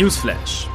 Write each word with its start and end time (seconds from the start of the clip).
Newsflash. 0.00 0.66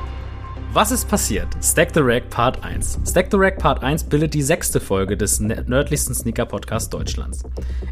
Was 0.71 0.91
ist 0.91 1.09
passiert? 1.09 1.47
Stack 1.59 1.95
the 1.95 2.01
Rack 2.03 2.29
Part 2.29 2.63
1. 2.63 2.99
Stack 3.07 3.31
the 3.31 3.37
Rack 3.37 3.57
Part 3.57 3.81
1 3.81 4.03
bildet 4.03 4.35
die 4.35 4.43
sechste 4.43 4.79
Folge 4.79 5.17
des 5.17 5.39
nördlichsten 5.39 6.13
Sneaker-Podcasts 6.13 6.91
Deutschlands. 6.91 7.41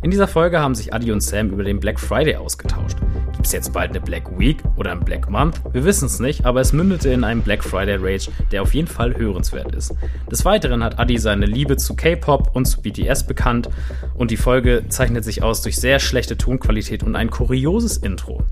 In 0.03 0.11
dieser 0.11 0.27
Folge 0.27 0.59
haben 0.59 0.75
sich 0.75 0.93
Adi 0.93 1.11
und 1.11 1.21
Sam 1.21 1.49
über 1.49 1.63
den 1.63 1.79
Black 1.79 1.99
Friday 1.99 2.35
ausgetauscht. 2.35 2.97
Gibt 3.43 3.47
es 3.49 3.53
jetzt 3.55 3.73
bald 3.73 3.89
eine 3.89 3.99
Black 3.99 4.39
Week 4.39 4.63
oder 4.77 4.93
ein 4.93 5.01
Black 5.01 5.29
Month? 5.29 5.59
Wir 5.73 5.83
wissen 5.83 6.05
es 6.05 6.21
nicht, 6.21 6.45
aber 6.45 6.61
es 6.61 6.71
mündete 6.71 7.09
in 7.09 7.25
einem 7.25 7.41
Black 7.41 7.61
Friday 7.61 7.97
Rage, 7.99 8.31
der 8.53 8.61
auf 8.61 8.73
jeden 8.73 8.87
Fall 8.87 9.17
hörenswert 9.17 9.75
ist. 9.75 9.93
Des 10.31 10.45
Weiteren 10.45 10.81
hat 10.81 10.97
Adi 10.97 11.17
seine 11.17 11.45
Liebe 11.45 11.75
zu 11.75 11.93
K-Pop 11.93 12.55
und 12.55 12.63
zu 12.63 12.81
BTS 12.81 13.27
bekannt 13.27 13.67
und 14.15 14.31
die 14.31 14.37
Folge 14.37 14.85
zeichnet 14.87 15.25
sich 15.25 15.43
aus 15.43 15.61
durch 15.61 15.75
sehr 15.75 15.99
schlechte 15.99 16.37
Tonqualität 16.37 17.03
und 17.03 17.17
ein 17.17 17.29
kurioses 17.29 17.97
Intro. 17.97 18.45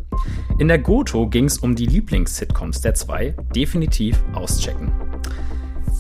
In 0.60 0.68
der 0.68 0.80
Goto 0.80 1.30
ging 1.30 1.46
es 1.46 1.60
um 1.60 1.74
die 1.74 1.86
Lieblings-Sitcoms 1.86 2.82
der 2.82 2.94
zwei, 2.94 3.34
definitiv 3.56 4.22
auschecken. 4.34 4.92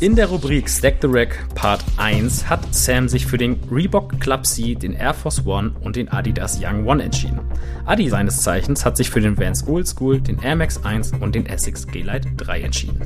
In 0.02 0.16
der 0.16 0.30
Rubrik 0.30 0.68
Stack 0.68 0.96
the 1.00 1.08
Rack 1.08 1.38
Part 1.54 1.86
1 1.98 2.50
hat 2.50 2.73
Sam 2.73 3.08
sich 3.08 3.28
für 3.28 3.38
den 3.38 3.60
Reebok 3.70 4.20
Club 4.20 4.48
C, 4.48 4.74
den 4.74 4.94
Air 4.94 5.14
Force 5.14 5.46
One 5.46 5.74
und 5.82 5.96
den 5.96 6.10
Adidas 6.10 6.60
Young 6.60 6.88
One 6.88 7.04
entschieden. 7.04 7.40
Adi 7.86 8.10
seines 8.10 8.41
Zeichens 8.41 8.84
hat 8.84 8.98
sich 8.98 9.12
für 9.12 9.22
den 9.22 9.38
Vans 9.38 9.68
Old 9.68 9.88
School, 9.88 10.20
den 10.20 10.40
Air 10.40 10.55
Max 10.55 10.84
1 10.84 11.12
und 11.20 11.36
den 11.36 11.46
Essex 11.46 11.86
G-Lite 11.86 12.32
3 12.36 12.62
entschieden. 12.62 13.00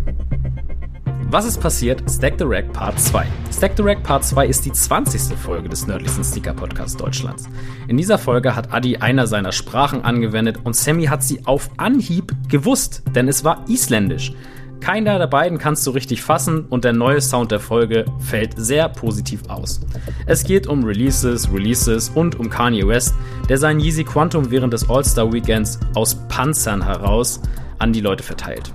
Was 1.29 1.43
ist 1.43 1.59
passiert? 1.59 2.01
Stack 2.09 2.35
the 2.37 2.45
Rack 2.47 2.71
Part 2.71 2.97
2. 2.97 3.25
Stack 3.51 3.73
the 3.75 3.83
Rack 3.83 4.01
Part 4.01 4.23
2 4.23 4.47
ist 4.47 4.63
die 4.63 4.71
20. 4.71 5.37
Folge 5.37 5.67
des 5.67 5.87
nördlichsten 5.87 6.23
Sneaker 6.23 6.53
Podcasts 6.53 6.95
Deutschlands. 6.95 7.49
In 7.89 7.97
dieser 7.97 8.17
Folge 8.17 8.55
hat 8.55 8.71
Adi 8.71 8.95
einer 8.95 9.27
seiner 9.27 9.51
Sprachen 9.51 10.05
angewendet 10.05 10.59
und 10.63 10.77
Sammy 10.77 11.07
hat 11.07 11.23
sie 11.23 11.45
auf 11.45 11.69
Anhieb 11.75 12.33
gewusst, 12.47 13.03
denn 13.13 13.27
es 13.27 13.43
war 13.43 13.65
isländisch. 13.67 14.33
Keiner 14.79 15.17
der 15.17 15.27
beiden 15.27 15.57
kannst 15.57 15.85
du 15.87 15.91
richtig 15.91 16.21
fassen 16.21 16.65
und 16.65 16.83
der 16.83 16.93
neue 16.93 17.19
Sound 17.21 17.51
der 17.51 17.59
Folge 17.59 18.05
fällt 18.19 18.53
sehr 18.55 18.87
positiv 18.89 19.41
aus. 19.47 19.81
Es 20.27 20.43
geht 20.43 20.67
um 20.67 20.83
Releases, 20.83 21.51
Releases 21.51 22.09
und 22.09 22.39
um 22.39 22.49
Kanye 22.49 22.87
West, 22.87 23.15
der 23.49 23.57
seinen 23.57 23.79
Yeezy 23.79 24.03
Quantum 24.03 24.51
während 24.51 24.73
des 24.73 24.89
All-Star 24.89 25.31
Weekends 25.33 25.79
aus 25.95 26.15
Panzern 26.27 26.83
heraus 26.83 27.41
an 27.79 27.93
die 27.93 28.01
Leute 28.01 28.23
verteilt. 28.23 28.73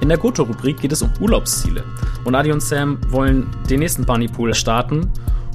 In 0.00 0.08
der 0.08 0.18
Goto-Rubrik 0.18 0.80
geht 0.80 0.92
es 0.92 1.02
um 1.02 1.10
Urlaubsziele 1.20 1.84
und 2.24 2.34
Adi 2.34 2.52
und 2.52 2.62
Sam 2.62 2.98
wollen 3.08 3.46
den 3.70 3.80
nächsten 3.80 4.04
Bunny 4.04 4.28
Pool 4.28 4.54
starten, 4.54 5.10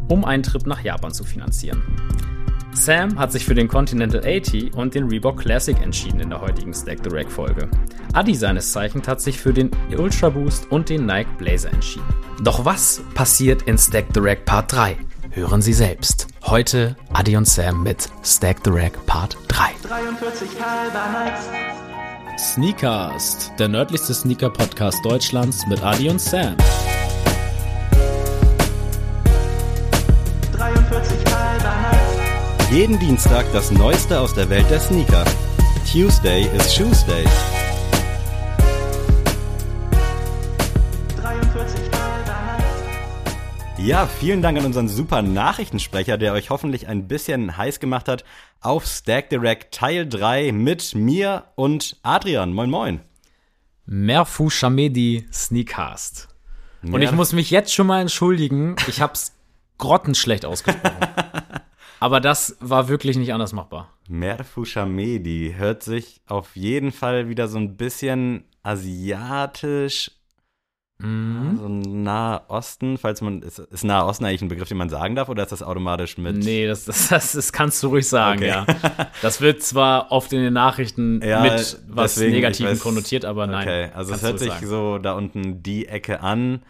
um 0.08 0.26
einen 0.26 0.44
Trip 0.44 0.66
nach 0.66 0.82
Japan 0.82 1.14
zu 1.14 1.24
finanzieren. 1.24 1.82
Sam 2.74 3.20
hat 3.20 3.32
sich 3.32 3.46
für 3.46 3.54
den 3.54 3.68
Continental 3.68 4.22
80 4.22 4.74
und 4.74 4.96
den 4.96 5.08
Reebok 5.10 5.42
Classic 5.42 5.80
entschieden 5.82 6.22
in 6.22 6.30
der 6.30 6.40
heutigen 6.40 6.74
Stack 6.74 7.00
the 7.04 7.10
Rack 7.12 7.30
Folge. 7.30 7.70
Adi 8.14 8.34
seines 8.34 8.72
Zeichens 8.72 9.08
hat 9.08 9.22
sich 9.22 9.40
für 9.40 9.54
den 9.54 9.72
Ultra 9.98 10.30
Boost 10.30 10.72
und 10.72 10.90
den 10.90 11.06
Nike 11.06 11.30
Blazer 11.38 11.72
entschieden. 11.72 12.06
Doch 12.44 12.64
was 12.64 13.02
passiert 13.14 13.64
in 13.64 13.78
Stack 13.78 14.06
the 14.14 14.22
Rack 14.22 14.46
Part 14.46 14.72
3? 14.72 14.98
Hören 15.32 15.62
Sie 15.62 15.74
selbst. 15.74 16.28
Heute 16.44 16.96
Adi 17.14 17.36
und 17.36 17.48
Sam 17.48 17.84
mit 17.84 18.10
Stack 18.24 18.58
the 18.64 18.72
Rack 18.72 19.06
Part 19.06 19.38
3. 19.50 19.72
43 19.88 20.50
Sneakast, 22.38 23.52
der 23.60 23.68
nördlichste 23.68 24.14
Sneaker-Podcast 24.14 25.06
Deutschlands 25.06 25.68
mit 25.68 25.84
Adi 25.84 26.10
und 26.10 26.20
Sam. 26.20 26.56
Jeden 32.72 32.98
Dienstag 33.00 33.46
das 33.52 33.70
Neueste 33.70 34.18
aus 34.18 34.34
der 34.34 34.50
Welt 34.50 34.70
der 34.70 34.80
Sneaker. 34.80 35.26
Tuesday 35.92 36.44
is 36.56 36.74
Shoesday. 36.74 37.26
Ja, 43.78 44.08
vielen 44.08 44.42
Dank 44.42 44.58
an 44.58 44.66
unseren 44.66 44.88
super 44.88 45.22
Nachrichtensprecher, 45.22 46.18
der 46.18 46.32
euch 46.32 46.50
hoffentlich 46.50 46.88
ein 46.88 47.10
bisschen 47.10 47.58
heiß 47.58 47.82
gemacht 47.82 48.08
hat 48.08 48.24
auf 48.62 48.86
Stack 48.86 49.26
the 49.32 49.38
Rack 49.38 49.72
Teil 49.72 50.08
3 50.08 50.54
mit 50.54 50.96
mir 50.96 51.44
und 51.56 51.98
Adrian. 52.04 52.54
Moin 52.54 52.70
moin. 52.70 53.02
Merfu 53.86 54.50
Shamedi 54.50 55.28
Sneakcast. 55.34 56.30
Und 56.84 57.02
ich 57.02 57.12
muss 57.12 57.34
mich 57.34 57.52
jetzt 57.52 57.74
schon 57.74 57.88
mal 57.88 58.00
entschuldigen, 58.00 58.78
ich 58.88 59.02
hab's 59.02 59.34
grottenschlecht 59.78 60.46
ausgesprochen. 60.46 60.96
Aber 62.02 62.20
das 62.20 62.58
war 62.60 62.88
wirklich 62.88 63.16
nicht 63.16 63.32
anders 63.32 63.54
machbar. 63.54 63.94
Merfu 64.10 64.66
Shamedi 64.66 65.54
hört 65.56 65.84
sich 65.84 66.20
auf 66.26 66.56
jeden 66.56 66.92
Fall 66.92 67.30
wieder 67.30 67.48
so 67.48 67.60
ein 67.60 67.78
bisschen 67.78 68.46
asiatisch, 68.64 70.10
mhm. 70.98 71.60
so 71.60 71.70
Nahe 71.70 72.42
Osten, 72.50 72.98
falls 72.98 73.22
man, 73.22 73.44
ist, 73.44 73.60
ist 73.60 73.84
Nahe 73.84 74.04
Osten 74.06 74.26
eigentlich 74.26 74.42
ein 74.42 74.48
Begriff, 74.48 74.68
den 74.68 74.80
man 74.80 74.90
sagen 74.90 75.16
darf, 75.16 75.30
oder 75.30 75.44
ist 75.44 75.52
das 75.52 75.62
automatisch 75.62 76.18
mit? 76.18 76.38
Nee, 76.38 76.66
das, 76.66 76.86
das, 76.86 77.10
das, 77.10 77.34
das 77.34 77.54
kannst 77.54 77.84
du 77.84 77.90
ruhig 77.90 78.10
sagen, 78.10 78.40
okay. 78.40 78.48
ja. 78.48 78.66
Das 79.22 79.40
wird 79.40 79.62
zwar 79.62 80.12
oft 80.12 80.34
in 80.34 80.42
den 80.42 80.54
Nachrichten 80.54 81.22
ja, 81.24 81.44
mit 81.44 81.78
was 81.88 82.16
deswegen, 82.16 82.34
Negativen 82.34 82.80
konnotiert, 82.80 83.26
aber 83.26 83.46
nein. 83.46 83.68
Okay, 83.68 83.90
also 83.94 84.16
es 84.16 84.24
hört 84.24 84.40
sich 84.40 84.50
sagen. 84.50 84.66
so 84.66 84.98
da 84.98 85.14
unten 85.14 85.62
die 85.62 85.88
Ecke 85.88 86.22
an. 86.22 86.64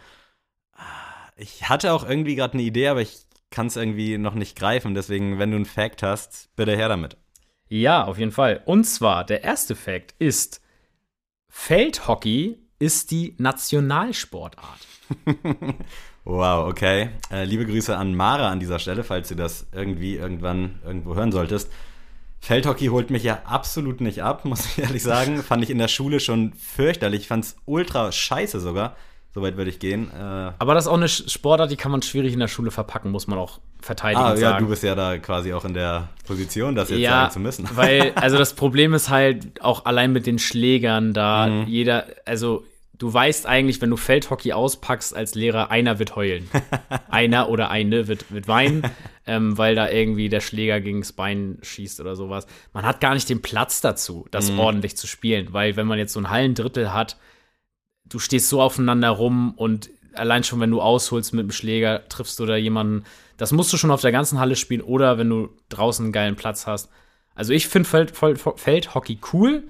Ich 1.36 1.70
hatte 1.70 1.94
auch 1.94 2.06
irgendwie 2.06 2.34
gerade 2.34 2.52
eine 2.52 2.62
Idee, 2.64 2.88
aber 2.88 3.00
ich 3.00 3.24
kann 3.52 3.68
es 3.68 3.76
irgendwie 3.76 4.18
noch 4.18 4.34
nicht 4.34 4.58
greifen. 4.58 4.94
Deswegen, 4.94 5.38
wenn 5.38 5.50
du 5.50 5.56
einen 5.56 5.64
Fact 5.64 6.02
hast, 6.02 6.50
bitte 6.56 6.76
her 6.76 6.88
damit. 6.88 7.16
Ja, 7.68 8.04
auf 8.04 8.18
jeden 8.18 8.32
Fall. 8.32 8.62
Und 8.66 8.84
zwar, 8.84 9.24
der 9.24 9.44
erste 9.44 9.76
Fact 9.76 10.14
ist, 10.18 10.60
Feldhockey 11.48 12.58
ist 12.78 13.10
die 13.10 13.36
Nationalsportart. 13.38 14.86
wow, 16.24 16.68
okay. 16.68 17.10
Äh, 17.30 17.44
liebe 17.44 17.64
Grüße 17.64 17.96
an 17.96 18.14
Mara 18.14 18.50
an 18.50 18.60
dieser 18.60 18.78
Stelle, 18.78 19.04
falls 19.04 19.28
du 19.28 19.36
das 19.36 19.68
irgendwie 19.72 20.16
irgendwann 20.16 20.80
irgendwo 20.84 21.14
hören 21.14 21.32
solltest. 21.32 21.70
Feldhockey 22.40 22.88
holt 22.88 23.10
mich 23.10 23.22
ja 23.22 23.42
absolut 23.44 24.00
nicht 24.00 24.22
ab, 24.22 24.44
muss 24.46 24.66
ich 24.66 24.82
ehrlich 24.82 25.02
sagen. 25.02 25.42
Fand 25.42 25.62
ich 25.62 25.70
in 25.70 25.78
der 25.78 25.88
Schule 25.88 26.20
schon 26.20 26.54
fürchterlich. 26.54 27.22
Ich 27.22 27.28
fand 27.28 27.44
es 27.44 27.56
ultra 27.66 28.10
scheiße 28.10 28.58
sogar. 28.60 28.96
Soweit 29.34 29.56
würde 29.56 29.70
ich 29.70 29.78
gehen. 29.78 30.10
Äh, 30.10 30.52
Aber 30.58 30.74
das 30.74 30.84
ist 30.84 30.88
auch 30.88 30.96
eine 30.96 31.08
Sportart, 31.08 31.70
die 31.70 31.76
kann 31.76 31.90
man 31.90 32.02
schwierig 32.02 32.34
in 32.34 32.40
der 32.40 32.48
Schule 32.48 32.70
verpacken, 32.70 33.10
muss 33.10 33.26
man 33.26 33.38
auch 33.38 33.60
verteidigen. 33.80 34.22
Ah, 34.22 34.34
ja, 34.34 34.36
sagen. 34.36 34.64
du 34.64 34.70
bist 34.70 34.82
ja 34.82 34.94
da 34.94 35.16
quasi 35.18 35.54
auch 35.54 35.64
in 35.64 35.72
der 35.72 36.08
Position, 36.26 36.74
das 36.74 36.90
jetzt 36.90 37.00
ja, 37.00 37.10
sagen 37.10 37.32
zu 37.32 37.40
müssen. 37.40 37.68
Weil, 37.74 38.12
also 38.16 38.36
das 38.36 38.52
Problem 38.54 38.92
ist 38.92 39.08
halt 39.08 39.62
auch 39.62 39.86
allein 39.86 40.12
mit 40.12 40.26
den 40.26 40.38
Schlägern, 40.38 41.14
da 41.14 41.46
mhm. 41.46 41.66
jeder, 41.66 42.06
also 42.26 42.64
du 42.98 43.12
weißt 43.12 43.46
eigentlich, 43.46 43.80
wenn 43.80 43.88
du 43.88 43.96
Feldhockey 43.96 44.52
auspackst 44.52 45.16
als 45.16 45.34
Lehrer, 45.34 45.70
einer 45.70 45.98
wird 45.98 46.14
heulen. 46.14 46.50
einer 47.08 47.48
oder 47.48 47.70
eine 47.70 48.08
wird, 48.08 48.30
wird 48.30 48.48
weinen, 48.48 48.82
ähm, 49.26 49.56
weil 49.56 49.74
da 49.74 49.88
irgendwie 49.88 50.28
der 50.28 50.40
Schläger 50.40 50.80
gegen 50.82 51.00
das 51.00 51.12
Bein 51.12 51.58
schießt 51.62 52.00
oder 52.00 52.16
sowas. 52.16 52.46
Man 52.74 52.84
hat 52.84 53.00
gar 53.00 53.14
nicht 53.14 53.30
den 53.30 53.40
Platz 53.40 53.80
dazu, 53.80 54.26
das 54.30 54.52
mhm. 54.52 54.58
ordentlich 54.58 54.96
zu 54.96 55.06
spielen, 55.06 55.54
weil 55.54 55.76
wenn 55.76 55.86
man 55.86 55.98
jetzt 55.98 56.12
so 56.12 56.20
ein 56.20 56.28
Hallendrittel 56.28 56.92
hat, 56.92 57.16
du 58.12 58.18
stehst 58.18 58.48
so 58.48 58.60
aufeinander 58.60 59.10
rum 59.10 59.54
und 59.56 59.90
allein 60.14 60.44
schon, 60.44 60.60
wenn 60.60 60.70
du 60.70 60.80
ausholst 60.80 61.32
mit 61.32 61.44
dem 61.44 61.52
Schläger, 61.52 62.08
triffst 62.08 62.38
du 62.38 62.46
da 62.46 62.56
jemanden. 62.56 63.04
Das 63.36 63.52
musst 63.52 63.72
du 63.72 63.76
schon 63.76 63.90
auf 63.90 64.02
der 64.02 64.12
ganzen 64.12 64.38
Halle 64.38 64.56
spielen 64.56 64.82
oder 64.82 65.18
wenn 65.18 65.28
du 65.28 65.48
draußen 65.68 66.04
einen 66.04 66.12
geilen 66.12 66.36
Platz 66.36 66.66
hast. 66.66 66.90
Also 67.34 67.52
ich 67.52 67.68
finde 67.68 67.88
Feld, 67.88 68.12
Feldhockey 68.56 69.18
cool, 69.32 69.64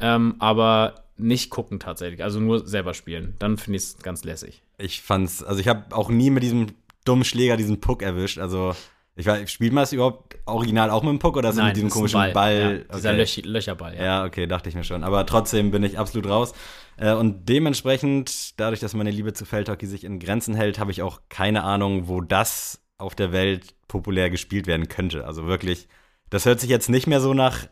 ähm, 0.00 0.36
aber 0.38 1.04
nicht 1.16 1.50
gucken 1.50 1.80
tatsächlich. 1.80 2.22
Also 2.22 2.38
nur 2.38 2.66
selber 2.66 2.94
spielen. 2.94 3.34
Dann 3.40 3.58
finde 3.58 3.78
ich 3.78 3.82
es 3.82 3.98
ganz 3.98 4.24
lässig. 4.24 4.62
Ich 4.78 5.02
fand's, 5.02 5.42
also 5.42 5.60
ich 5.60 5.66
habe 5.66 5.94
auch 5.94 6.10
nie 6.10 6.30
mit 6.30 6.44
diesem 6.44 6.68
dummen 7.04 7.24
Schläger 7.24 7.56
diesen 7.56 7.80
Puck 7.80 8.02
erwischt. 8.02 8.38
Also 8.38 8.74
ich 9.16 9.26
weiß, 9.26 9.50
spielt 9.50 9.72
man 9.72 9.82
es 9.82 9.92
überhaupt 9.92 10.36
original 10.46 10.90
auch 10.90 11.02
mit 11.02 11.10
dem 11.10 11.18
Puck 11.18 11.36
oder 11.36 11.48
ist 11.48 11.56
Nein, 11.56 11.66
mit 11.68 11.76
diesem 11.76 11.90
komischen 11.90 12.20
Ball? 12.20 12.32
Ball? 12.32 12.54
Ja, 12.54 12.68
okay. 12.68 12.84
Dieser 12.94 13.12
Löch 13.14 13.42
Löcherball, 13.44 13.96
ja. 13.96 14.04
Ja, 14.04 14.24
okay, 14.24 14.46
dachte 14.46 14.68
ich 14.68 14.76
mir 14.76 14.84
schon. 14.84 15.02
Aber 15.02 15.26
trotzdem 15.26 15.72
bin 15.72 15.82
ich 15.82 15.98
absolut 15.98 16.30
raus. 16.30 16.54
Äh, 16.98 17.14
und 17.14 17.48
dementsprechend, 17.48 18.58
dadurch, 18.60 18.80
dass 18.80 18.94
meine 18.94 19.10
Liebe 19.10 19.32
zu 19.32 19.44
Feldhockey 19.44 19.86
sich 19.86 20.04
in 20.04 20.18
Grenzen 20.18 20.54
hält, 20.54 20.78
habe 20.78 20.90
ich 20.90 21.02
auch 21.02 21.22
keine 21.28 21.62
Ahnung, 21.62 22.08
wo 22.08 22.20
das 22.20 22.82
auf 22.98 23.14
der 23.14 23.32
Welt 23.32 23.74
populär 23.86 24.28
gespielt 24.28 24.66
werden 24.66 24.88
könnte. 24.88 25.24
Also 25.24 25.46
wirklich, 25.46 25.88
das 26.28 26.44
hört 26.44 26.60
sich 26.60 26.68
jetzt 26.68 26.90
nicht 26.90 27.06
mehr 27.06 27.20
so 27.20 27.32
nach. 27.32 27.68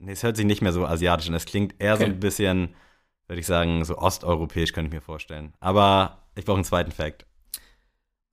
Nee, 0.00 0.12
es 0.12 0.22
hört 0.22 0.36
sich 0.36 0.46
nicht 0.46 0.62
mehr 0.62 0.72
so 0.72 0.86
asiatisch 0.86 1.28
an. 1.28 1.34
Es 1.34 1.44
klingt 1.44 1.74
eher 1.80 1.94
okay. 1.94 2.04
so 2.04 2.10
ein 2.10 2.20
bisschen, 2.20 2.74
würde 3.26 3.40
ich 3.40 3.46
sagen, 3.46 3.84
so 3.84 3.98
osteuropäisch, 3.98 4.72
könnte 4.72 4.88
ich 4.88 4.94
mir 4.94 5.00
vorstellen. 5.00 5.54
Aber 5.58 6.28
ich 6.36 6.44
brauche 6.44 6.56
einen 6.56 6.64
zweiten 6.64 6.92
Fact. 6.92 7.26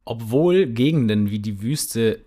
Obwohl 0.04 0.68
Gegenden 0.68 1.32
wie 1.32 1.40
die 1.40 1.62
Wüste 1.62 2.24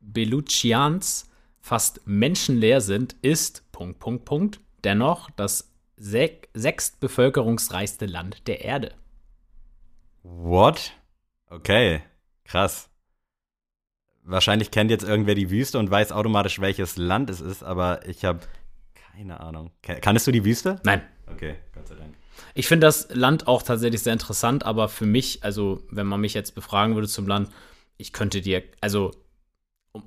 Beluchians 0.00 1.30
fast 1.60 2.06
menschenleer 2.06 2.82
sind, 2.82 3.16
ist 3.22 3.72
Punkt, 3.72 4.00
Punkt, 4.00 4.26
Punkt, 4.26 4.60
dennoch 4.84 5.30
das 5.30 5.73
sech 5.96 6.48
sechstbevölkerungsreichste 6.54 8.06
Land 8.06 8.46
der 8.46 8.64
Erde. 8.64 8.94
What? 10.22 10.92
Okay, 11.48 12.02
krass. 12.44 12.88
Wahrscheinlich 14.22 14.70
kennt 14.70 14.90
jetzt 14.90 15.04
irgendwer 15.04 15.34
die 15.34 15.50
Wüste 15.50 15.78
und 15.78 15.90
weiß 15.90 16.12
automatisch, 16.12 16.60
welches 16.60 16.96
Land 16.96 17.28
es 17.28 17.40
ist, 17.40 17.62
aber 17.62 18.06
ich 18.08 18.24
habe 18.24 18.40
keine 19.14 19.40
Ahnung. 19.40 19.70
Kannst 19.82 20.26
du 20.26 20.32
die 20.32 20.44
Wüste? 20.44 20.80
Nein. 20.84 21.02
Okay, 21.30 21.56
Gott 21.74 21.88
sei 21.88 21.94
Dank. 21.94 22.14
Ich 22.54 22.66
finde 22.66 22.86
das 22.86 23.08
Land 23.10 23.46
auch 23.46 23.62
tatsächlich 23.62 24.02
sehr 24.02 24.12
interessant, 24.12 24.64
aber 24.64 24.88
für 24.88 25.06
mich, 25.06 25.44
also 25.44 25.82
wenn 25.90 26.06
man 26.06 26.20
mich 26.20 26.34
jetzt 26.34 26.54
befragen 26.54 26.94
würde 26.94 27.08
zum 27.08 27.26
Land, 27.26 27.50
ich 27.96 28.12
könnte 28.12 28.40
dir, 28.40 28.62
also 28.80 29.12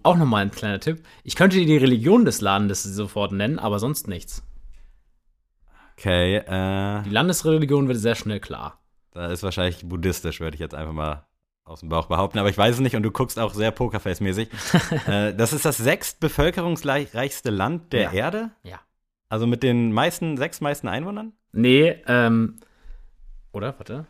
auch 0.03 0.17
nochmal 0.17 0.43
ein 0.43 0.51
kleiner 0.51 0.79
Tipp, 0.79 1.03
ich 1.23 1.35
könnte 1.35 1.57
dir 1.57 1.65
die 1.65 1.77
Religion 1.77 2.25
des 2.25 2.41
Landes 2.41 2.83
sofort 2.83 3.31
nennen, 3.31 3.59
aber 3.59 3.79
sonst 3.79 4.07
nichts. 4.07 4.43
Okay, 5.97 6.37
äh, 6.37 7.03
Die 7.03 7.09
Landesreligion 7.09 7.87
wird 7.87 7.97
sehr 7.97 8.15
schnell 8.15 8.39
klar. 8.39 8.79
da 9.11 9.27
ist 9.27 9.41
wahrscheinlich 9.43 9.83
buddhistisch, 9.87 10.39
würde 10.39 10.55
ich 10.55 10.59
jetzt 10.61 10.75
einfach 10.75 10.93
mal 10.93 11.25
aus 11.63 11.79
dem 11.81 11.89
Bauch 11.89 12.05
behaupten, 12.05 12.39
aber 12.39 12.49
ich 12.49 12.57
weiß 12.57 12.75
es 12.75 12.81
nicht 12.81 12.95
und 12.95 13.03
du 13.03 13.11
guckst 13.11 13.37
auch 13.39 13.53
sehr 13.53 13.71
Pokerface-mäßig. 13.71 14.47
äh, 15.07 15.33
das 15.33 15.51
ist 15.53 15.65
das 15.65 15.77
sechst 15.77 16.19
bevölkerungsreichste 16.19 17.49
Land 17.49 17.91
der 17.93 18.03
Ja. 18.03 18.11
Erde? 18.13 18.51
Ja. 18.63 18.79
Also 19.27 19.47
mit 19.47 19.63
den 19.63 19.91
meisten, 19.91 20.37
sechs 20.37 20.61
meisten 20.61 20.87
Einwohnern? 20.87 21.33
Nee, 21.51 22.01
ähm, 22.07 22.59
oder? 23.51 23.77
Warte. 23.77 24.05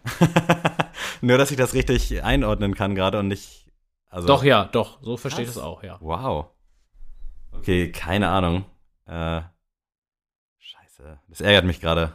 Nur, 1.21 1.37
dass 1.39 1.49
ich 1.51 1.57
das 1.57 1.73
richtig 1.73 2.21
einordnen 2.23 2.75
kann 2.75 2.93
gerade 2.95 3.17
und 3.19 3.27
nicht. 3.29 3.65
Also, 4.09 4.27
Doch, 4.27 4.43
ja, 4.43 4.65
doch, 4.65 5.01
so 5.01 5.17
verstehe 5.17 5.45
ich 5.45 5.49
das 5.53 5.57
auch, 5.57 5.83
ja. 5.83 5.97
Wow. 6.01 6.47
Okay, 7.53 7.91
keine 7.91 8.27
Ahnung. 8.29 8.65
Äh, 9.05 9.41
scheiße. 10.97 11.19
Das 11.27 11.41
ärgert 11.41 11.65
mich 11.65 11.79
gerade. 11.81 12.13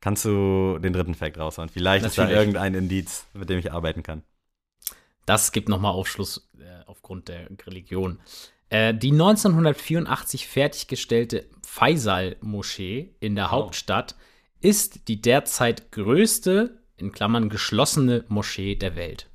Kannst 0.00 0.24
du 0.24 0.78
den 0.78 0.92
dritten 0.92 1.14
Fact 1.14 1.38
raushauen? 1.38 1.68
Vielleicht 1.68 2.06
ist 2.06 2.16
da 2.16 2.22
Natürlich. 2.22 2.38
irgendein 2.40 2.74
Indiz, 2.74 3.26
mit 3.34 3.50
dem 3.50 3.58
ich 3.58 3.72
arbeiten 3.72 4.02
kann. 4.02 4.22
Das 5.26 5.52
gibt 5.52 5.68
nochmal 5.68 5.92
Aufschluss 5.92 6.48
äh, 6.58 6.84
aufgrund 6.86 7.28
der 7.28 7.48
Religion. 7.66 8.18
Äh, 8.70 8.94
die 8.94 9.12
1984 9.12 10.46
fertiggestellte 10.48 11.48
Faisal-Moschee 11.66 13.14
in 13.20 13.34
der 13.34 13.48
Oh. 13.48 13.50
Hauptstadt 13.50 14.16
ist 14.60 15.08
die 15.08 15.20
derzeit 15.20 15.92
größte, 15.92 16.82
in 16.96 17.12
Klammern 17.12 17.48
geschlossene 17.48 18.24
Moschee 18.28 18.74
der 18.76 18.96
Welt. 18.96 19.28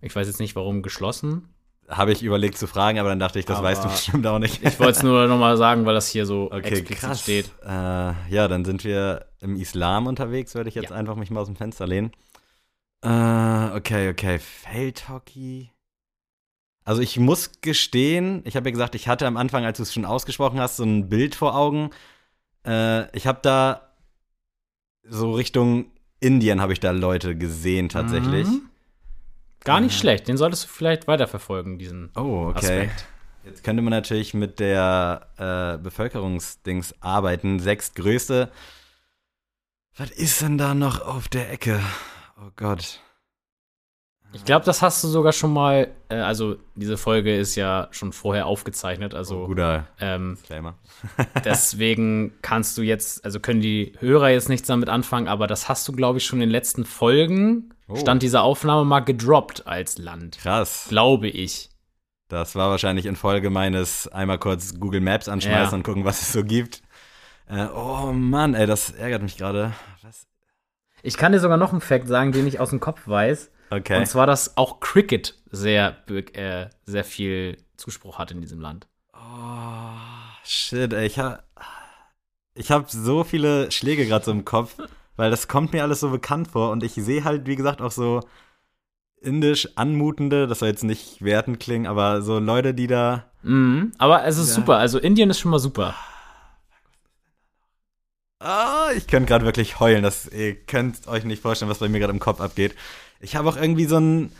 Ich 0.00 0.14
weiß 0.14 0.26
jetzt 0.26 0.40
nicht, 0.40 0.56
warum 0.56 0.82
geschlossen. 0.82 1.48
Habe 1.92 2.12
ich 2.12 2.22
überlegt 2.22 2.56
zu 2.58 2.66
fragen, 2.66 2.98
aber 2.98 3.10
dann 3.10 3.18
dachte 3.18 3.38
ich, 3.38 3.44
das 3.44 3.58
Aber 3.58 3.68
weißt 3.68 3.84
du 3.84 3.88
bestimmt 3.88 4.26
auch 4.26 4.38
nicht. 4.38 4.62
Ich 4.64 4.80
wollte 4.80 4.92
es 4.98 5.02
nur 5.02 5.26
nochmal 5.26 5.56
sagen, 5.56 5.84
weil 5.84 5.94
das 5.94 6.08
hier 6.08 6.24
so 6.26 6.46
Okay, 6.50 6.58
explizit 6.78 6.98
krass. 6.98 7.20
steht. 7.22 7.50
Äh, 7.64 7.68
ja, 7.68 8.48
dann 8.48 8.64
sind 8.64 8.82
wir 8.84 9.26
im 9.40 9.56
Islam 9.56 10.06
unterwegs, 10.06 10.54
würde 10.54 10.68
ich 10.68 10.74
jetzt 10.74 10.90
Ja. 10.90 10.96
einfach 10.96 11.16
mich 11.16 11.30
mal 11.30 11.40
aus 11.40 11.48
dem 11.48 11.56
Fenster 11.56 11.86
lehnen. 11.86 12.12
Äh, 13.04 13.76
okay, 13.76 14.10
okay. 14.10 14.38
Feldhockey. 14.38 15.70
Also 16.84 17.00
ich 17.02 17.18
muss 17.18 17.60
gestehen, 17.60 18.42
ich 18.44 18.56
habe 18.56 18.68
ja 18.68 18.72
gesagt, 18.72 18.94
ich 18.94 19.06
hatte 19.08 19.26
am 19.26 19.36
Anfang, 19.36 19.64
als 19.64 19.76
du 19.76 19.82
es 19.84 19.92
schon 19.92 20.04
ausgesprochen 20.04 20.58
hast, 20.60 20.78
so 20.78 20.84
ein 20.84 21.08
Bild 21.08 21.34
vor 21.34 21.54
Augen. 21.54 21.90
Äh, 22.66 23.14
ich 23.16 23.26
habe 23.26 23.38
da 23.42 23.92
so 25.04 25.32
Richtung 25.32 25.86
Indien 26.20 26.60
habe 26.60 26.72
ich 26.72 26.80
da 26.80 26.92
Leute 26.92 27.36
gesehen 27.36 27.88
tatsächlich. 27.88 28.46
Mhm. 28.48 28.62
Gar 29.64 29.80
nicht 29.80 29.94
Äh. 29.96 29.98
schlecht. 29.98 30.28
Den 30.28 30.36
solltest 30.36 30.64
du 30.64 30.68
vielleicht 30.68 31.06
weiterverfolgen, 31.06 31.78
diesen 31.78 32.10
Oh, 32.16 32.48
okay. 32.50 32.58
Aspekt. 32.58 33.06
Jetzt 33.44 33.64
könnte 33.64 33.82
man 33.82 33.90
natürlich 33.90 34.34
mit 34.34 34.60
der 34.60 35.26
äh, 35.36 35.82
Bevölkerungsdings 35.82 36.94
arbeiten. 37.00 37.58
Sechstgrößte. 37.58 38.50
Was 39.96 40.10
ist 40.10 40.40
denn 40.42 40.58
da 40.58 40.74
noch 40.74 41.00
auf 41.00 41.28
der 41.28 41.50
Ecke? 41.52 41.80
Oh 42.40 42.50
Gott. 42.56 43.00
Ich 44.34 44.44
glaube, 44.44 44.64
das 44.64 44.80
hast 44.82 45.02
du 45.04 45.08
sogar 45.08 45.32
schon 45.32 45.52
mal. 45.52 45.88
Äh, 46.08 46.14
also, 46.16 46.56
diese 46.74 46.96
Folge 46.96 47.36
ist 47.36 47.54
ja 47.54 47.88
schon 47.90 48.12
vorher 48.12 48.46
aufgezeichnet. 48.46 49.14
Also, 49.14 49.42
Oh, 49.42 49.46
guter 49.46 49.86
ähm, 50.00 50.36
Disclaimer. 50.38 50.74
deswegen 51.44 52.32
kannst 52.42 52.78
du 52.78 52.82
jetzt, 52.82 53.24
also 53.24 53.40
können 53.40 53.60
die 53.60 53.92
Hörer 53.98 54.30
jetzt 54.30 54.48
nichts 54.48 54.68
damit 54.68 54.88
anfangen, 54.88 55.28
aber 55.28 55.46
das 55.46 55.68
hast 55.68 55.86
du, 55.88 55.92
glaube 55.92 56.18
ich, 56.18 56.24
schon 56.24 56.38
in 56.38 56.48
den 56.48 56.50
letzten 56.50 56.84
Folgen, 56.84 57.68
Oh. 57.88 57.96
stand 57.96 58.22
diese 58.22 58.40
Aufnahme 58.40 58.84
mal 58.86 59.00
gedroppt 59.00 59.66
als 59.66 59.98
Land. 59.98 60.38
Krass. 60.38 60.86
Glaube 60.88 61.28
ich. 61.28 61.68
Das 62.28 62.54
war 62.54 62.70
wahrscheinlich 62.70 63.04
in 63.04 63.16
Folge 63.16 63.50
meines 63.50 64.08
einmal 64.08 64.38
kurz 64.38 64.78
Google 64.80 65.02
Maps 65.02 65.28
anschmeißen 65.28 65.72
Ja. 65.72 65.76
und 65.76 65.82
gucken, 65.82 66.04
was 66.06 66.22
es 66.22 66.32
so 66.32 66.42
gibt. 66.42 66.80
Äh, 67.48 67.66
oh 67.66 68.12
Mann, 68.12 68.54
ey, 68.54 68.66
das 68.66 68.90
ärgert 68.92 69.22
mich 69.22 69.36
gerade. 69.36 69.72
Ich 71.02 71.16
kann 71.18 71.32
dir 71.32 71.40
sogar 71.40 71.56
noch 71.58 71.72
einen 71.72 71.80
Fact 71.82 72.06
sagen, 72.08 72.32
den 72.32 72.46
ich 72.46 72.60
aus 72.60 72.70
dem 72.70 72.80
Kopf 72.80 73.06
weiß. 73.06 73.50
Okay. 73.72 73.98
Und 73.98 74.06
zwar, 74.06 74.26
dass 74.26 74.56
auch 74.58 74.80
Cricket 74.80 75.34
sehr, 75.50 75.96
äh, 76.34 76.66
sehr 76.84 77.04
viel 77.04 77.56
Zuspruch 77.76 78.18
hat 78.18 78.30
in 78.30 78.40
diesem 78.42 78.60
Land. 78.60 78.86
Oh, 79.14 79.96
shit, 80.44 80.92
ey, 80.92 81.06
ich 81.06 81.18
hab, 81.18 81.44
ich 82.54 82.70
hab 82.70 82.90
so 82.90 83.24
viele 83.24 83.70
Schläge 83.72 84.06
gerade 84.06 84.24
so 84.26 84.30
im 84.30 84.44
Kopf, 84.44 84.76
weil 85.16 85.30
das 85.30 85.48
kommt 85.48 85.72
mir 85.72 85.82
alles 85.82 86.00
so 86.00 86.10
bekannt 86.10 86.48
vor 86.48 86.70
und 86.70 86.82
ich 86.82 86.92
sehe 86.92 87.24
halt, 87.24 87.46
wie 87.46 87.56
gesagt, 87.56 87.80
auch 87.80 87.92
so 87.92 88.20
indisch 89.22 89.68
anmutende, 89.76 90.46
das 90.46 90.58
soll 90.58 90.68
jetzt 90.68 90.84
nicht 90.84 91.22
wertend 91.22 91.58
klingen, 91.58 91.86
aber 91.86 92.20
so 92.22 92.38
Leute, 92.38 92.74
die 92.74 92.88
da, 92.88 93.24
Mhm. 93.44 93.92
Aber 93.98 94.24
es 94.24 94.38
ist 94.38 94.50
Ja. 94.50 94.54
super. 94.54 94.76
Also, 94.76 94.98
Indien 95.00 95.28
ist 95.30 95.40
schon 95.40 95.50
mal 95.50 95.58
super. 95.58 95.96
ah, 98.38 98.90
ich 98.96 99.06
könnte 99.06 99.28
gerade 99.28 99.44
wirklich 99.44 99.78
heulen, 99.80 100.02
das, 100.02 100.26
ihr 100.26 100.54
könnt 100.56 101.06
euch 101.06 101.24
nicht 101.24 101.40
vorstellen, 101.42 101.70
was 101.70 101.78
bei 101.78 101.88
mir 101.88 102.00
gerade 102.00 102.12
im 102.12 102.18
Kopf 102.18 102.40
abgeht. 102.40 102.74
Ich 103.22 103.36
habe 103.36 103.48
auch 103.48 103.56
irgendwie 103.56 103.86
so 103.86 103.98
ein, 103.98 104.32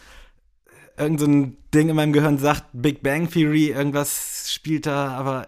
irgend 0.99 1.21
so 1.21 1.27
ein 1.27 1.57
Ding 1.73 1.89
in 1.89 1.97
meinem 1.97 2.13
Gehirn 2.13 2.39
sagt, 2.39 2.65
Big 2.73 3.03
Bang 3.03 3.31
Theory, 3.31 3.69
irgendwas 3.69 4.53
spielt 4.53 4.87
da, 4.87 5.13
aber 5.13 5.47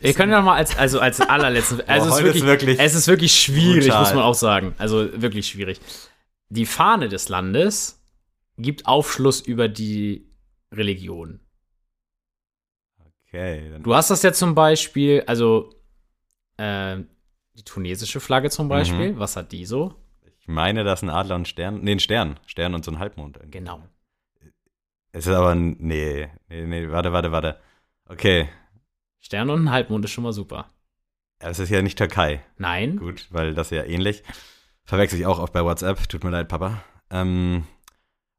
Wir 0.00 0.14
können 0.14 0.32
ja 0.32 0.40
mal 0.40 0.56
als, 0.56 0.76
also 0.76 0.98
als 0.98 1.20
allerletzten. 1.28 1.82
Also 1.86 2.08
es, 2.08 2.16
ist 2.16 2.24
wirklich, 2.24 2.42
ist 2.42 2.48
wirklich 2.48 2.80
es 2.80 2.94
ist 2.94 3.06
wirklich 3.06 3.34
schwierig, 3.34 3.84
brutal. 3.84 4.00
muss 4.00 4.14
man 4.14 4.24
auch 4.24 4.34
sagen. 4.34 4.74
Also 4.78 5.08
wirklich 5.20 5.46
schwierig. 5.46 5.80
Die 6.48 6.66
Fahne 6.66 7.08
des 7.08 7.28
Landes 7.28 8.02
gibt 8.56 8.86
Aufschluss 8.86 9.40
über 9.40 9.68
die 9.68 10.26
Religion. 10.72 11.40
okay, 13.28 13.78
Du 13.82 13.94
hast 13.94 14.10
das 14.10 14.22
ja 14.22 14.32
zum 14.32 14.54
Beispiel, 14.54 15.22
also 15.26 15.70
äh, 16.56 16.98
die 17.54 17.64
tunesische 17.64 18.20
Flagge 18.20 18.50
zum 18.50 18.68
Beispiel. 18.68 19.12
Mhm. 19.12 19.18
Was 19.18 19.36
hat 19.36 19.52
die 19.52 19.66
so? 19.66 19.94
Ich 20.48 20.54
meine, 20.54 20.82
das 20.82 21.00
ist 21.00 21.02
ein 21.02 21.10
Adler 21.10 21.34
und 21.34 21.46
Stern. 21.46 21.80
Nee, 21.82 21.92
ein 21.92 22.00
Stern. 22.00 22.40
Stern 22.46 22.74
und 22.74 22.82
so 22.82 22.90
ein 22.90 22.98
Halbmond. 22.98 23.38
Genau. 23.50 23.82
Es 25.12 25.26
ist 25.26 25.34
aber 25.34 25.50
ein. 25.50 25.76
Nee, 25.78 26.30
nee, 26.48 26.64
nee, 26.64 26.90
warte, 26.90 27.12
warte, 27.12 27.32
warte. 27.32 27.60
Okay. 28.06 28.48
Stern 29.20 29.50
und 29.50 29.64
ein 29.64 29.70
Halbmond 29.70 30.06
ist 30.06 30.12
schon 30.12 30.24
mal 30.24 30.32
super. 30.32 30.70
Ja, 31.42 31.50
Es 31.50 31.58
ist 31.58 31.68
ja 31.68 31.82
nicht 31.82 31.98
Türkei. 31.98 32.42
Nein. 32.56 32.96
Gut, 32.96 33.26
weil 33.28 33.52
das 33.52 33.66
ist 33.70 33.76
ja 33.76 33.84
ähnlich. 33.84 34.22
Verwechsel 34.84 35.18
ich 35.20 35.26
auch 35.26 35.38
oft 35.38 35.52
bei 35.52 35.62
WhatsApp. 35.62 36.08
Tut 36.08 36.24
mir 36.24 36.30
leid, 36.30 36.48
Papa. 36.48 36.82
Ähm. 37.10 37.66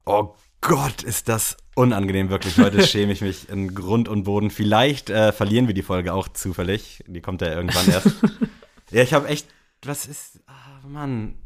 Oh 0.04 0.34
Gott, 0.62 1.04
ist 1.04 1.28
das 1.28 1.58
unangenehm, 1.76 2.28
wirklich. 2.28 2.58
Heute 2.58 2.82
schäme 2.88 3.12
ich 3.12 3.20
mich 3.20 3.48
in 3.48 3.72
Grund 3.72 4.08
und 4.08 4.24
Boden. 4.24 4.50
Vielleicht 4.50 5.10
äh, 5.10 5.30
verlieren 5.30 5.68
wir 5.68 5.74
die 5.74 5.82
Folge 5.82 6.12
auch 6.12 6.26
zufällig. 6.26 7.04
Die 7.06 7.20
kommt 7.20 7.40
ja 7.40 7.54
irgendwann 7.54 7.88
erst. 7.88 8.08
ja, 8.90 9.02
ich 9.04 9.14
habe 9.14 9.28
echt. 9.28 9.46
Was 9.84 10.06
ist. 10.06 10.40
Ah, 10.48 10.84
Mann. 10.84 11.36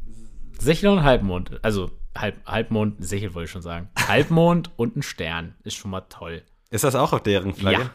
Sichel 0.61 0.89
und 0.89 1.03
Halbmond. 1.03 1.63
Also 1.63 1.91
Halb, 2.17 2.35
Halbmond, 2.45 3.03
Sichel 3.03 3.33
wollte 3.33 3.45
ich 3.45 3.51
schon 3.51 3.61
sagen. 3.61 3.89
Halbmond 4.07 4.71
und 4.77 4.95
ein 4.95 5.03
Stern 5.03 5.55
ist 5.63 5.75
schon 5.75 5.91
mal 5.91 6.01
toll. 6.01 6.43
Ist 6.69 6.83
das 6.83 6.95
auch 6.95 7.13
auf 7.13 7.23
deren 7.23 7.53
Flagge? 7.53 7.83
Ja. 7.83 7.91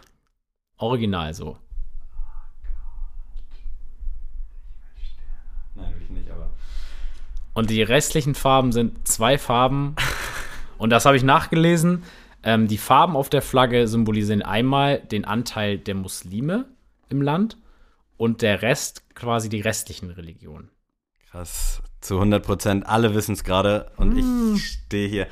Original 0.76 1.34
so. 1.34 1.58
Nein, 5.74 5.94
will 5.94 6.02
ich 6.02 6.10
nicht, 6.10 6.30
aber. 6.30 6.50
Und 7.54 7.70
die 7.70 7.82
restlichen 7.82 8.34
Farben 8.34 8.72
sind 8.72 9.06
zwei 9.06 9.38
Farben. 9.38 9.96
Und 10.78 10.88
das 10.88 11.04
habe 11.04 11.14
ich 11.14 11.22
nachgelesen. 11.22 12.04
Ähm, 12.42 12.66
die 12.66 12.78
Farben 12.78 13.16
auf 13.16 13.28
der 13.28 13.42
Flagge 13.42 13.86
symbolisieren 13.86 14.40
einmal 14.40 14.98
den 14.98 15.26
Anteil 15.26 15.76
der 15.76 15.94
Muslime 15.94 16.64
im 17.10 17.20
Land 17.20 17.58
und 18.16 18.40
der 18.40 18.62
Rest 18.62 19.02
quasi 19.14 19.50
die 19.50 19.60
restlichen 19.60 20.08
Religionen. 20.08 20.70
Krass. 21.30 21.82
Zu 22.00 22.14
100 22.14 22.44
Prozent. 22.44 22.86
Alle 22.86 23.14
wissen 23.14 23.32
es 23.32 23.44
gerade 23.44 23.92
und 23.96 24.16
ich 24.16 24.64
stehe 24.64 25.08
hier. 25.08 25.26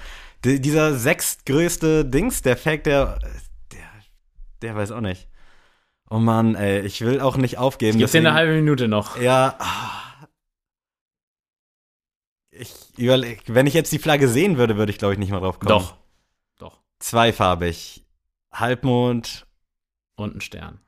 D 0.44 0.60
dieser 0.60 0.94
sechstgrößte 0.94 2.04
Dings, 2.04 2.42
der 2.42 2.56
Fact, 2.56 2.86
der, 2.86 3.18
der, 3.72 3.88
der 4.62 4.76
weiß 4.76 4.92
auch 4.92 5.00
nicht. 5.00 5.28
Oh 6.10 6.18
Mann, 6.18 6.54
ey, 6.54 6.80
ich 6.80 7.00
will 7.00 7.20
auch 7.20 7.36
nicht 7.36 7.58
aufgeben. 7.58 7.98
Gib 7.98 8.10
dir 8.10 8.18
eine 8.18 8.34
halbe 8.34 8.54
Minute 8.54 8.88
noch. 8.88 9.20
Ja. 9.20 9.58
Ich 12.50 12.74
überleg, 12.96 13.42
wenn 13.46 13.66
ich 13.66 13.74
jetzt 13.74 13.92
die 13.92 13.98
Flagge 13.98 14.28
sehen 14.28 14.56
würde, 14.56 14.76
würde 14.76 14.90
ich 14.90 14.98
glaube 14.98 15.14
ich 15.14 15.18
nicht 15.18 15.30
mal 15.30 15.40
drauf 15.40 15.58
kommen. 15.58 15.68
Doch. 15.68 15.96
Doch. 16.58 16.80
Zweifarbig. 16.98 18.04
Halbmond. 18.52 19.46
Und 20.16 20.36
ein 20.36 20.40
Stern. 20.40 20.80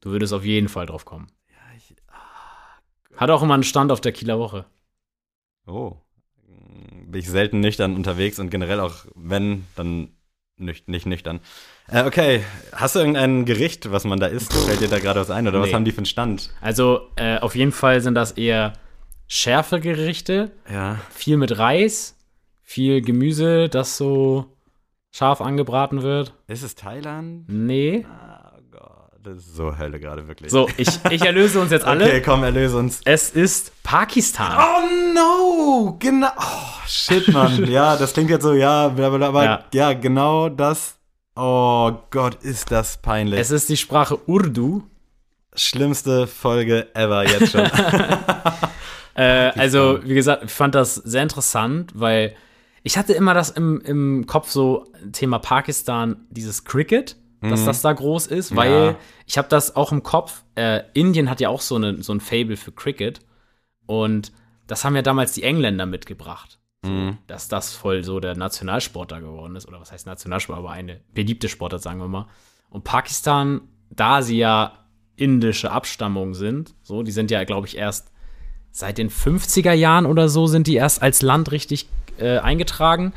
Du 0.00 0.10
würdest 0.10 0.32
auf 0.32 0.44
jeden 0.44 0.68
Fall 0.68 0.86
drauf 0.86 1.04
kommen. 1.04 1.30
Hat 3.16 3.30
auch 3.30 3.42
immer 3.42 3.54
einen 3.54 3.62
Stand 3.62 3.92
auf 3.92 4.00
der 4.00 4.12
Kieler 4.12 4.38
Woche. 4.38 4.64
oh. 5.66 5.96
Bin 7.06 7.20
ich 7.20 7.28
selten 7.28 7.60
nüchtern 7.60 7.94
unterwegs 7.94 8.38
und 8.38 8.48
generell 8.48 8.80
auch, 8.80 9.04
wenn, 9.14 9.66
dann 9.76 10.12
nüch 10.56 10.84
nicht 10.86 11.06
nüchtern. 11.06 11.40
Äh, 11.88 12.04
okay, 12.04 12.44
hast 12.72 12.94
du 12.94 13.00
irgendein 13.00 13.44
Gericht, 13.44 13.90
was 13.92 14.04
man 14.04 14.18
da 14.18 14.26
isst? 14.26 14.52
Fällt 14.52 14.80
dir 14.80 14.88
da 14.88 14.98
gerade 14.98 15.20
was 15.20 15.30
ein 15.30 15.46
oder 15.46 15.58
nee. 15.58 15.66
was 15.66 15.74
haben 15.74 15.84
die 15.84 15.92
für 15.92 15.98
einen 15.98 16.06
Stand? 16.06 16.50
Also 16.60 17.10
äh, 17.16 17.38
auf 17.38 17.54
jeden 17.54 17.72
Fall 17.72 18.00
sind 18.00 18.14
das 18.14 18.32
eher 18.32 18.72
schärfe 19.28 19.80
Gerichte. 19.80 20.52
Ja. 20.70 21.00
Viel 21.10 21.36
mit 21.36 21.58
Reis, 21.58 22.16
viel 22.62 23.02
Gemüse, 23.02 23.68
das 23.68 23.96
so 23.96 24.46
scharf 25.10 25.40
angebraten 25.40 26.02
wird. 26.02 26.34
Ist 26.46 26.62
es 26.62 26.74
Thailand? 26.74 27.44
Nee. 27.48 28.00
Gott, 28.00 28.10
das 29.22 29.38
ist 29.38 29.54
so 29.54 29.78
Hölle 29.78 30.00
gerade 30.00 30.26
wirklich. 30.26 30.50
So, 30.50 30.68
ich, 30.76 30.88
ich 31.10 31.22
erlöse 31.22 31.60
uns 31.60 31.70
jetzt 31.70 31.84
alle. 31.86 32.04
okay, 32.04 32.22
komm, 32.22 32.42
erlöse 32.42 32.76
uns. 32.76 33.00
Es 33.04 33.30
ist 33.30 33.72
Pakistan. 33.82 34.58
Oh 34.58 35.14
no! 35.14 35.96
Genau. 35.98 36.28
Oh, 36.36 36.86
shit, 36.86 37.28
Mann. 37.28 37.64
ja, 37.70 37.96
das 37.96 38.14
klingt 38.14 38.30
jetzt 38.30 38.42
so, 38.42 38.52
ja, 38.52 38.86
aber 38.86 39.44
ja. 39.44 39.64
ja, 39.72 39.92
genau 39.92 40.48
das. 40.48 40.96
Oh 41.36 41.92
Gott, 42.10 42.42
ist 42.42 42.70
das 42.70 42.98
peinlich. 42.98 43.38
Es 43.38 43.50
ist 43.50 43.68
die 43.68 43.76
Sprache 43.76 44.18
Urdu. 44.26 44.82
Schlimmste 45.54 46.26
Folge 46.26 46.88
ever 46.94 47.24
jetzt 47.24 47.52
schon. 47.52 47.60
äh, 49.14 49.52
also, 49.56 50.00
wie 50.02 50.14
gesagt, 50.14 50.44
ich 50.44 50.50
fand 50.50 50.74
das 50.74 50.96
sehr 50.96 51.22
interessant, 51.22 51.92
weil 51.94 52.34
ich 52.82 52.98
hatte 52.98 53.12
immer 53.12 53.34
das 53.34 53.50
im, 53.50 53.80
im 53.82 54.26
Kopf 54.26 54.50
so, 54.50 54.88
Thema 55.12 55.38
Pakistan, 55.38 56.26
dieses 56.30 56.64
Cricket, 56.64 57.16
dass 57.42 57.62
mhm. 57.62 57.66
das 57.66 57.82
da 57.82 57.92
groß 57.92 58.28
ist, 58.28 58.54
weil 58.54 58.70
ja. 58.70 58.96
ich 59.26 59.38
habe 59.38 59.48
das 59.48 59.76
auch 59.76 59.92
im 59.92 60.02
Kopf. 60.02 60.44
Äh, 60.54 60.82
Indien 60.94 61.28
hat 61.28 61.40
ja 61.40 61.48
auch 61.48 61.60
so, 61.60 61.76
eine, 61.76 62.02
so 62.02 62.12
ein 62.12 62.20
Fable 62.20 62.56
für 62.56 62.72
Cricket 62.72 63.20
und 63.86 64.32
das 64.66 64.84
haben 64.84 64.96
ja 64.96 65.02
damals 65.02 65.32
die 65.32 65.42
Engländer 65.42 65.86
mitgebracht. 65.86 66.58
Mhm. 66.84 67.18
Dass 67.26 67.48
das 67.48 67.74
voll 67.74 68.04
so 68.04 68.20
der 68.20 68.36
Nationalsport 68.36 69.12
da 69.12 69.20
geworden 69.20 69.54
ist. 69.54 69.68
Oder 69.68 69.80
was 69.80 69.92
heißt 69.92 70.06
Nationalsport, 70.06 70.58
aber 70.58 70.70
eine 70.70 71.00
beliebte 71.14 71.48
Sportart, 71.48 71.82
sagen 71.82 72.00
wir 72.00 72.08
mal. 72.08 72.26
Und 72.70 72.84
Pakistan, 72.84 73.60
da 73.90 74.22
sie 74.22 74.38
ja 74.38 74.78
indische 75.14 75.70
Abstammung 75.70 76.34
sind, 76.34 76.74
so, 76.82 77.02
die 77.02 77.12
sind 77.12 77.30
ja, 77.30 77.44
glaube 77.44 77.66
ich, 77.66 77.76
erst 77.76 78.10
seit 78.70 78.98
den 78.98 79.10
50er 79.10 79.72
Jahren 79.72 80.06
oder 80.06 80.28
so 80.28 80.46
sind 80.46 80.66
die 80.66 80.74
erst 80.74 81.02
als 81.02 81.22
Land 81.22 81.52
richtig 81.52 81.88
äh, 82.18 82.38
eingetragen. 82.38 83.12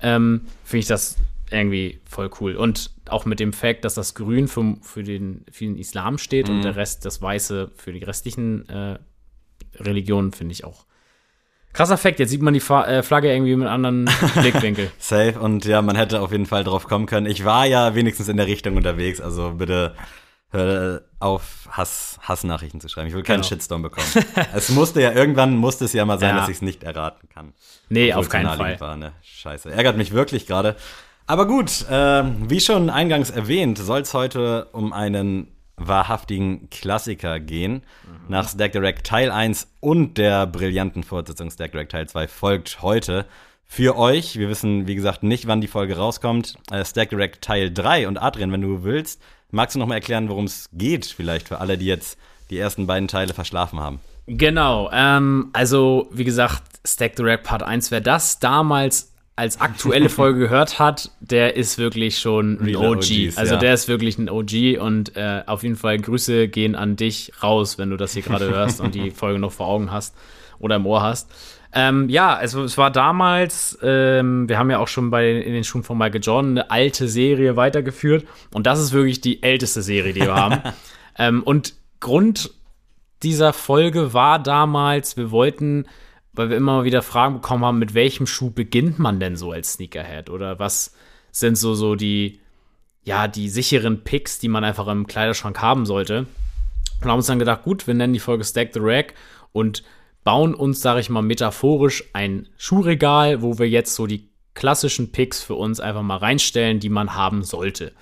Ähm, 0.00 0.46
Finde 0.64 0.80
ich 0.80 0.86
das 0.86 1.16
irgendwie 1.50 2.00
voll 2.08 2.30
cool. 2.40 2.56
Und 2.56 2.90
auch 3.08 3.24
mit 3.24 3.40
dem 3.40 3.52
Fakt, 3.52 3.84
dass 3.84 3.94
das 3.94 4.14
Grün 4.14 4.48
für, 4.48 4.76
für, 4.82 5.02
den, 5.02 5.44
für 5.50 5.64
den 5.64 5.76
Islam 5.76 6.18
steht 6.18 6.48
mhm. 6.48 6.56
und 6.56 6.64
der 6.64 6.76
Rest, 6.76 7.04
das 7.04 7.20
Weiße 7.20 7.70
für 7.76 7.92
die 7.92 8.04
restlichen 8.04 8.68
äh, 8.68 8.98
Religionen, 9.76 10.32
finde 10.32 10.52
ich 10.52 10.64
auch 10.64 10.86
Krasser 11.72 11.96
Fakt, 11.96 12.18
jetzt 12.18 12.30
sieht 12.30 12.42
man 12.42 12.52
die 12.52 12.60
Fa 12.60 12.84
äh, 12.86 13.02
Flagge 13.02 13.32
irgendwie 13.32 13.54
mit 13.54 13.68
einem 13.68 13.84
anderen 13.84 14.16
Blickwinkel. 14.34 14.90
Safe 14.98 15.38
und 15.38 15.64
ja, 15.64 15.82
man 15.82 15.94
hätte 15.94 16.20
auf 16.20 16.32
jeden 16.32 16.46
Fall 16.46 16.64
drauf 16.64 16.86
kommen 16.88 17.06
können. 17.06 17.26
Ich 17.26 17.44
war 17.44 17.64
ja 17.64 17.94
wenigstens 17.94 18.28
in 18.28 18.36
der 18.36 18.46
Richtung 18.46 18.76
unterwegs, 18.76 19.20
also 19.20 19.52
bitte 19.52 19.94
hör 20.50 21.02
auf, 21.20 21.68
Hass, 21.70 22.18
Hassnachrichten 22.22 22.80
zu 22.80 22.88
schreiben. 22.88 23.06
Ich 23.06 23.14
will 23.14 23.22
keinen 23.22 23.42
genau. 23.42 23.48
Shitstorm 23.48 23.82
bekommen. 23.82 24.06
es 24.52 24.70
musste 24.70 25.00
ja, 25.00 25.12
irgendwann 25.12 25.56
musste 25.56 25.84
es 25.84 25.92
ja 25.92 26.04
mal 26.04 26.18
sein, 26.18 26.30
ja. 26.30 26.40
dass 26.40 26.48
ich 26.48 26.56
es 26.56 26.62
nicht 26.62 26.82
erraten 26.82 27.28
kann. 27.28 27.54
Nee, 27.88 28.12
auf 28.14 28.28
keinen 28.28 28.48
Fall. 28.56 28.80
War, 28.80 28.96
ne? 28.96 29.12
Scheiße, 29.22 29.70
ärgert 29.70 29.96
mich 29.96 30.10
wirklich 30.10 30.48
gerade. 30.48 30.74
Aber 31.30 31.46
gut, 31.46 31.88
äh, 31.88 32.24
wie 32.48 32.58
schon 32.58 32.90
eingangs 32.90 33.30
erwähnt, 33.30 33.78
soll 33.78 34.00
es 34.00 34.14
heute 34.14 34.64
um 34.72 34.92
einen 34.92 35.46
wahrhaftigen 35.76 36.68
Klassiker 36.70 37.38
gehen. 37.38 37.74
Mhm. 37.74 38.18
Nach 38.26 38.48
Stack 38.48 38.72
Direct 38.72 39.06
Teil 39.06 39.30
1 39.30 39.68
und 39.78 40.18
der 40.18 40.48
brillanten 40.48 41.04
Fortsetzung 41.04 41.52
Stack 41.52 41.70
Direct 41.70 41.92
Teil 41.92 42.08
2 42.08 42.26
folgt 42.26 42.82
heute 42.82 43.26
für 43.64 43.96
euch. 43.96 44.40
Wir 44.40 44.48
wissen, 44.48 44.88
wie 44.88 44.96
gesagt, 44.96 45.22
nicht, 45.22 45.46
wann 45.46 45.60
die 45.60 45.68
Folge 45.68 45.96
rauskommt. 45.96 46.56
Äh, 46.72 46.84
Stack 46.84 47.10
Direct 47.10 47.42
Teil 47.42 47.72
3 47.72 48.08
und 48.08 48.18
Adrian, 48.18 48.50
wenn 48.50 48.62
du 48.62 48.82
willst, 48.82 49.22
magst 49.52 49.76
du 49.76 49.78
noch 49.78 49.86
mal 49.86 49.94
erklären, 49.94 50.28
worum 50.30 50.46
es 50.46 50.68
geht, 50.72 51.06
vielleicht 51.06 51.46
für 51.46 51.60
alle, 51.60 51.78
die 51.78 51.86
jetzt 51.86 52.18
die 52.50 52.58
ersten 52.58 52.88
beiden 52.88 53.06
Teile 53.06 53.34
verschlafen 53.34 53.78
haben? 53.78 54.00
Genau, 54.26 54.90
ähm, 54.92 55.50
also 55.52 56.08
wie 56.10 56.24
gesagt, 56.24 56.64
Stack 56.84 57.14
Direct 57.14 57.44
Part 57.44 57.62
1, 57.62 57.92
wer 57.92 58.00
das 58.00 58.40
damals 58.40 59.09
als 59.40 59.58
aktuelle 59.58 60.10
Folge 60.10 60.38
gehört 60.48 60.78
hat, 60.78 61.10
der 61.20 61.56
ist 61.56 61.78
wirklich 61.78 62.18
schon 62.18 62.60
ein 62.60 62.76
OG. 62.76 62.96
OGs, 62.96 63.38
also 63.38 63.54
ja. 63.54 63.58
der 63.58 63.72
ist 63.72 63.88
wirklich 63.88 64.18
ein 64.18 64.28
OG 64.28 64.78
und 64.78 65.16
äh, 65.16 65.42
auf 65.46 65.62
jeden 65.62 65.76
Fall 65.76 65.98
Grüße 65.98 66.48
gehen 66.48 66.74
an 66.74 66.96
dich 66.96 67.32
raus, 67.42 67.78
wenn 67.78 67.88
du 67.88 67.96
das 67.96 68.12
hier 68.12 68.22
gerade 68.22 68.50
hörst 68.50 68.80
und 68.80 68.94
die 68.94 69.10
Folge 69.10 69.38
noch 69.38 69.52
vor 69.52 69.66
Augen 69.66 69.90
hast 69.90 70.14
oder 70.58 70.76
im 70.76 70.84
Ohr 70.84 71.02
hast. 71.02 71.30
Ähm, 71.72 72.10
ja, 72.10 72.34
also 72.34 72.64
es 72.64 72.76
war 72.76 72.90
damals, 72.90 73.78
ähm, 73.82 74.46
wir 74.46 74.58
haben 74.58 74.70
ja 74.70 74.78
auch 74.78 74.88
schon 74.88 75.10
bei 75.10 75.30
in 75.30 75.54
den 75.54 75.64
Schuhen 75.64 75.84
von 75.84 75.96
Michael 75.96 76.20
Jordan 76.20 76.50
eine 76.50 76.70
alte 76.70 77.08
Serie 77.08 77.56
weitergeführt 77.56 78.26
und 78.52 78.66
das 78.66 78.78
ist 78.78 78.92
wirklich 78.92 79.22
die 79.22 79.42
älteste 79.42 79.80
Serie, 79.80 80.12
die 80.12 80.20
wir 80.20 80.34
haben. 80.34 80.60
ähm, 81.18 81.42
und 81.44 81.74
Grund 82.00 82.50
dieser 83.22 83.54
Folge 83.54 84.12
war 84.12 84.38
damals, 84.38 85.16
wir 85.16 85.30
wollten 85.30 85.86
weil 86.32 86.50
wir 86.50 86.56
immer 86.56 86.84
wieder 86.84 87.02
Fragen 87.02 87.34
bekommen 87.34 87.64
haben, 87.64 87.78
mit 87.78 87.94
welchem 87.94 88.26
Schuh 88.26 88.50
beginnt 88.50 88.98
man 88.98 89.20
denn 89.20 89.36
so 89.36 89.52
als 89.52 89.74
Sneakerhead? 89.74 90.30
Oder 90.30 90.58
was 90.58 90.94
sind 91.32 91.56
so, 91.56 91.74
so 91.74 91.94
die, 91.94 92.40
ja, 93.02 93.28
die 93.28 93.48
sicheren 93.48 94.04
Picks, 94.04 94.38
die 94.38 94.48
man 94.48 94.64
einfach 94.64 94.86
im 94.88 95.06
Kleiderschrank 95.06 95.60
haben 95.60 95.86
sollte? 95.86 96.26
Und 97.00 97.10
haben 97.10 97.16
uns 97.16 97.26
dann 97.26 97.38
gedacht, 97.38 97.62
gut, 97.62 97.86
wir 97.86 97.94
nennen 97.94 98.12
die 98.12 98.20
Folge 98.20 98.44
Stack 98.44 98.70
the 98.74 98.80
Rack 98.82 99.14
und 99.52 99.82
bauen 100.22 100.54
uns, 100.54 100.80
sage 100.80 101.00
ich 101.00 101.10
mal, 101.10 101.22
metaphorisch 101.22 102.04
ein 102.12 102.48
Schuhregal, 102.56 103.42
wo 103.42 103.58
wir 103.58 103.68
jetzt 103.68 103.94
so 103.94 104.06
die 104.06 104.28
klassischen 104.54 105.12
Picks 105.12 105.42
für 105.42 105.54
uns 105.54 105.80
einfach 105.80 106.02
mal 106.02 106.18
reinstellen, 106.18 106.80
die 106.80 106.90
man 106.90 107.14
haben 107.14 107.42
sollte. 107.42 107.92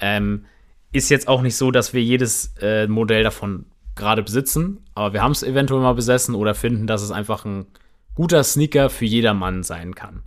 Ähm, 0.00 0.46
ist 0.90 1.08
jetzt 1.08 1.28
auch 1.28 1.42
nicht 1.42 1.56
so, 1.56 1.70
dass 1.70 1.94
wir 1.94 2.02
jedes 2.02 2.54
äh, 2.60 2.86
Modell 2.86 3.22
davon 3.22 3.66
gerade 3.94 4.22
besitzen, 4.22 4.80
aber 4.94 5.12
wir 5.12 5.22
haben 5.22 5.32
es 5.32 5.42
eventuell 5.42 5.80
mal 5.80 5.94
besessen 5.94 6.34
oder 6.34 6.54
finden, 6.54 6.86
dass 6.86 7.02
es 7.02 7.10
einfach 7.10 7.44
ein 7.44 7.66
guter 8.14 8.44
Sneaker 8.44 8.90
für 8.90 9.04
jedermann 9.04 9.62
sein 9.62 9.94
kann. 9.94 10.22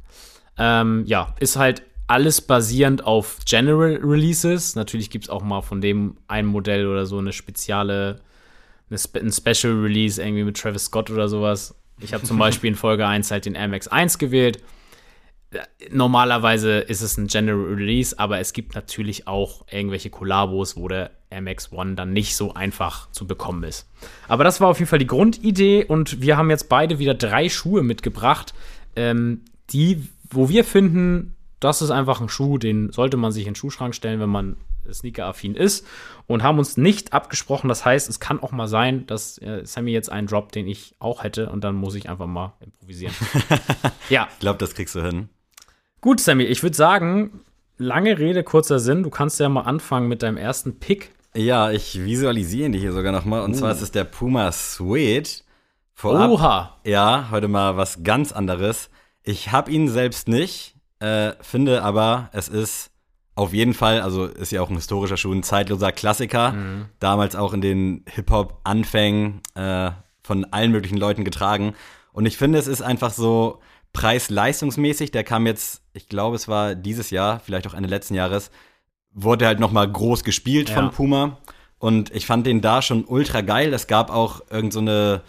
Ähm, 0.57 1.03
ja, 1.05 1.36
ist 1.39 1.57
halt 1.57 1.84
alles 2.07 2.41
basierend 2.41 3.03
auf 3.03 3.39
General 3.45 4.00
Releases. 4.03 4.75
Natürlich 4.75 5.10
gibt 5.10 5.25
es 5.25 5.29
auch 5.29 5.41
mal 5.41 5.62
von 5.62 5.81
dem 5.81 6.17
ein 6.27 6.45
Modell 6.45 6.88
oder 6.88 7.05
so 7.05 7.17
eine 7.17 7.34
spezielle, 7.34 8.22
eine 8.89 9.00
Spe 9.00 9.19
ein 9.19 9.31
Special 9.31 9.74
Release 9.74 10.22
irgendwie 10.22 10.43
mit 10.43 10.57
Travis 10.57 10.86
Scott 10.86 11.10
oder 11.10 11.27
sowas. 11.27 11.75
Ich 12.00 12.13
habe 12.13 12.24
zum 12.24 12.38
Beispiel 12.39 12.69
in 12.69 12.75
Folge 12.75 13.07
1 13.07 13.31
halt 13.31 13.45
den 13.45 13.55
Air 13.55 13.67
Max 13.67 13.88
1 13.88 14.19
gewählt 14.19 14.62
normalerweise 15.92 16.80
ist 16.80 17.02
es 17.02 17.18
ein 17.18 17.28
General 17.28 17.74
Release, 17.74 18.18
aber 18.18 18.40
es 18.40 18.54
gibt 18.54 18.75
natürlich 18.75 19.28
auch 19.28 19.66
irgendwelche 19.72 20.10
Kollabos, 20.10 20.75
wo 20.75 20.88
der 20.88 21.12
MX1 21.32 21.96
dann 21.96 22.14
nicht 22.14 22.36
so 22.36 22.54
einfach 22.54 23.10
zu 23.12 23.28
bekommen 23.28 23.64
ist. 23.64 23.90
Aber 24.28 24.44
das 24.44 24.62
war 24.62 24.70
auf 24.70 24.80
jeden 24.80 24.90
Fall 24.90 25.00
die 25.00 25.08
Grundidee 25.08 25.86
und 25.86 26.22
wir 26.22 26.38
haben 26.38 26.50
jetzt 26.50 26.70
beide 26.70 27.00
wieder 27.00 27.14
drei 27.14 27.50
Schuhe 27.50 27.84
mitgebracht, 27.84 28.54
ähm, 28.96 29.42
die, 29.72 30.08
wo 30.30 30.50
wir 30.50 30.64
finden, 30.64 31.36
das 31.60 31.82
ist 31.82 31.92
einfach 31.92 32.22
ein 32.22 32.30
Schuh, 32.30 32.58
den 32.58 32.92
sollte 32.92 33.18
man 33.18 33.32
sich 33.32 33.44
in 33.44 33.52
den 33.52 33.56
Schuhschrank 33.56 33.96
stellen, 33.96 34.20
wenn 34.20 34.30
man 34.30 34.58
Sneaker-affin 34.92 35.56
ist 35.56 35.86
und 36.28 36.44
haben 36.44 36.60
uns 36.60 36.78
nicht 36.78 37.14
abgesprochen. 37.14 37.68
Das 37.70 37.86
heißt, 37.86 38.10
es 38.10 38.20
kann 38.20 38.42
auch 38.42 38.52
mal 38.52 38.68
sein, 38.68 39.08
dass 39.08 39.38
äh, 39.40 39.62
Sammy 39.66 39.92
jetzt 39.92 40.12
einen 40.12 40.28
Drop, 40.28 40.52
den 40.52 40.68
ich 40.68 40.96
auch 41.00 41.24
hätte 41.24 41.50
und 41.50 41.64
dann 41.64 41.75
muss 41.75 41.96
ich 41.96 42.10
einfach 42.10 42.28
mal 42.28 42.54
improvisieren. 42.60 43.16
ja. 44.10 44.28
Ich 44.34 44.40
glaube, 44.40 44.60
das 44.60 44.75
kriegst 44.75 44.96
du 44.96 45.02
hin. 45.02 45.30
Gut, 46.05 46.19
Sammy, 46.19 46.43
ich 46.43 46.62
würde 46.62 46.75
sagen, 46.75 47.41
lange 47.79 48.19
Rede, 48.19 48.43
kurzer 48.43 48.77
Sinn. 48.77 49.01
Du 49.01 49.09
kannst 49.09 49.39
ja 49.39 49.50
mal 49.50 49.62
anfangen 49.62 50.07
mit 50.07 50.21
deinem 50.21 50.38
ersten 50.38 50.77
Pick. 50.77 51.09
Ja, 51.33 51.71
ich 51.71 52.00
visualisiere 52.00 52.67
ihn 52.67 52.74
hier 52.74 52.93
sogar 52.93 53.12
noch 53.12 53.25
mal. 53.25 53.41
Und 53.41 53.55
uh. 53.55 53.57
zwar 53.57 53.71
ist 53.71 53.81
es 53.81 53.89
der 53.89 54.03
Puma 54.03 54.51
Suede. 54.51 55.27
Vorab, 55.95 56.29
Oha. 56.29 56.77
Ja, 56.83 57.29
heute 57.31 57.47
mal 57.47 57.75
was 57.75 58.03
ganz 58.03 58.31
anderes. 58.31 58.91
Ich 59.24 59.51
habe 59.51 59.71
ihn 59.71 59.89
selbst 59.89 60.27
nicht, 60.27 60.75
äh, 61.00 61.31
finde 61.41 61.81
aber, 61.81 62.29
es 62.33 62.50
ist 62.50 62.91
auf 63.33 63.51
jeden 63.51 63.74
Fall, 63.74 64.01
also 64.01 64.25
ist 64.25 64.51
ja 64.51 64.62
auch 64.62 64.69
ein 64.69 64.75
historischer 64.75 65.17
Schuh, 65.17 65.33
ein 65.33 65.41
zeitloser 65.41 65.91
Klassiker. 65.91 66.51
Mhm. 66.51 66.85
Damals 67.00 67.35
auch 67.35 67.51
in 67.51 67.62
den 67.62 68.05
Hip-Hop-Anfängen 68.13 69.41
äh, 69.55 69.89
von 70.21 70.45
allen 70.51 70.71
möglichen 70.71 71.00
Leuten 71.00 71.24
getragen. 71.24 71.74
Und 72.13 72.27
ich 72.27 72.38
finde, 72.38 72.59
es 72.59 72.67
ist 72.67 72.83
einfach 72.83 73.12
so, 73.12 73.59
preis-leistungsmäßig, 73.96 75.12
der 75.12 75.24
kam 75.24 75.48
jetzt, 75.48 75.82
ich 75.94 76.10
glaube, 76.10 76.36
es 76.36 76.48
war 76.48 76.75
dieses 76.75 77.10
Jahr, 77.10 77.40
vielleicht 77.40 77.66
auch 77.66 77.74
Ende 77.74 77.90
letzten 77.90 78.14
Jahres, 78.14 78.52
wurde 79.12 79.48
halt 79.48 79.62
noch 79.62 79.72
mal 79.72 79.90
groß 79.90 80.25
gespielt 80.25 80.70
ja. 80.70 80.75
von 80.75 80.92
Puma. 80.92 81.38
Und 81.80 82.14
ich 82.14 82.25
fand 82.25 82.46
den 82.46 82.62
da 82.62 82.82
schon 82.82 83.06
ultra 83.06 83.42
geil. 83.42 83.74
Es 83.74 83.88
gab 83.88 84.10
auch 84.10 84.42
irgend 84.50 84.74
so 84.74 84.80
eine 84.80 85.22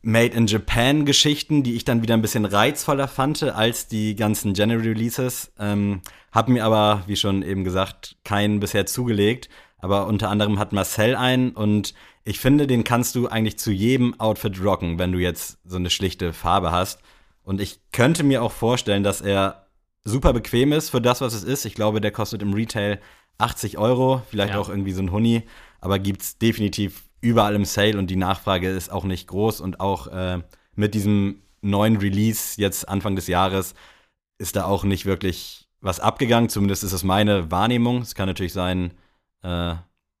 Made 0.00 0.34
in 0.34 0.46
Japan 0.46 1.04
Geschichten, 1.04 1.62
die 1.62 1.74
ich 1.74 1.84
dann 1.84 2.02
wieder 2.02 2.14
ein 2.14 2.22
bisschen 2.22 2.46
reizvoller 2.46 3.06
fand 3.06 3.42
als 3.42 3.86
die 3.86 4.16
ganzen 4.16 4.54
General 4.54 4.80
Releases. 4.80 5.52
Ähm, 5.58 6.00
hab 6.32 6.48
mir 6.48 6.64
aber, 6.64 7.02
wie 7.06 7.16
schon 7.16 7.42
eben 7.42 7.64
gesagt, 7.64 8.16
keinen 8.24 8.60
bisher 8.60 8.86
zugelegt. 8.86 9.50
Aber 9.78 10.06
unter 10.06 10.30
anderem 10.30 10.58
hat 10.58 10.72
Marcel 10.72 11.16
einen 11.16 11.50
und 11.50 11.92
ich 12.24 12.40
finde, 12.40 12.66
den 12.66 12.84
kannst 12.84 13.14
du 13.16 13.28
eigentlich 13.28 13.58
zu 13.58 13.70
jedem 13.70 14.18
Outfit 14.18 14.62
rocken, 14.64 14.98
wenn 14.98 15.12
du 15.12 15.18
jetzt 15.18 15.58
so 15.64 15.76
eine 15.76 15.90
schlichte 15.90 16.32
Farbe 16.32 16.72
hast. 16.72 17.00
Und 17.44 17.60
ich 17.60 17.80
könnte 17.92 18.24
mir 18.24 18.42
auch 18.42 18.52
vorstellen, 18.52 19.04
dass 19.04 19.20
er 19.20 19.66
super 20.02 20.32
bequem 20.32 20.72
ist 20.72 20.90
für 20.90 21.00
das, 21.00 21.20
was 21.20 21.34
es 21.34 21.44
ist. 21.44 21.64
Ich 21.64 21.74
glaube, 21.74 22.00
der 22.00 22.10
kostet 22.10 22.42
im 22.42 22.52
Retail 22.54 23.00
80 23.38 23.78
Euro, 23.78 24.22
vielleicht 24.28 24.54
Ja. 24.54 24.60
auch 24.60 24.68
irgendwie 24.68 24.92
so 24.92 25.02
ein 25.02 25.12
Huni, 25.12 25.42
aber 25.80 25.98
gibt's 25.98 26.38
definitiv 26.38 27.04
überall 27.20 27.54
im 27.54 27.64
Sale 27.64 27.98
und 27.98 28.08
die 28.08 28.16
Nachfrage 28.16 28.68
ist 28.70 28.90
auch 28.92 29.04
nicht 29.04 29.28
groß 29.28 29.60
und 29.60 29.80
auch 29.80 30.06
äh, 30.08 30.40
mit 30.74 30.94
diesem 30.94 31.42
neuen 31.62 31.96
Release 31.96 32.60
jetzt 32.60 32.88
Anfang 32.88 33.16
des 33.16 33.26
Jahres 33.26 33.74
ist 34.38 34.56
da 34.56 34.64
auch 34.66 34.84
nicht 34.84 35.06
wirklich 35.06 35.68
was 35.80 36.00
abgegangen. 36.00 36.48
Zumindest 36.48 36.84
ist 36.84 36.92
es 36.92 37.02
meine 37.04 37.50
Wahrnehmung. 37.50 38.02
Es 38.02 38.14
kann 38.14 38.26
natürlich 38.28 38.52
sein, 38.52 38.92
äh, 39.42 39.74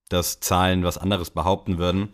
dass 0.08 0.40
Zahlen 0.40 0.84
was 0.84 0.98
anderes 0.98 1.30
behaupten 1.30 1.78
würden. 1.78 2.10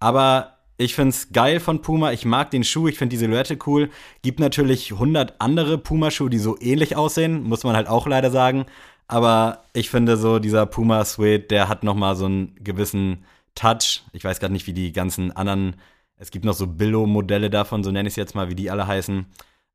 Aber 0.00 0.58
ich 0.82 0.94
find's 0.94 1.32
geil 1.32 1.60
von 1.60 1.82
Puma. 1.82 2.12
Ich 2.12 2.24
mag 2.24 2.50
den 2.50 2.64
Schuh. 2.64 2.88
Ich 2.88 2.98
finde 2.98 3.10
die 3.14 3.18
Silhouette 3.18 3.58
cool. 3.66 3.90
Gibt 4.22 4.40
natürlich 4.40 4.92
100 4.92 5.40
andere 5.40 5.78
Puma-Schuhe, 5.78 6.30
die 6.30 6.38
so 6.38 6.56
ähnlich 6.60 6.96
aussehen. 6.96 7.42
Muss 7.42 7.64
man 7.64 7.74
halt 7.76 7.88
auch 7.88 8.06
leider 8.06 8.30
sagen. 8.30 8.66
Aber 9.08 9.64
ich 9.72 9.90
finde 9.90 10.16
so, 10.16 10.38
dieser 10.38 10.66
Puma 10.66 11.04
Suede, 11.04 11.40
der 11.44 11.68
hat 11.68 11.84
noch 11.84 11.94
mal 11.94 12.16
so 12.16 12.26
einen 12.26 12.54
gewissen 12.62 13.24
Touch. 13.54 14.02
Ich 14.12 14.24
weiß 14.24 14.40
gerade 14.40 14.52
nicht, 14.52 14.66
wie 14.66 14.72
die 14.72 14.92
ganzen 14.92 15.32
anderen, 15.32 15.76
es 16.16 16.30
gibt 16.30 16.44
noch 16.44 16.54
so 16.54 16.66
Billo-Modelle 16.66 17.50
davon, 17.50 17.84
so 17.84 17.90
nenne 17.90 18.08
ich 18.08 18.12
es 18.12 18.16
jetzt 18.16 18.34
mal, 18.34 18.48
wie 18.48 18.54
die 18.54 18.70
alle 18.70 18.86
heißen. 18.86 19.26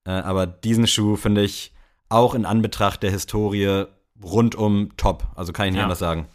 Äh, 0.05 0.09
aber 0.11 0.47
diesen 0.47 0.87
Schuh 0.87 1.15
finde 1.15 1.43
ich 1.43 1.73
auch 2.09 2.33
in 2.33 2.45
Anbetracht 2.45 3.03
der 3.03 3.11
Historie 3.11 3.85
rundum 4.23 4.89
top. 4.97 5.27
Also 5.35 5.53
kann 5.53 5.67
ich 5.67 5.71
nicht 5.73 5.79
Ja. 5.79 5.83
anders 5.83 5.99
sagen. 5.99 6.27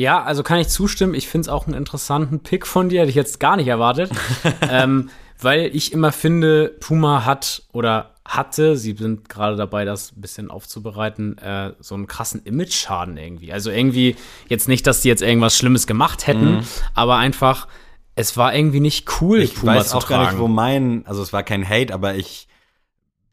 Ja, 0.00 0.22
also 0.22 0.42
kann 0.42 0.58
ich 0.58 0.68
zustimmen. 0.68 1.12
Ich 1.12 1.28
finde 1.28 1.42
es 1.42 1.48
auch 1.50 1.66
einen 1.66 1.76
interessanten 1.76 2.40
Pick 2.40 2.66
von 2.66 2.88
dir, 2.88 3.00
hätte 3.00 3.10
ich 3.10 3.16
jetzt 3.16 3.38
gar 3.38 3.56
nicht 3.56 3.68
erwartet. 3.68 4.10
ähm, 4.70 5.10
weil 5.38 5.76
ich 5.76 5.92
immer 5.92 6.10
finde, 6.10 6.74
Puma 6.80 7.26
hat 7.26 7.64
oder 7.72 8.14
hatte, 8.24 8.78
sie 8.78 8.96
sind 8.96 9.28
gerade 9.28 9.56
dabei, 9.56 9.84
das 9.84 10.12
ein 10.12 10.22
bisschen 10.22 10.50
aufzubereiten, 10.50 11.36
äh, 11.36 11.74
so 11.80 11.96
einen 11.96 12.06
krassen 12.06 12.42
Image-Schaden 12.44 13.18
irgendwie. 13.18 13.52
Also 13.52 13.70
irgendwie, 13.70 14.16
jetzt 14.48 14.68
nicht, 14.68 14.86
dass 14.86 15.02
die 15.02 15.08
jetzt 15.08 15.20
irgendwas 15.20 15.54
Schlimmes 15.54 15.86
gemacht 15.86 16.26
hätten, 16.26 16.64
aber 16.94 17.16
einfach, 17.16 17.68
es 18.14 18.38
war 18.38 18.54
irgendwie 18.54 18.80
nicht 18.80 19.06
cool, 19.20 19.40
Ich 19.40 19.56
Puma 19.56 19.76
weiß 19.76 19.92
auch 19.92 20.08
gar 20.08 20.30
nicht, 20.30 20.38
wo 20.38 20.48
mein, 20.48 21.04
also 21.04 21.22
es 21.22 21.34
war 21.34 21.42
kein 21.42 21.68
Hate, 21.68 21.92
aber 21.92 22.14
ich 22.14 22.48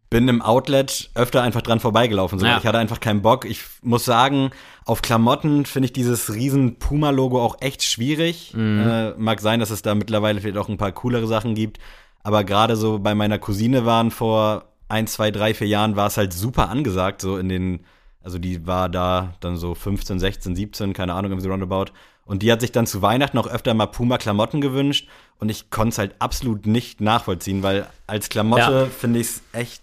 bin 0.09 0.27
im 0.27 0.41
Outlet 0.41 1.09
öfter 1.15 1.41
einfach 1.41 1.61
dran 1.61 1.79
vorbeigelaufen. 1.79 2.39
So. 2.39 2.45
Ja. 2.45 2.57
Ich 2.57 2.65
hatte 2.65 2.77
einfach 2.77 2.99
keinen 2.99 3.21
Bock. 3.21 3.45
Ich 3.45 3.63
muss 3.81 4.05
sagen, 4.05 4.51
auf 4.85 5.01
Klamotten 5.01 5.65
finde 5.65 5.87
ich 5.87 5.93
dieses 5.93 6.33
riesen 6.33 6.79
Puma-Logo 6.79 7.41
auch 7.41 7.57
echt 7.59 7.83
schwierig. 7.83 8.53
Mhm. 8.55 8.79
Äh, 8.87 9.11
mag 9.17 9.41
sein, 9.41 9.59
dass 9.59 9.69
es 9.69 9.81
da 9.81 9.95
mittlerweile 9.95 10.39
vielleicht 10.39 10.57
auch 10.57 10.69
ein 10.69 10.77
paar 10.77 10.93
coolere 10.93 11.27
Sachen 11.27 11.55
gibt. 11.55 11.79
Aber 12.23 12.43
gerade 12.43 12.75
so 12.75 12.99
bei 12.99 13.15
meiner 13.15 13.37
Cousine 13.39 13.85
waren 13.85 14.11
vor 14.11 14.65
ein, 14.89 15.07
zwei, 15.07 15.31
drei, 15.31 15.53
vier 15.53 15.67
Jahren 15.67 15.95
war 15.97 16.07
es 16.07 16.17
halt 16.17 16.31
super 16.31 16.69
angesagt, 16.69 17.21
so 17.21 17.37
in 17.37 17.49
den, 17.49 17.81
also 18.23 18.39
die 18.39 18.65
war 18.65 18.87
da 18.87 19.33
dann 19.41 19.57
so 19.57 19.75
15, 19.75 20.19
16, 20.19 20.55
17, 20.55 20.93
keine 20.93 21.13
Ahnung, 21.13 21.33
im 21.33 21.39
Roundabout. 21.39 21.91
Und 22.25 22.43
die 22.43 22.51
hat 22.51 22.61
sich 22.61 22.71
dann 22.71 22.85
zu 22.87 23.01
Weihnachten 23.01 23.37
auch 23.37 23.47
öfter 23.47 23.73
mal 23.73 23.85
Puma-Klamotten 23.87 24.59
gewünscht. 24.61 25.07
Und 25.39 25.49
ich 25.49 25.69
konnte 25.69 25.89
es 25.89 25.97
halt 25.97 26.15
absolut 26.19 26.65
nicht 26.65 26.99
nachvollziehen, 26.99 27.63
weil 27.63 27.87
als 28.05 28.27
Klamotte 28.29 28.61
Ja. 28.71 28.85
finde 28.85 29.19
ich 29.19 29.27
es 29.27 29.41
echt, 29.53 29.81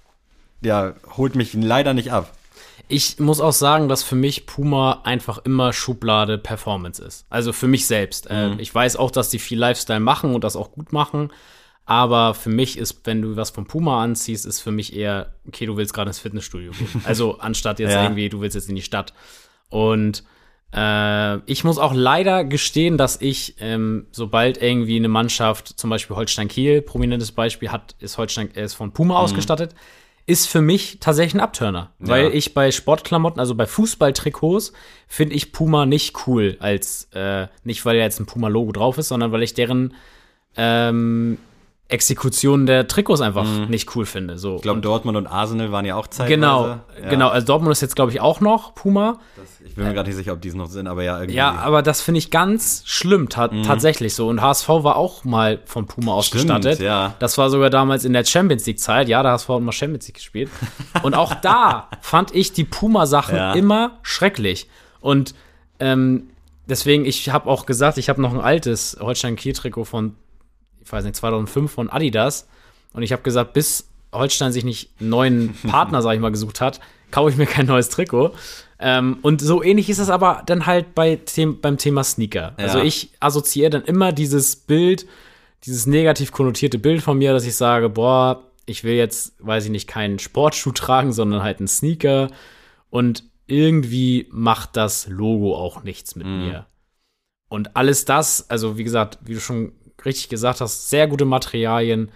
ja, 0.65 0.95
holt 1.17 1.35
mich 1.35 1.55
leider 1.55 1.95
nicht 1.95 2.13
ab. 2.13 2.33
Ich 2.89 3.19
muss 3.19 3.41
auch 3.41 3.53
sagen, 3.53 3.89
dass 3.89 4.03
für 4.03 4.15
mich 4.17 4.45
Puma 4.47 5.01
einfach 5.05 5.39
immer 5.45 5.73
Schublade 5.73 6.37
Performance 6.37 7.03
ist. 7.03 7.25
Also 7.31 7.53
für 7.53 7.67
mich 7.69 7.87
selbst. 7.87 8.29
Mhm. 8.31 8.37
Äh, 8.37 8.63
ich 8.63 8.75
weiß 8.75 8.97
auch, 8.97 9.11
dass 9.11 9.31
die 9.31 9.39
viel 9.39 9.59
Lifestyle 9.59 10.01
machen 10.01 10.35
und 10.35 10.45
das 10.45 10.55
auch 10.57 10.73
gut 10.73 10.93
machen. 10.93 11.31
Aber 11.87 12.35
für 12.35 12.49
mich 12.51 12.79
ist, 12.79 13.01
wenn 13.05 13.21
du 13.23 13.37
was 13.37 13.51
von 13.51 13.67
Puma 13.67 14.03
anziehst, 14.03 14.47
ist 14.47 14.61
für 14.61 14.71
mich 14.71 14.97
eher, 14.97 15.35
okay, 15.47 15.67
du 15.67 15.77
willst 15.77 15.93
gerade 15.95 16.09
ins 16.11 16.19
Fitnessstudio 16.19 16.73
gehen. 16.73 16.89
Also 17.05 17.39
anstatt 17.39 17.79
jetzt 17.79 17.93
Ja. 17.93 18.03
irgendwie, 18.05 18.29
du 18.29 18.41
willst 18.41 18.55
jetzt 18.55 18.69
in 18.69 18.77
die 18.77 18.83
Stadt. 18.83 19.13
Und 19.71 20.25
äh, 20.75 21.37
ich 21.51 21.63
muss 21.65 21.79
auch 21.79 21.93
leider 21.95 22.45
gestehen, 22.45 22.97
dass 22.99 23.21
ich, 23.21 23.57
ähm, 23.61 24.07
sobald 24.13 24.61
irgendwie 24.63 24.97
eine 24.97 25.09
Mannschaft, 25.09 25.69
zum 25.79 25.91
Beispiel 25.91 26.17
Holstein 26.17 26.49
Kiel, 26.49 26.83
prominentes 26.83 27.33
Beispiel, 27.33 27.71
hat, 27.71 27.95
ist 28.01 28.19
Holstein, 28.19 28.51
er 28.55 28.65
ist 28.65 28.75
von 28.75 28.93
Puma 28.93 29.19
ausgestattet, 29.19 29.75
ist 30.27 30.49
für 30.49 30.63
mich 30.63 30.99
tatsächlich 31.01 31.35
ein 31.35 31.41
Abturner. 31.41 31.93
Weil 31.99 32.35
ich 32.35 32.55
bei 32.55 32.71
Sportklamotten, 32.71 33.41
also 33.41 33.55
bei 33.55 33.67
Fußballtrikots, 33.67 34.73
finde 35.07 35.35
ich 35.35 35.53
Puma 35.53 35.85
nicht 35.85 36.27
cool, 36.27 36.57
als 36.61 37.09
äh, 37.13 37.49
nicht, 37.63 37.85
weil 37.85 37.97
da 37.97 38.03
jetzt 38.03 38.21
ein 38.21 38.27
Puma-Logo 38.27 38.73
drauf 38.73 38.97
ist, 38.97 39.09
sondern 39.09 39.33
weil 39.33 39.43
ich 39.43 39.55
deren 39.55 39.95
ähm, 40.57 41.39
Exekution 41.89 42.65
der 42.65 42.89
Trikots 42.89 43.21
einfach 43.21 43.45
nicht 43.69 43.95
cool 43.95 44.07
finde. 44.07 44.39
So. 44.39 44.57
Ich 44.57 44.63
glaube, 44.63 44.81
Dortmund 44.81 45.19
und 45.19 45.27
Arsenal 45.27 45.71
waren 45.71 45.85
ja 45.85 45.97
auch 45.97 46.07
zeitweise. 46.07 46.35
genau, 46.37 46.67
Ja, 46.67 47.11
genau. 47.11 47.29
Also 47.29 47.47
Dortmund 47.47 47.73
ist 47.73 47.83
jetzt, 47.83 47.95
glaube 47.95 48.11
ich, 48.11 48.21
auch 48.23 48.41
noch 48.41 48.75
Puma. 48.75 49.19
Das, 49.37 49.61
ich 49.65 49.75
bin 49.75 49.85
mir 49.85 49.93
gerade 49.93 50.09
nicht 50.09 50.17
sicher, 50.17 50.33
ob 50.33 50.41
die 50.41 50.49
es 50.49 50.55
noch 50.55 50.67
sind, 50.69 50.87
aber 50.87 51.03
ja, 51.05 51.19
irgendwie. 51.19 51.37
Ja, 51.37 51.53
aber 51.57 51.83
das 51.83 52.01
finde 52.01 52.19
ich 52.19 52.31
ganz 52.31 52.83
schlimm, 52.87 53.29
ta 53.29 53.49
tatsächlich 53.67 54.15
so. 54.15 54.29
Und 54.29 54.41
HSV 54.41 54.67
war 54.69 54.97
auch 54.97 55.25
mal 55.25 55.61
von 55.67 55.87
Puma 55.87 56.13
ausgestattet. 56.15 56.81
ja. 56.81 57.15
Das 57.19 57.37
war 57.37 57.51
sogar 57.51 57.69
damals 57.69 58.07
in 58.07 58.15
der 58.15 58.25
Champions 58.25 58.65
League-Zeit. 58.65 59.09
Ja, 59.09 59.23
da 59.23 59.33
HSV 59.33 59.49
hat 59.51 59.61
mal 59.61 59.73
Champions 59.73 60.07
League 60.07 60.17
gespielt. 60.17 60.49
Und 61.03 61.15
auch 61.15 61.35
da 61.35 61.89
fand 62.01 62.35
ich 62.35 62.53
die 62.55 62.65
Puma-Sachen 62.65 63.37
Ja. 63.37 63.53
immer 63.53 63.99
schrecklich. 64.03 64.69
Und 65.01 65.35
ähm, 65.81 66.31
deswegen, 66.67 67.05
ich 67.05 67.29
habe 67.29 67.49
auch 67.51 67.67
gesagt, 67.67 67.99
ich 67.99 68.09
habe 68.09 68.23
noch 68.23 68.33
ein 68.33 68.41
altes 68.41 68.97
Holstein-Kiel-Trikot 69.01 69.85
von, 69.85 70.15
ich 70.85 70.93
weiß 70.93 71.05
nicht, 71.05 71.17
2005 71.17 71.71
von 71.73 71.91
Adidas. 71.91 72.47
Und 72.93 73.03
ich 73.03 73.13
habe 73.13 73.23
gesagt, 73.23 73.53
bis 73.53 73.89
Holstein 74.13 74.53
sich 74.53 74.65
nicht 74.65 74.91
einen 75.01 75.09
neuen 75.11 75.55
Partner, 75.67 76.03
sag 76.03 76.15
ich 76.15 76.21
mal, 76.21 76.31
gesucht 76.31 76.61
hat, 76.61 76.81
kaufe 77.11 77.31
ich 77.31 77.37
mir 77.37 77.47
kein 77.47 77.67
neues 77.67 77.89
Trikot. 77.89 78.33
Ähm, 78.79 79.19
und 79.23 79.41
so 79.41 79.63
ähnlich 79.63 79.89
ist 79.89 79.99
es 79.99 80.11
aber 80.11 80.43
dann 80.47 80.67
halt 80.67 80.95
bei 80.95 81.17
them 81.17 81.61
beim 81.61 81.79
Thema 81.79 82.05
Sneaker. 82.05 82.55
Also 82.57 82.79
Ja. 82.79 82.85
ich 82.85 83.11
assoziiere 83.21 83.71
dann 83.71 83.83
immer 83.85 84.13
dieses 84.13 84.57
Bild, 84.57 85.07
dieses 85.65 85.87
negativ 85.87 86.33
konnotierte 86.33 86.79
Bild 86.79 87.03
von 87.03 87.17
mir, 87.19 87.33
dass 87.33 87.47
ich 87.47 87.55
sage, 87.57 87.89
boah, 87.89 88.43
ich 88.67 88.85
will 88.85 88.95
jetzt, 88.95 89.35
weiß 89.39 89.65
ich 89.67 89.71
nicht, 89.71 89.89
keinen 89.89 90.19
Sportschuh 90.19 90.73
tragen, 90.73 91.13
sondern 91.13 91.43
halt 91.43 91.59
einen 91.59 91.69
Sneaker. 91.69 92.29
Und 92.91 93.25
irgendwie 93.47 94.27
macht 94.31 94.77
das 94.77 95.07
Logo 95.09 95.55
auch 95.57 95.83
nichts 95.83 96.17
mit 96.17 96.27
mir. 96.27 96.67
Und 97.49 97.77
alles 97.77 98.05
das, 98.05 98.49
also 98.51 98.79
wie 98.79 98.85
gesagt, 98.85 99.19
wie 99.23 99.35
du 99.35 99.41
schon 99.41 99.73
richtig 100.05 100.29
gesagt 100.29 100.61
hast, 100.61 100.91
sehr 100.91 101.07
gute 101.07 101.25
Materialien, 101.25 102.11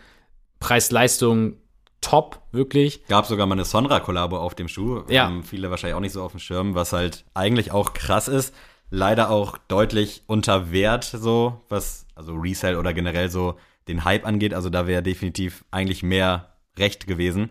Preis-Leistung 0.60 1.54
top, 2.00 2.40
wirklich. 2.52 3.06
Gab 3.08 3.26
sogar 3.26 3.46
mal 3.46 3.54
eine 3.54 3.64
Sonra-Kollabo 3.64 4.38
auf 4.38 4.54
dem 4.54 4.68
Schuh. 4.68 5.02
Ja. 5.08 5.24
Haben 5.24 5.42
viele 5.42 5.70
wahrscheinlich 5.70 5.96
auch 5.96 6.00
nicht 6.00 6.12
so 6.12 6.22
auf 6.22 6.32
dem 6.32 6.40
Schirm, 6.40 6.74
was 6.74 6.92
halt 6.92 7.24
eigentlich 7.34 7.72
auch 7.72 7.92
krass 7.92 8.28
ist. 8.28 8.54
Leider 8.90 9.30
auch 9.30 9.58
deutlich 9.68 10.22
unter 10.26 10.72
Wert, 10.72 11.04
so, 11.04 11.60
was, 11.68 12.06
also 12.14 12.34
Resale 12.34 12.78
oder 12.78 12.94
generell 12.94 13.28
so 13.30 13.56
den 13.88 14.04
Hype 14.04 14.26
angeht. 14.26 14.54
Also 14.54 14.70
da 14.70 14.86
wäre 14.86 15.02
definitiv 15.02 15.64
eigentlich 15.70 16.02
mehr 16.02 16.52
Recht 16.78 17.06
gewesen. 17.06 17.50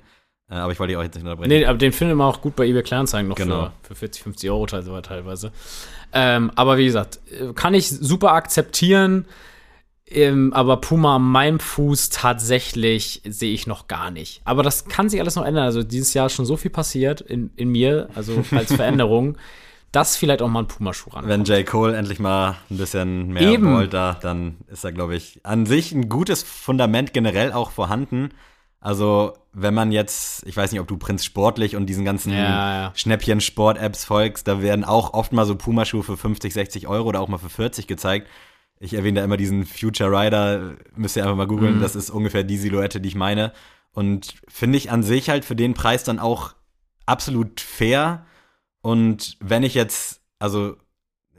Äh, 0.50 0.56
aber 0.56 0.72
ich 0.72 0.80
wollte 0.80 0.92
dich 0.92 0.98
auch 0.98 1.04
jetzt 1.04 1.16
nicht 1.16 1.24
unterbrechen. 1.24 1.50
Nee, 1.50 1.66
aber 1.66 1.78
den 1.78 1.92
findet 1.92 2.16
man 2.18 2.28
auch 2.28 2.42
gut 2.42 2.56
bei 2.56 2.66
eBay 2.66 2.84
Kleinanzeigen 2.84 3.28
noch 3.28 3.36
Genau. 3.36 3.72
für, 3.84 3.90
für 3.90 3.96
40, 3.96 4.24
50 4.24 4.50
Euro 4.50 4.66
teilweise. 4.66 5.02
teilweise. 5.02 5.52
Ähm, 6.14 6.52
aber 6.56 6.78
wie 6.78 6.86
gesagt, 6.86 7.20
äh, 7.32 7.54
kann 7.54 7.74
ich 7.74 7.90
super 7.90 8.32
akzeptieren. 8.32 9.26
Ähm, 10.10 10.54
aber 10.54 10.78
Puma 10.78 11.18
an 11.18 11.24
meinem 11.24 11.60
Fuß 11.60 12.10
tatsächlich 12.10 13.22
sehe 13.28 13.54
ich 13.54 13.68
noch 13.68 13.88
gar 13.88 14.10
nicht. 14.10 14.42
Aber 14.46 14.64
das 14.64 14.86
kann 14.86 15.10
sich 15.10 15.20
alles 15.20 15.36
noch 15.36 15.46
ändern. 15.46 15.66
Also 15.66 15.84
dieses 15.84 16.14
Jahr 16.14 16.28
ist 16.28 16.34
schon 16.34 16.46
so 16.46 16.56
viel 16.56 16.72
passiert 16.72 17.20
in, 17.22 17.52
in 17.58 17.70
mir, 17.70 18.10
also 18.16 18.44
als 18.52 18.74
Veränderung, 18.74 19.38
dass 19.92 20.16
vielleicht 20.16 20.42
auch 20.42 20.48
mal 20.48 20.62
ein 20.62 20.68
Puma-Schuh 20.68 21.10
ran. 21.10 21.28
Wenn 21.28 21.44
J. 21.44 21.66
Cole 21.66 21.96
endlich 21.96 22.20
mal 22.20 22.56
ein 22.70 22.78
bisschen 22.78 23.34
mehr 23.34 23.42
Eben. 23.42 23.74
wollte, 23.74 24.16
dann 24.22 24.58
ist 24.68 24.84
da, 24.84 24.92
glaube 24.92 25.16
ich, 25.16 25.42
an 25.44 25.66
sich 25.66 25.92
ein 25.92 26.08
gutes 26.08 26.44
Fundament 26.44 27.14
generell 27.14 27.52
auch 27.52 27.72
vorhanden. 27.72 28.30
Also, 28.80 29.34
wenn 29.54 29.74
man 29.74 29.92
jetzt, 29.92 30.46
ich 30.46 30.56
weiß 30.56 30.72
nicht, 30.72 30.80
ob 30.80 30.88
du 30.88 30.98
Prinz 30.98 31.26
Sportlich 31.26 31.76
und 31.76 31.88
diesen 31.88 32.06
ganzen 32.06 32.32
Ja, 32.32 32.74
ja. 32.84 32.92
Schnäppchen-Sport-Apps 32.96 34.06
folgst, 34.06 34.48
da 34.48 34.62
werden 34.62 34.86
auch 34.86 35.14
oft 35.14 35.34
mal 35.34 35.46
so 35.46 35.56
Pumaschuhe 35.56 36.04
für 36.04 36.16
50, 36.16 36.54
60 36.54 36.88
Euro 36.88 37.10
oder 37.10 37.20
auch 37.20 37.28
mal 37.28 37.40
für 37.40 37.50
40 37.50 37.88
gezeigt. 37.88 38.30
Ich 38.80 38.94
erwähne 38.94 39.20
da 39.20 39.26
immer 39.26 39.38
diesen 39.38 39.66
Future 39.66 40.12
Rider, 40.12 40.76
müsst 40.96 41.16
ihr 41.16 41.24
einfach 41.24 41.36
mal 41.36 41.48
googeln, 41.48 41.80
das 41.80 41.96
ist 41.96 42.10
ungefähr 42.10 42.44
die 42.44 42.58
Silhouette, 42.58 43.02
die 43.02 43.10
ich 43.10 43.16
meine. 43.16 43.52
Und 43.92 44.36
finde 44.48 44.78
ich 44.78 44.92
an 44.92 45.02
sich 45.02 45.30
halt 45.30 45.46
für 45.46 45.56
den 45.56 45.74
Preis 45.74 46.04
dann 46.04 46.20
auch 46.20 46.54
absolut 47.08 47.60
fair. 47.60 48.26
Und 48.82 49.38
wenn 49.40 49.64
ich 49.64 49.74
jetzt, 49.74 50.22
also 50.38 50.76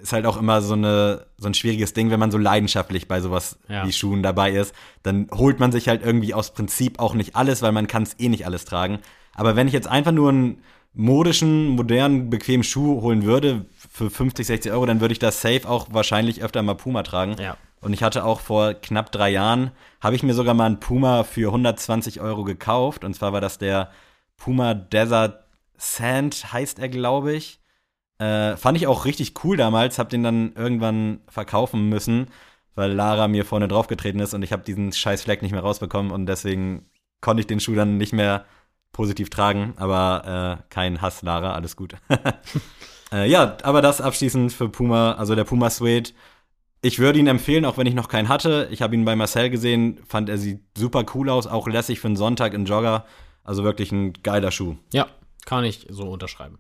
ist 0.01 0.13
halt 0.13 0.27
auch 0.27 0.37
immer 0.37 0.63
so, 0.63 0.75
eine, 0.75 1.27
so 1.39 1.49
ein 1.49 1.55
schwieriges 1.55 1.93
Ding, 1.93 2.11
wenn 2.11 2.21
man 2.21 2.31
so 2.31 2.39
leidenschaftlich 2.39 3.09
bei 3.09 3.21
sowas 3.21 3.59
Ja. 3.69 3.87
wie 3.87 3.93
Schuhen 3.93 4.23
dabei 4.23 4.53
ist, 4.53 4.75
dann 5.03 5.29
holt 5.33 5.61
man 5.61 5.73
sich 5.73 5.89
halt 5.89 6.05
irgendwie 6.05 6.35
aus 6.35 6.53
Prinzip 6.53 6.99
auch 6.99 7.15
nicht 7.15 7.37
alles, 7.37 7.63
weil 7.63 7.73
man 7.73 7.87
kann 7.87 8.05
es 8.05 8.19
eh 8.19 8.29
nicht 8.29 8.47
alles 8.47 8.65
tragen. 8.65 8.99
Aber 9.35 9.57
wenn 9.57 9.67
ich 9.67 9.73
jetzt 9.73 9.89
einfach 9.89 10.13
nur 10.13 10.31
einen 10.31 10.63
modischen, 10.95 11.69
modernen, 11.69 12.31
bequemen 12.31 12.65
Schuh 12.65 13.03
holen 13.03 13.25
würde 13.25 13.67
für 13.99 14.11
50, 14.11 14.47
60 14.47 14.73
Euro, 14.73 14.87
dann 14.87 15.01
würde 15.01 15.13
ich 15.13 15.19
das 15.19 15.43
safe 15.43 15.69
auch 15.69 15.89
wahrscheinlich 15.91 16.43
öfter 16.43 16.63
mal 16.63 16.75
Puma 16.75 17.03
tragen. 17.03 17.37
Ja. 17.39 17.57
Und 17.81 17.93
ich 17.93 18.03
hatte 18.03 18.25
auch 18.25 18.41
vor 18.41 18.75
knapp 18.75 19.13
drei 19.13 19.31
Jahren, 19.31 19.73
habe 20.01 20.17
ich 20.17 20.23
mir 20.23 20.35
sogar 20.35 20.55
mal 20.55 20.67
einen 20.67 20.81
Puma 20.81 21.25
für 21.25 21.49
120 21.49 22.21
Euro 22.21 22.45
gekauft. 22.45 23.05
Und 23.05 23.15
zwar 23.15 23.33
war 23.33 23.41
das 23.41 23.59
der 23.59 23.91
Puma 24.37 24.75
Desert 24.75 25.45
Sand 25.77 26.53
heißt 26.53 26.79
er, 26.79 26.89
glaube 26.89 27.35
ich. 27.35 27.61
Äh, 28.19 28.57
fand 28.57 28.77
ich 28.77 28.89
auch 28.89 29.05
richtig 29.05 29.45
cool 29.45 29.57
damals, 29.57 29.99
hab 29.99 30.09
den 30.09 30.25
dann 30.25 30.53
irgendwann 30.55 31.21
verkaufen 31.29 31.89
müssen, 31.89 32.27
weil 32.75 32.93
Lara 32.93 33.29
mir 33.29 33.45
vorne 33.45 33.69
draufgetreten 33.69 34.21
ist 34.21 34.35
und 34.35 34.43
ich 34.43 34.53
habe 34.53 34.65
diesen 34.65 34.93
scheiß 34.93 35.23
Fleck 35.23 35.41
nicht 35.41 35.53
mehr 35.53 35.61
rausbekommen 35.61 36.11
und 36.11 36.27
deswegen 36.27 36.87
konnte 37.21 37.43
ich 37.43 37.47
den 37.47 37.61
Schuh 37.61 37.77
dann 37.77 37.97
nicht 37.97 38.13
mehr 38.13 38.45
positiv 38.93 39.31
tragen, 39.31 39.75
aber 39.77 40.59
äh, 40.59 40.65
kein 40.69 41.01
Hass, 41.01 41.23
Lara, 41.23 41.53
alles 41.53 41.77
gut. 41.77 41.95
äh, 43.13 43.29
ja, 43.29 43.57
aber 43.63 43.83
das 43.83 44.01
abschließend 44.01 44.53
für 44.53 44.69
Puma, 44.69 45.13
also 45.13 45.35
der 45.35 45.45
Puma 45.45 45.71
Suede. 45.71 46.11
Ich 46.81 46.99
würde 47.01 47.19
ihn 47.19 47.27
empfehlen, 47.27 47.65
auch 47.65 47.77
wenn 47.77 47.87
ich 47.87 47.95
noch 47.95 48.09
keinen 48.09 48.29
hatte. 48.29 48.69
Ich 48.71 48.83
habe 48.83 48.95
ihn 48.95 49.05
bei 49.05 49.17
Marcel 49.17 49.51
gesehen, 49.51 50.01
fand 50.07 50.29
er 50.29 50.39
sieht 50.39 50.61
super 50.77 51.05
cool 51.15 51.29
aus, 51.29 51.47
auch 51.47 51.67
lässig 51.67 51.99
für 51.99 52.07
einen 52.07 52.17
Sonntag 52.17 52.55
in 52.55 52.67
Jogger. 52.67 53.05
Also 53.43 53.65
wirklich 53.65 53.91
ein 53.91 54.13
geiler 54.23 54.51
Schuh. 54.51 54.77
Ja, 54.93 55.07
kann 55.45 55.65
ich 55.65 55.87
so 55.89 56.09
unterschreiben. 56.09 56.59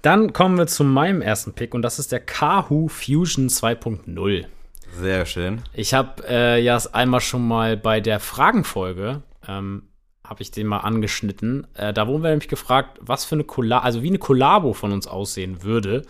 Dann 0.00 0.32
kommen 0.32 0.56
wir 0.56 0.66
zu 0.66 0.84
meinem 0.84 1.20
ersten 1.20 1.52
Pick 1.52 1.74
und 1.74 1.82
das 1.82 1.98
ist 1.98 2.12
der 2.12 2.20
Kahoo 2.20 2.88
Fusion 2.88 3.48
2.0. 3.48 4.46
Sehr 4.92 5.26
schön. 5.26 5.62
Ich 5.72 5.92
habe 5.94 6.22
äh, 6.28 6.62
ja 6.62 6.78
einmal 6.92 7.20
schon 7.20 7.46
mal 7.46 7.76
bei 7.76 8.00
der 8.00 8.20
Fragenfolge 8.20 9.22
ähm, 9.48 9.85
habe 10.28 10.42
ich 10.42 10.50
den 10.50 10.66
mal 10.66 10.78
angeschnitten. 10.78 11.66
Äh, 11.74 11.92
da 11.92 12.06
wurden 12.06 12.22
wir 12.22 12.30
nämlich 12.30 12.48
gefragt, 12.48 12.98
was 13.00 13.24
für 13.24 13.34
eine 13.34 13.44
Collabo, 13.44 13.84
also 13.84 14.02
wie 14.02 14.08
eine 14.08 14.18
Kollabo 14.18 14.72
von 14.72 14.92
uns 14.92 15.06
aussehen 15.06 15.62
würde. 15.62 16.02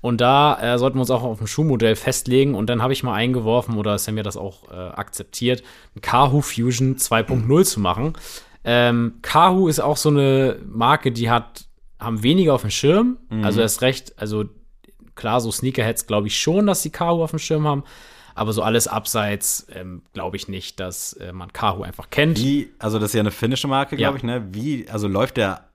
Und 0.00 0.20
da 0.20 0.58
äh, 0.60 0.78
sollten 0.78 0.96
wir 0.96 1.00
uns 1.00 1.10
auch 1.10 1.22
auf 1.22 1.40
ein 1.40 1.46
Schuhmodell 1.46 1.96
festlegen. 1.96 2.54
Und 2.54 2.70
dann 2.70 2.82
habe 2.82 2.92
ich 2.92 3.02
mal 3.02 3.14
eingeworfen, 3.14 3.76
oder 3.76 3.96
ja 3.96 4.12
mir 4.12 4.22
das 4.22 4.36
auch 4.36 4.70
äh, 4.70 4.74
akzeptiert, 4.74 5.62
ein 5.94 6.00
Kahoo 6.00 6.42
Fusion 6.42 6.96
2.0 6.96 7.64
zu 7.64 7.80
machen. 7.80 8.12
Ähm, 8.64 9.14
Kahoo 9.22 9.68
ist 9.68 9.80
auch 9.80 9.96
so 9.96 10.08
eine 10.08 10.58
Marke, 10.66 11.12
die 11.12 11.30
hat, 11.30 11.64
haben 11.98 12.22
weniger 12.22 12.54
auf 12.54 12.60
dem 12.60 12.70
Schirm. 12.70 13.18
Mhm. 13.30 13.44
Also 13.44 13.60
erst 13.60 13.82
recht, 13.82 14.18
also 14.18 14.44
klar, 15.14 15.40
so 15.40 15.50
Sneakerheads 15.50 16.06
glaube 16.06 16.28
ich 16.28 16.38
schon, 16.38 16.66
dass 16.66 16.82
sie 16.82 16.90
Kahoo 16.90 17.24
auf 17.24 17.30
dem 17.30 17.38
Schirm 17.38 17.66
haben. 17.66 17.84
Aber 18.36 18.52
so 18.52 18.62
alles 18.62 18.86
abseits 18.86 19.66
ähm, 19.74 20.02
glaube 20.12 20.36
ich 20.36 20.46
nicht, 20.46 20.78
dass 20.78 21.14
äh, 21.14 21.32
man 21.32 21.52
Kahoo 21.52 21.82
einfach 21.82 22.10
kennt. 22.10 22.38
Wie, 22.38 22.70
also 22.78 22.98
das 22.98 23.10
ist 23.10 23.14
ja 23.14 23.20
eine 23.20 23.30
finnische 23.30 23.66
Marke, 23.66 23.96
glaube 23.96 24.14
ja. 24.14 24.16
ich, 24.18 24.22
ne? 24.22 24.48
Wie, 24.52 24.88
also 24.90 25.08
läuft 25.08 25.38
der 25.38 25.70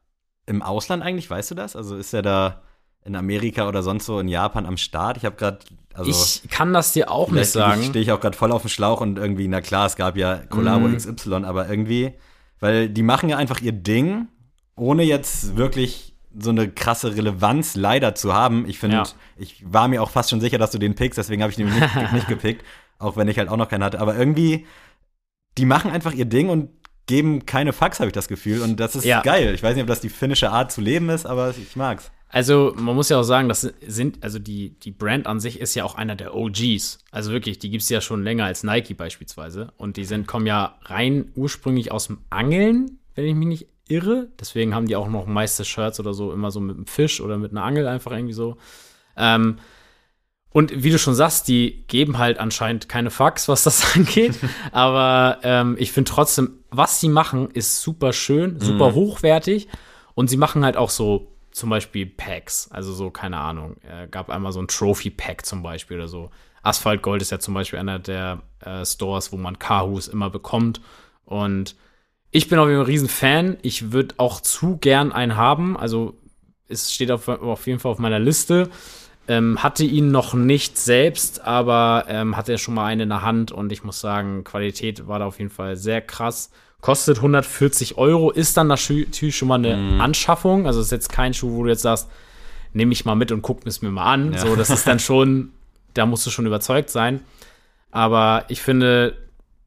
im 0.45 0.61
Ausland 0.61 1.01
eigentlich, 1.01 1.29
weißt 1.29 1.51
du 1.51 1.55
das? 1.55 1.75
Also 1.75 1.95
ist 1.95 2.13
er 2.13 2.21
da 2.21 2.61
in 3.03 3.15
Amerika 3.15 3.67
oder 3.67 3.81
sonst 3.81 4.05
so 4.05 4.19
in 4.19 4.27
Japan 4.27 4.67
am 4.67 4.77
Start? 4.77 5.17
Ich 5.17 5.25
habe 5.25 5.35
gerade 5.35 5.59
also, 5.93 6.11
ich 6.11 6.49
kann 6.49 6.71
das 6.71 6.93
dir 6.93 7.11
auch 7.11 7.31
nicht 7.31 7.49
sagen. 7.49 7.83
Stehe 7.83 8.03
ich 8.03 8.11
auch 8.11 8.19
gerade 8.19 8.37
voll 8.37 8.51
auf 8.51 8.61
dem 8.61 8.69
Schlauch 8.69 9.01
und 9.01 9.17
irgendwie, 9.17 9.47
na 9.47 9.59
klar, 9.59 9.87
es 9.87 9.95
gab 9.95 10.15
ja 10.15 10.37
Collabo 10.37 10.87
mm. 10.87 10.97
XY, 10.97 11.43
aber 11.45 11.67
irgendwie, 11.67 12.13
weil 12.59 12.89
die 12.89 13.03
machen 13.03 13.27
ja 13.27 13.37
einfach 13.37 13.59
ihr 13.59 13.73
Ding, 13.73 14.27
ohne 14.75 15.03
jetzt 15.03 15.57
wirklich 15.57 16.10
so 16.37 16.49
eine 16.49 16.69
krasse 16.69 17.15
Relevanz 17.15 17.75
leider 17.75 18.15
zu 18.15 18.33
haben. 18.33 18.67
Ich 18.67 18.79
finde, 18.79 18.97
ja. 18.97 19.03
ich 19.37 19.63
war 19.65 19.87
mir 19.87 20.01
auch 20.01 20.09
fast 20.09 20.29
schon 20.29 20.41
sicher, 20.41 20.57
dass 20.57 20.71
du 20.71 20.77
den 20.77 20.95
pickst, 20.95 21.17
deswegen 21.17 21.41
habe 21.41 21.51
ich 21.51 21.57
den 21.57 21.69
nicht, 21.69 21.95
nicht 22.13 22.27
gepickt, 22.27 22.65
auch 22.99 23.17
wenn 23.17 23.27
ich 23.27 23.37
halt 23.37 23.49
auch 23.49 23.57
noch 23.57 23.69
keinen 23.69 23.83
hatte. 23.83 23.99
Aber 23.99 24.15
irgendwie, 24.15 24.65
die 25.57 25.65
machen 25.65 25.91
einfach 25.91 26.13
ihr 26.13 26.25
Ding 26.25 26.49
und 26.49 26.69
geben 27.07 27.45
keine 27.45 27.73
Fax, 27.73 27.99
habe 27.99 28.07
ich 28.07 28.13
das 28.13 28.27
Gefühl. 28.27 28.61
Und 28.61 28.79
das 28.79 28.95
ist 28.95 29.05
ja. 29.05 29.21
geil. 29.21 29.53
Ich 29.53 29.63
weiß 29.63 29.75
nicht, 29.75 29.81
ob 29.81 29.87
das 29.87 30.01
die 30.01 30.09
finnische 30.09 30.51
Art 30.51 30.71
zu 30.71 30.81
leben 30.81 31.09
ist, 31.09 31.25
aber 31.25 31.49
ich 31.49 31.75
mag's. 31.75 32.11
Also, 32.29 32.73
man 32.77 32.95
muss 32.95 33.09
ja 33.09 33.19
auch 33.19 33.23
sagen, 33.23 33.49
das 33.49 33.61
sind, 33.85 34.23
also 34.23 34.39
die, 34.39 34.79
die 34.79 34.91
Brand 34.91 35.27
an 35.27 35.41
sich 35.41 35.59
ist 35.59 35.75
ja 35.75 35.83
auch 35.83 35.95
einer 35.95 36.15
der 36.15 36.33
OGs. 36.33 36.99
Also 37.11 37.31
wirklich, 37.33 37.59
die 37.59 37.69
gibt 37.69 37.83
es 37.83 37.89
ja 37.89 37.99
schon 37.99 38.23
länger 38.23 38.45
als 38.45 38.63
Nike 38.63 38.93
beispielsweise. 38.93 39.73
Und 39.75 39.97
die 39.97 40.05
sind, 40.05 40.27
kommen 40.27 40.47
ja 40.47 40.77
rein 40.83 41.31
ursprünglich 41.35 41.91
aus 41.91 42.07
dem 42.07 42.19
Angeln, 42.29 42.99
wenn 43.15 43.25
ich 43.25 43.35
mich 43.35 43.47
nicht 43.47 43.67
irre. 43.91 44.29
Deswegen 44.39 44.73
haben 44.73 44.87
die 44.87 44.95
auch 44.95 45.09
noch 45.09 45.25
meiste 45.27 45.65
Shirts 45.65 45.99
oder 45.99 46.13
so 46.13 46.31
immer 46.31 46.51
so 46.51 46.59
mit 46.59 46.77
einem 46.77 46.87
Fisch 46.87 47.21
oder 47.21 47.37
mit 47.37 47.51
einer 47.51 47.63
Angel 47.63 47.87
einfach 47.87 48.11
irgendwie 48.11 48.33
so. 48.33 48.57
Ähm, 49.17 49.57
und 50.53 50.83
wie 50.83 50.91
du 50.91 50.99
schon 50.99 51.15
sagst, 51.15 51.47
die 51.47 51.85
geben 51.87 52.17
halt 52.17 52.37
anscheinend 52.37 52.89
keine 52.89 53.09
Fax, 53.09 53.47
was 53.47 53.63
das 53.63 53.95
angeht. 53.95 54.37
Aber 54.71 55.39
ähm, 55.43 55.75
ich 55.79 55.91
finde 55.91 56.11
trotzdem, 56.11 56.59
was 56.69 56.99
sie 56.99 57.09
machen, 57.09 57.49
ist 57.51 57.81
super 57.81 58.13
schön, 58.13 58.59
super 58.59 58.91
mhm. 58.91 58.95
hochwertig. 58.95 59.67
Und 60.13 60.29
sie 60.29 60.37
machen 60.37 60.65
halt 60.65 60.75
auch 60.75 60.89
so 60.89 61.31
zum 61.51 61.69
Beispiel 61.69 62.05
Packs. 62.05 62.69
Also 62.71 62.93
so, 62.93 63.11
keine 63.11 63.37
Ahnung. 63.37 63.77
Äh, 63.83 64.07
gab 64.07 64.29
einmal 64.29 64.51
so 64.51 64.61
ein 64.61 64.67
Trophy-Pack 64.67 65.45
zum 65.45 65.63
Beispiel 65.63 65.97
oder 65.97 66.07
so. 66.07 66.31
Asphalt 66.63 67.01
Gold 67.01 67.21
ist 67.21 67.31
ja 67.31 67.39
zum 67.39 67.53
Beispiel 67.53 67.79
einer 67.79 67.99
der 67.99 68.41
äh, 68.59 68.85
Stores, 68.85 69.31
wo 69.31 69.37
man 69.37 69.57
Kahoos 69.57 70.07
immer 70.07 70.29
bekommt. 70.29 70.81
Und 71.25 71.75
ich 72.31 72.47
bin 72.47 72.59
auf 72.59 72.67
jeden 72.67 72.77
Fall 72.77 72.85
ein 72.85 72.91
Riesenfan. 72.91 73.57
Ich 73.61 73.91
würde 73.91 74.15
auch 74.17 74.41
zu 74.41 74.77
gern 74.77 75.11
einen 75.11 75.35
haben. 75.35 75.77
Also 75.77 76.15
es 76.67 76.93
steht 76.93 77.11
auf, 77.11 77.27
auf 77.27 77.67
jeden 77.67 77.79
Fall 77.79 77.91
auf 77.91 77.99
meiner 77.99 78.19
Liste. 78.19 78.69
Ähm, 79.27 79.61
hatte 79.61 79.83
ihn 79.83 80.11
noch 80.11 80.33
nicht 80.33 80.77
selbst, 80.77 81.45
aber 81.45 82.05
ähm, 82.07 82.35
hatte 82.35 82.57
schon 82.57 82.73
mal 82.73 82.85
einen 82.85 83.01
in 83.01 83.09
der 83.09 83.21
Hand 83.21 83.51
und 83.51 83.71
ich 83.71 83.83
muss 83.83 84.01
sagen, 84.01 84.43
Qualität 84.43 85.07
war 85.07 85.19
da 85.19 85.25
auf 85.25 85.37
jeden 85.37 85.51
Fall 85.51 85.75
sehr 85.75 86.01
krass. 86.01 86.49
Kostet 86.79 87.17
140 87.17 87.97
Euro, 87.97 88.31
ist 88.31 88.57
dann 88.57 88.67
natürlich 88.67 89.37
schon 89.37 89.47
mal 89.47 89.55
eine 89.55 89.77
mm. 89.77 90.01
Anschaffung. 90.01 90.65
Also 90.65 90.81
ist 90.81 90.91
jetzt 90.91 91.11
kein 91.11 91.35
Schuh, 91.35 91.51
wo 91.51 91.63
du 91.63 91.69
jetzt 91.69 91.83
sagst, 91.83 92.09
nehme 92.73 92.93
ich 92.93 93.05
mal 93.05 93.15
mit 93.15 93.31
und 93.31 93.43
guck 93.43 93.65
es 93.67 93.83
mir 93.83 93.91
mal 93.91 94.11
an. 94.11 94.33
Ja. 94.33 94.39
So, 94.39 94.55
das 94.55 94.71
ist 94.71 94.87
dann 94.87 94.99
schon, 94.99 95.51
da 95.93 96.07
musst 96.07 96.25
du 96.25 96.31
schon 96.31 96.47
überzeugt 96.47 96.89
sein. 96.89 97.21
Aber 97.91 98.45
ich 98.47 98.61
finde, 98.61 99.15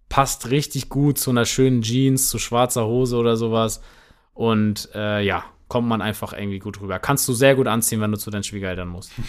passt 0.08 0.50
richtig 0.50 0.88
gut 0.88 1.18
zu 1.18 1.30
einer 1.30 1.44
schönen 1.44 1.82
Jeans, 1.82 2.28
zu 2.28 2.38
schwarzer 2.38 2.86
Hose 2.86 3.16
oder 3.16 3.36
sowas. 3.36 3.80
Und 4.32 4.88
äh, 4.94 5.22
ja, 5.24 5.44
kommt 5.68 5.88
man 5.88 6.02
einfach 6.02 6.32
irgendwie 6.32 6.58
gut 6.58 6.80
rüber. 6.80 6.98
Kannst 6.98 7.26
du 7.28 7.32
sehr 7.32 7.54
gut 7.54 7.66
anziehen, 7.66 8.00
wenn 8.00 8.12
du 8.12 8.18
zu 8.18 8.30
deinen 8.30 8.44
Schwiegereltern 8.44 8.88
musst. 8.88 9.12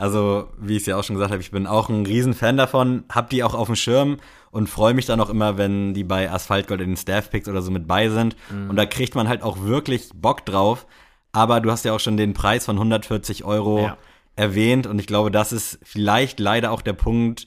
Also, 0.00 0.48
wie 0.60 0.76
ich 0.76 0.82
es 0.82 0.86
ja 0.86 0.96
auch 0.96 1.02
schon 1.02 1.16
gesagt 1.16 1.32
habe, 1.32 1.42
ich 1.42 1.50
bin 1.50 1.66
auch 1.66 1.88
ein 1.88 2.06
Riesenfan 2.06 2.56
davon, 2.56 3.02
hab 3.10 3.30
die 3.30 3.42
auch 3.42 3.54
auf 3.54 3.66
dem 3.66 3.74
Schirm 3.74 4.18
und 4.52 4.68
freue 4.68 4.94
mich 4.94 5.06
dann 5.06 5.20
auch 5.20 5.28
immer, 5.28 5.58
wenn 5.58 5.92
die 5.92 6.04
bei 6.04 6.30
Asphaltgold 6.30 6.80
in 6.80 6.90
den 6.90 6.96
Staff-Picks 6.96 7.48
oder 7.48 7.62
so 7.62 7.72
mit 7.72 7.88
bei 7.88 8.08
sind. 8.08 8.36
Mhm. 8.48 8.70
Und 8.70 8.76
da 8.76 8.86
kriegt 8.86 9.16
man 9.16 9.28
halt 9.28 9.42
auch 9.42 9.64
wirklich 9.64 10.10
Bock 10.14 10.46
drauf. 10.46 10.86
Aber 11.32 11.60
du 11.60 11.72
hast 11.72 11.84
ja 11.84 11.92
auch 11.92 11.98
schon 11.98 12.16
den 12.16 12.32
Preis 12.32 12.64
von 12.64 12.76
140 12.76 13.42
Euro 13.42 13.80
ja. 13.80 13.98
erwähnt 14.36 14.86
und 14.86 15.00
ich 15.00 15.08
glaube, 15.08 15.32
das 15.32 15.52
ist 15.52 15.80
vielleicht 15.82 16.38
leider 16.38 16.70
auch 16.70 16.82
der 16.82 16.92
Punkt, 16.92 17.46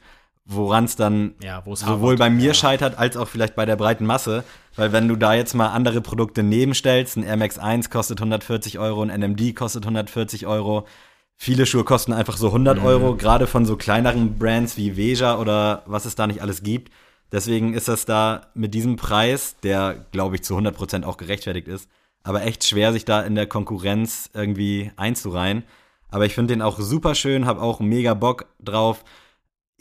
woran 0.53 0.85
es 0.85 0.95
dann 0.95 1.35
ja, 1.41 1.63
sowohl 1.65 2.17
bei 2.17 2.29
mir 2.29 2.47
ja. 2.47 2.53
scheitert, 2.53 2.97
als 2.97 3.17
auch 3.17 3.27
vielleicht 3.27 3.55
bei 3.55 3.65
der 3.65 3.75
breiten 3.75 4.05
Masse. 4.05 4.43
Weil 4.75 4.91
wenn 4.91 5.07
du 5.07 5.15
da 5.15 5.33
jetzt 5.33 5.53
mal 5.53 5.67
andere 5.67 6.01
Produkte 6.01 6.43
nebenstellst, 6.43 7.17
ein 7.17 7.23
Air 7.23 7.37
Max 7.37 7.57
1 7.57 7.89
kostet 7.89 8.19
140 8.19 8.79
Euro, 8.79 9.03
ein 9.03 9.09
NMD 9.09 9.55
kostet 9.55 9.83
140 9.83 10.47
Euro, 10.47 10.87
viele 11.35 11.65
Schuhe 11.65 11.83
kosten 11.83 12.13
einfach 12.13 12.37
so 12.37 12.47
100 12.47 12.79
mhm. 12.79 12.85
Euro, 12.85 13.15
gerade 13.15 13.47
von 13.47 13.65
so 13.65 13.75
kleineren 13.75 14.37
Brands 14.37 14.77
wie 14.77 14.95
Veja 14.95 15.37
oder 15.37 15.83
was 15.85 16.05
es 16.05 16.15
da 16.15 16.27
nicht 16.27 16.41
alles 16.41 16.63
gibt. 16.63 16.91
Deswegen 17.31 17.73
ist 17.73 17.87
das 17.87 18.05
da 18.05 18.47
mit 18.53 18.73
diesem 18.73 18.97
Preis, 18.97 19.55
der, 19.63 20.05
glaube 20.11 20.35
ich, 20.35 20.43
zu 20.43 20.53
100 20.53 20.75
Prozent 20.75 21.05
auch 21.05 21.17
gerechtfertigt 21.17 21.67
ist, 21.67 21.89
aber 22.23 22.43
echt 22.43 22.65
schwer, 22.65 22.93
sich 22.93 23.05
da 23.05 23.21
in 23.21 23.35
der 23.35 23.47
Konkurrenz 23.47 24.29
irgendwie 24.33 24.91
einzureihen. 24.97 25.63
Aber 26.09 26.25
ich 26.25 26.35
finde 26.35 26.53
den 26.53 26.61
auch 26.61 26.77
super 26.79 27.15
schön, 27.15 27.45
habe 27.45 27.61
auch 27.61 27.79
mega 27.79 28.13
Bock 28.13 28.45
drauf 28.59 29.03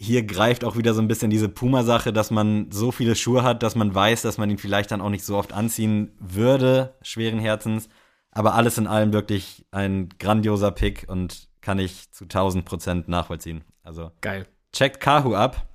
hier 0.03 0.23
greift 0.23 0.65
auch 0.65 0.79
wieder 0.79 0.95
so 0.95 1.03
ein 1.03 1.09
bisschen 1.09 1.29
diese 1.29 1.51
Puma-Sache, 1.51 2.11
dass 2.11 2.31
man 2.31 2.71
so 2.71 2.91
viele 2.91 3.15
Schuhe 3.15 3.43
hat, 3.43 3.63
dass 3.63 3.75
man 3.75 3.95
weiß, 3.95 4.23
dass 4.23 4.39
man 4.39 4.49
ihn 4.49 4.57
vielleicht 4.57 4.91
dann 4.93 5.03
auch 5.03 5.11
nicht 5.11 5.27
so 5.27 5.37
oft 5.37 5.53
anziehen 5.53 6.13
würde, 6.19 6.95
schweren 7.03 7.39
Herzens. 7.39 7.91
Aber 8.31 8.55
alles 8.55 8.79
in 8.79 8.87
allem 8.87 9.13
wirklich 9.13 9.67
ein 9.73 10.09
grandioser 10.19 10.71
Pick 10.71 11.05
und 11.07 11.49
kann 11.61 11.79
ich 11.79 12.11
zu 12.13 12.25
1000 12.25 12.65
Prozent 12.65 13.09
nachvollziehen. 13.09 13.63
Also 13.83 14.11
geil. 14.23 14.47
Checkt 14.73 15.01
Kahu 15.01 15.35
ab. 15.35 15.69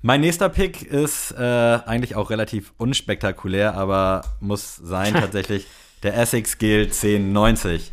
Mein 0.00 0.22
nächster 0.22 0.48
Pick 0.48 0.82
ist 0.82 1.32
äh, 1.32 1.42
eigentlich 1.84 2.16
auch 2.16 2.30
relativ 2.30 2.72
unspektakulär, 2.78 3.74
aber 3.74 4.22
muss 4.40 4.76
sein 4.76 5.12
tatsächlich 5.20 5.66
der 6.02 6.16
Essex 6.16 6.56
Gel 6.56 6.84
1090. 6.84 7.92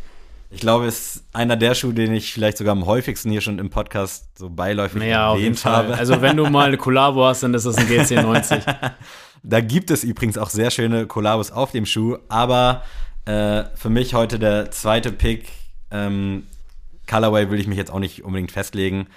Ich 0.54 0.60
glaube, 0.60 0.86
es 0.86 1.16
ist 1.16 1.24
einer 1.32 1.56
der 1.56 1.74
Schuhe, 1.74 1.94
den 1.94 2.14
ich 2.14 2.32
vielleicht 2.32 2.58
sogar 2.58 2.72
am 2.72 2.86
häufigsten 2.86 3.30
hier 3.30 3.40
schon 3.40 3.58
im 3.58 3.70
Podcast 3.70 4.38
so 4.38 4.48
beiläufig 4.48 5.00
naja, 5.00 5.34
erwähnt 5.34 5.64
habe. 5.64 5.94
Also 5.94 6.22
wenn 6.22 6.36
du 6.36 6.46
mal 6.46 6.68
eine 6.68 6.76
Kollabo 6.76 7.24
hast, 7.24 7.42
dann 7.42 7.54
ist 7.54 7.66
das 7.66 7.76
ein 7.76 7.86
GC90. 7.88 8.62
da 9.42 9.60
gibt 9.60 9.90
es 9.90 10.04
übrigens 10.04 10.38
auch 10.38 10.50
sehr 10.50 10.70
schöne 10.70 11.06
Kollabos 11.06 11.50
auf 11.50 11.72
dem 11.72 11.86
Schuh, 11.86 12.18
aber 12.28 12.84
äh, 13.24 13.64
für 13.74 13.90
mich 13.90 14.14
heute 14.14 14.38
der 14.38 14.70
zweite 14.70 15.10
Pick. 15.10 15.48
Ähm, 15.90 16.44
Colorway 17.08 17.50
will 17.50 17.58
ich 17.58 17.66
mich 17.66 17.76
jetzt 17.76 17.90
auch 17.90 17.98
nicht 17.98 18.24
unbedingt 18.24 18.52
festlegen. 18.52 19.08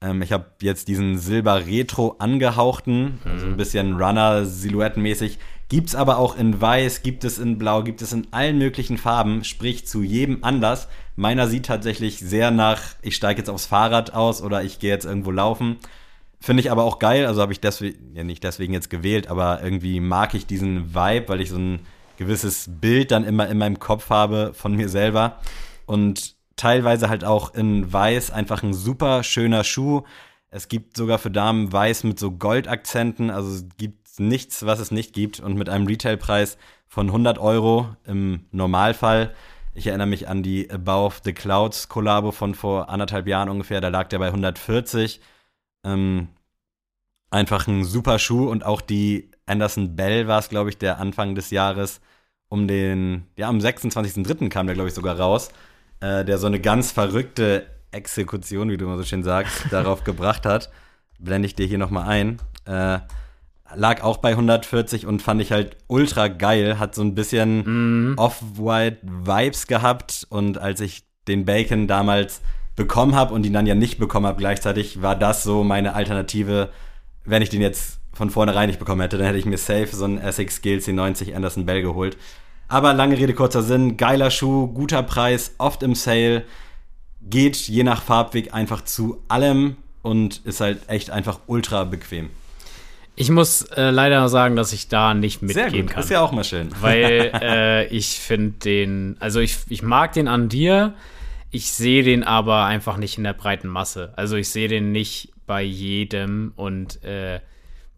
Ähm, 0.00 0.22
ich 0.22 0.32
habe 0.32 0.46
jetzt 0.62 0.88
diesen 0.88 1.18
Silber-Retro 1.18 2.16
angehauchten, 2.18 3.20
mhm. 3.22 3.30
also 3.30 3.46
ein 3.46 3.56
bisschen 3.56 3.96
Runner-Silhouettenmäßig. 3.96 5.38
Gibt's 5.68 5.96
aber 5.96 6.18
auch 6.18 6.36
in 6.36 6.60
Weiß, 6.60 7.02
gibt 7.02 7.24
es 7.24 7.38
in 7.38 7.58
Blau, 7.58 7.82
gibt 7.82 8.00
es 8.00 8.12
in 8.12 8.28
allen 8.30 8.58
möglichen 8.58 8.98
Farben, 8.98 9.42
sprich 9.42 9.86
zu 9.86 10.02
jedem 10.02 10.44
anders. 10.44 10.86
Meiner 11.16 11.48
sieht 11.48 11.66
tatsächlich 11.66 12.20
sehr 12.20 12.52
nach, 12.52 12.82
ich 13.02 13.16
steige 13.16 13.40
jetzt 13.40 13.50
aufs 13.50 13.66
Fahrrad 13.66 14.14
aus 14.14 14.42
oder 14.42 14.62
ich 14.62 14.78
gehe 14.78 14.90
jetzt 14.90 15.06
irgendwo 15.06 15.32
laufen. 15.32 15.78
Finde 16.38 16.60
ich 16.60 16.70
aber 16.70 16.84
auch 16.84 17.00
geil, 17.00 17.26
also 17.26 17.42
habe 17.42 17.52
ich 17.52 17.60
deswegen, 17.60 18.14
ja 18.14 18.22
nicht 18.22 18.44
deswegen 18.44 18.74
jetzt 18.74 18.90
gewählt, 18.90 19.26
aber 19.26 19.60
irgendwie 19.62 19.98
mag 19.98 20.34
ich 20.34 20.46
diesen 20.46 20.94
Vibe, 20.94 21.28
weil 21.28 21.40
ich 21.40 21.50
so 21.50 21.58
ein 21.58 21.80
gewisses 22.16 22.68
Bild 22.68 23.10
dann 23.10 23.24
immer 23.24 23.48
in 23.48 23.58
meinem 23.58 23.80
Kopf 23.80 24.10
habe 24.10 24.52
von 24.54 24.74
mir 24.74 24.88
selber. 24.88 25.40
Und 25.86 26.36
teilweise 26.56 27.08
halt 27.08 27.24
auch 27.24 27.54
in 27.54 27.92
weiß 27.92 28.30
einfach 28.30 28.62
ein 28.62 28.74
super 28.74 29.22
schöner 29.22 29.64
Schuh. 29.64 30.02
Es 30.50 30.68
gibt 30.68 30.96
sogar 30.96 31.18
für 31.18 31.30
Damen 31.30 31.72
weiß 31.72 32.04
mit 32.04 32.18
so 32.18 32.30
Goldakzenten. 32.30 33.30
Also 33.30 33.50
es 33.50 33.66
gibt 33.76 34.05
nichts, 34.18 34.66
was 34.66 34.80
es 34.80 34.90
nicht 34.90 35.12
gibt. 35.12 35.40
Und 35.40 35.56
mit 35.56 35.68
einem 35.68 35.86
Retailpreis 35.86 36.58
von 36.86 37.08
100 37.08 37.38
Euro 37.38 37.96
im 38.04 38.46
Normalfall. 38.50 39.34
Ich 39.74 39.86
erinnere 39.86 40.06
mich 40.06 40.28
an 40.28 40.42
die 40.42 40.70
Above 40.70 41.16
the 41.24 41.32
Clouds 41.32 41.88
Kollabo 41.88 42.32
von 42.32 42.54
vor 42.54 42.88
anderthalb 42.88 43.26
Jahren 43.26 43.48
ungefähr. 43.48 43.80
Da 43.80 43.88
lag 43.88 44.08
der 44.08 44.18
bei 44.18 44.28
140. 44.28 45.20
Ähm, 45.84 46.28
einfach 47.30 47.66
ein 47.66 47.84
super 47.84 48.18
Schuh 48.18 48.48
und 48.48 48.64
auch 48.64 48.80
die 48.80 49.30
Anderson 49.46 49.96
Bell 49.96 50.26
war 50.28 50.38
es, 50.38 50.48
glaube 50.48 50.70
ich, 50.70 50.78
der 50.78 50.98
Anfang 50.98 51.34
des 51.34 51.50
Jahres 51.50 52.00
um 52.48 52.68
den, 52.68 53.26
ja, 53.36 53.48
am 53.48 53.58
26.03. 53.58 54.48
kam 54.48 54.66
der, 54.66 54.74
glaube 54.74 54.88
ich, 54.88 54.94
sogar 54.94 55.18
raus, 55.18 55.50
äh, 56.00 56.24
der 56.24 56.38
so 56.38 56.46
eine 56.46 56.60
ganz 56.60 56.92
verrückte 56.92 57.66
Exekution, 57.90 58.70
wie 58.70 58.76
du 58.76 58.84
immer 58.84 58.96
so 58.96 59.04
schön 59.04 59.24
sagst, 59.24 59.66
darauf 59.70 60.04
gebracht 60.04 60.46
hat. 60.46 60.70
Blende 61.18 61.46
ich 61.46 61.54
dir 61.54 61.66
hier 61.66 61.78
nochmal 61.78 62.08
ein. 62.08 62.38
Äh, 62.66 63.00
lag 63.74 64.02
auch 64.02 64.18
bei 64.18 64.30
140 64.30 65.06
und 65.06 65.22
fand 65.22 65.40
ich 65.40 65.52
halt 65.52 65.76
ultra 65.86 66.28
geil. 66.28 66.78
Hat 66.78 66.94
so 66.94 67.02
ein 67.02 67.14
bisschen 67.14 68.12
mm. 68.12 68.18
Off-White 68.18 68.98
Vibes 69.02 69.66
gehabt. 69.66 70.26
Und 70.30 70.58
als 70.58 70.80
ich 70.80 71.04
den 71.26 71.44
Bacon 71.44 71.86
damals 71.86 72.40
bekommen 72.76 73.14
habe 73.14 73.34
und 73.34 73.44
ihn 73.46 73.52
dann 73.52 73.66
ja 73.66 73.74
nicht 73.74 73.98
bekommen 73.98 74.26
habe 74.26 74.38
gleichzeitig, 74.38 75.02
war 75.02 75.16
das 75.16 75.42
so 75.42 75.64
meine 75.64 75.94
Alternative, 75.94 76.70
wenn 77.24 77.42
ich 77.42 77.48
den 77.48 77.62
jetzt 77.62 77.98
von 78.12 78.30
vornherein 78.30 78.68
nicht 78.68 78.78
bekommen 78.78 79.00
hätte, 79.00 79.18
dann 79.18 79.26
hätte 79.26 79.38
ich 79.38 79.44
mir 79.44 79.58
safe 79.58 79.88
so 79.92 80.04
einen 80.04 80.18
Essex 80.18 80.62
Gilsey 80.62 80.92
90 80.92 81.34
Anderson 81.34 81.66
Bell 81.66 81.82
geholt. 81.82 82.16
Aber 82.68 82.94
lange 82.94 83.18
Rede, 83.18 83.34
kurzer 83.34 83.62
Sinn, 83.62 83.96
geiler 83.96 84.30
Schuh, 84.30 84.68
guter 84.68 85.02
Preis, 85.02 85.54
oft 85.58 85.82
im 85.82 85.94
Sale, 85.94 86.44
geht 87.20 87.56
je 87.56 87.84
nach 87.84 88.02
Farbweg 88.02 88.54
einfach 88.54 88.82
zu 88.84 89.22
allem 89.28 89.76
und 90.02 90.44
ist 90.44 90.60
halt 90.60 90.88
echt 90.88 91.10
einfach 91.10 91.40
ultra 91.46 91.84
bequem. 91.84 92.30
Ich 93.18 93.30
muss 93.30 93.62
äh, 93.62 93.90
leider 93.90 94.28
sagen, 94.28 94.56
dass 94.56 94.74
ich 94.74 94.88
da 94.88 95.14
nicht 95.14 95.40
mitgehen 95.40 95.70
Sehr 95.70 95.82
gut. 95.82 95.90
kann. 95.90 96.02
Ist 96.02 96.10
ja 96.10 96.20
auch 96.20 96.32
mal 96.32 96.44
schön. 96.44 96.68
Weil 96.80 97.32
äh, 97.40 97.86
ich 97.88 98.20
finde 98.20 98.58
den, 98.58 99.16
also 99.18 99.40
ich, 99.40 99.56
ich 99.68 99.82
mag 99.82 100.12
den 100.12 100.28
an 100.28 100.50
dir, 100.50 100.94
ich 101.50 101.72
sehe 101.72 102.02
den 102.02 102.22
aber 102.22 102.66
einfach 102.66 102.98
nicht 102.98 103.16
in 103.16 103.24
der 103.24 103.32
breiten 103.32 103.68
Masse. 103.68 104.12
Also 104.16 104.36
ich 104.36 104.50
sehe 104.50 104.68
den 104.68 104.92
nicht 104.92 105.32
bei 105.46 105.62
jedem 105.62 106.52
und 106.56 107.02
äh, 107.04 107.40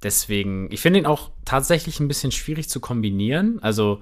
deswegen, 0.03 0.69
ich 0.71 0.81
finde 0.81 1.01
ihn 1.01 1.07
auch 1.07 1.31
tatsächlich 1.45 1.99
ein 1.99 2.07
bisschen 2.07 2.31
schwierig 2.31 2.69
zu 2.69 2.79
kombinieren. 2.79 3.59
Also 3.61 4.01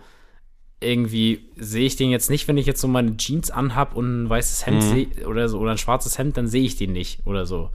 irgendwie 0.80 1.48
sehe 1.56 1.86
ich 1.86 1.96
den 1.96 2.10
jetzt 2.10 2.28
nicht, 2.28 2.46
wenn 2.48 2.58
ich 2.58 2.66
jetzt 2.66 2.82
so 2.82 2.88
meine 2.88 3.16
Jeans 3.16 3.50
anhab 3.50 3.96
und 3.96 4.24
ein 4.24 4.28
weißes 4.28 4.66
Hemd 4.66 4.82
mhm. 4.82 4.90
sehe 4.90 5.26
oder 5.26 5.48
so 5.48 5.58
oder 5.58 5.70
ein 5.70 5.78
schwarzes 5.78 6.18
Hemd, 6.18 6.36
dann 6.36 6.48
sehe 6.48 6.64
ich 6.64 6.76
den 6.76 6.92
nicht 6.92 7.26
oder 7.26 7.46
so. 7.46 7.70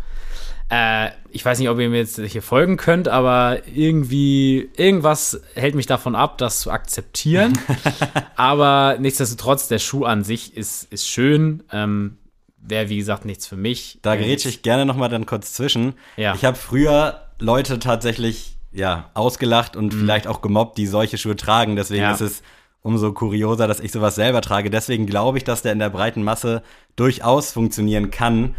Äh, 0.72 1.10
ich 1.32 1.44
weiß 1.44 1.60
nicht, 1.60 1.70
ob 1.70 1.80
ihr 1.80 1.90
mir 1.90 1.98
jetzt 1.98 2.18
hier 2.20 2.42
folgen 2.42 2.78
könnt, 2.78 3.10
aber 3.10 3.60
irgendwie 3.68 4.70
irgendwas 4.78 5.42
hält 5.54 5.76
mich 5.76 5.86
davon 5.86 6.16
ab, 6.16 6.38
das 6.38 6.62
zu 6.62 6.72
akzeptieren. 6.72 7.60
aber 8.38 8.96
nichtsdestotrotz, 9.00 9.68
der 9.68 9.80
Schuh 9.80 10.06
an 10.06 10.24
sich 10.24 10.56
ist, 10.56 10.92
ist 10.92 11.08
schön. 11.08 11.64
Ähm, 11.72 12.18
Wäre, 12.64 12.90
wie 12.90 12.98
gesagt, 12.98 13.26
nichts 13.26 13.48
für 13.48 13.58
mich. 13.58 14.00
Da 14.02 14.16
gerät 14.16 14.46
ich 14.46 14.62
gerne 14.62 14.86
noch 14.86 14.96
mal 14.96 15.10
dann 15.10 15.26
kurz 15.26 15.54
zwischen. 15.54 15.94
Ja. 16.16 16.36
Ich 16.36 16.46
habe 16.46 16.56
früher 16.56 17.24
Leute 17.40 17.80
tatsächlich 17.80 18.56
ja, 18.72 19.10
ausgelacht 19.14 19.76
und 19.76 19.94
mhm. 19.94 20.00
vielleicht 20.00 20.28
auch 20.28 20.42
gemobbt, 20.42 20.78
die 20.78 20.88
solche 20.88 21.18
Schuhe 21.18 21.36
tragen. 21.36 21.76
Deswegen 21.76 22.04
ja. 22.04 22.12
ist 22.12 22.22
es 22.22 22.44
umso 22.82 23.12
kurioser, 23.14 23.68
dass 23.68 23.80
ich 23.80 23.92
sowas 23.92 24.16
selber 24.16 24.42
trage. 24.42 24.70
Deswegen 24.70 25.06
glaube 25.06 25.38
ich, 25.38 25.44
dass 25.44 25.64
der 25.64 25.74
in 25.74 25.80
der 25.80 25.90
breiten 25.90 26.24
Masse 26.24 26.64
durchaus 26.96 27.52
funktionieren 27.52 28.12
kann. 28.12 28.56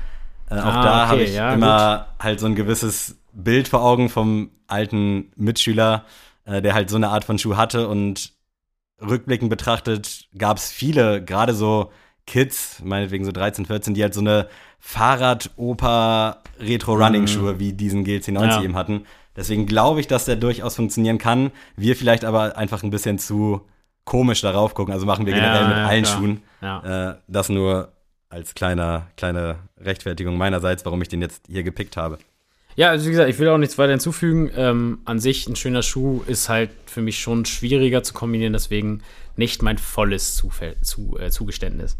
Äh, 0.52 0.60
auch 0.60 0.66
ah, 0.66 0.82
da 0.82 1.02
okay, 1.02 1.10
habe 1.10 1.22
ich 1.22 1.34
ja, 1.34 1.54
immer 1.54 1.98
gut. 1.98 2.24
halt 2.24 2.40
so 2.40 2.46
ein 2.46 2.54
gewisses 2.54 3.18
Bild 3.32 3.68
vor 3.68 3.82
Augen 3.82 4.08
vom 4.08 4.50
alten 4.66 5.30
Mitschüler, 5.36 6.06
äh, 6.44 6.62
der 6.62 6.74
halt 6.74 6.90
so 6.90 6.96
eine 6.96 7.08
Art 7.08 7.24
von 7.24 7.38
Schuh 7.38 7.56
hatte. 7.56 7.88
Und 7.88 8.32
rückblickend 9.00 9.50
betrachtet 9.50 10.28
gab 10.36 10.58
es 10.58 10.70
viele, 10.70 11.24
gerade 11.24 11.54
so 11.54 11.90
Kids, 12.26 12.82
meinetwegen 12.84 13.24
so 13.24 13.32
13, 13.32 13.64
14, 13.66 13.94
die 13.94 14.02
halt 14.02 14.14
so 14.14 14.20
eine 14.20 14.46
Fahrrad-Oper-Retro-Running-Schuhe 14.78 17.54
mhm. 17.54 17.58
wie 17.58 17.72
diesen 17.72 18.04
GLC90 18.04 18.46
ja. 18.46 18.62
eben 18.62 18.76
hatten. 18.76 19.06
Deswegen 19.34 19.64
glaube 19.66 20.00
ich, 20.00 20.08
dass 20.08 20.26
der 20.26 20.36
durchaus 20.36 20.76
funktionieren 20.76 21.16
kann. 21.18 21.50
Wir 21.76 21.96
vielleicht 21.96 22.24
aber 22.24 22.56
einfach 22.58 22.82
ein 22.82 22.90
bisschen 22.90 23.18
zu 23.18 23.62
komisch 24.04 24.42
darauf 24.42 24.74
gucken. 24.74 24.92
Also 24.92 25.06
machen 25.06 25.24
wir 25.26 25.32
generell 25.32 25.62
ja, 25.62 25.68
mit 25.68 25.78
allen. 25.78 26.04
Schuhen. 26.04 26.42
Äh, 26.60 27.14
das 27.28 27.48
nur 27.48 27.92
als 28.32 28.54
kleiner, 28.54 29.08
kleine 29.16 29.58
Rechtfertigung 29.78 30.36
meinerseits, 30.36 30.84
warum 30.84 31.02
ich 31.02 31.08
den 31.08 31.20
jetzt 31.20 31.44
hier 31.48 31.62
gepickt 31.62 31.96
habe. 31.96 32.18
Ja, 32.74 32.88
also 32.88 33.04
wie 33.06 33.10
gesagt, 33.10 33.28
ich 33.28 33.38
will 33.38 33.48
auch 33.48 33.58
nichts 33.58 33.76
weiter 33.76 33.90
hinzufügen. 33.90 34.50
Ähm, 34.56 35.00
an 35.04 35.20
sich 35.20 35.46
ein 35.46 35.56
schöner 35.56 35.82
Schuh 35.82 36.22
ist 36.26 36.48
halt 36.48 36.70
für 36.86 37.02
mich 37.02 37.18
schon 37.18 37.44
schwieriger 37.44 38.02
zu 38.02 38.14
kombinieren, 38.14 38.54
deswegen 38.54 39.02
nicht 39.36 39.62
mein 39.62 39.76
volles 39.76 40.34
Zufall, 40.34 40.76
zu, 40.80 41.18
äh, 41.18 41.30
Zugeständnis. 41.30 41.98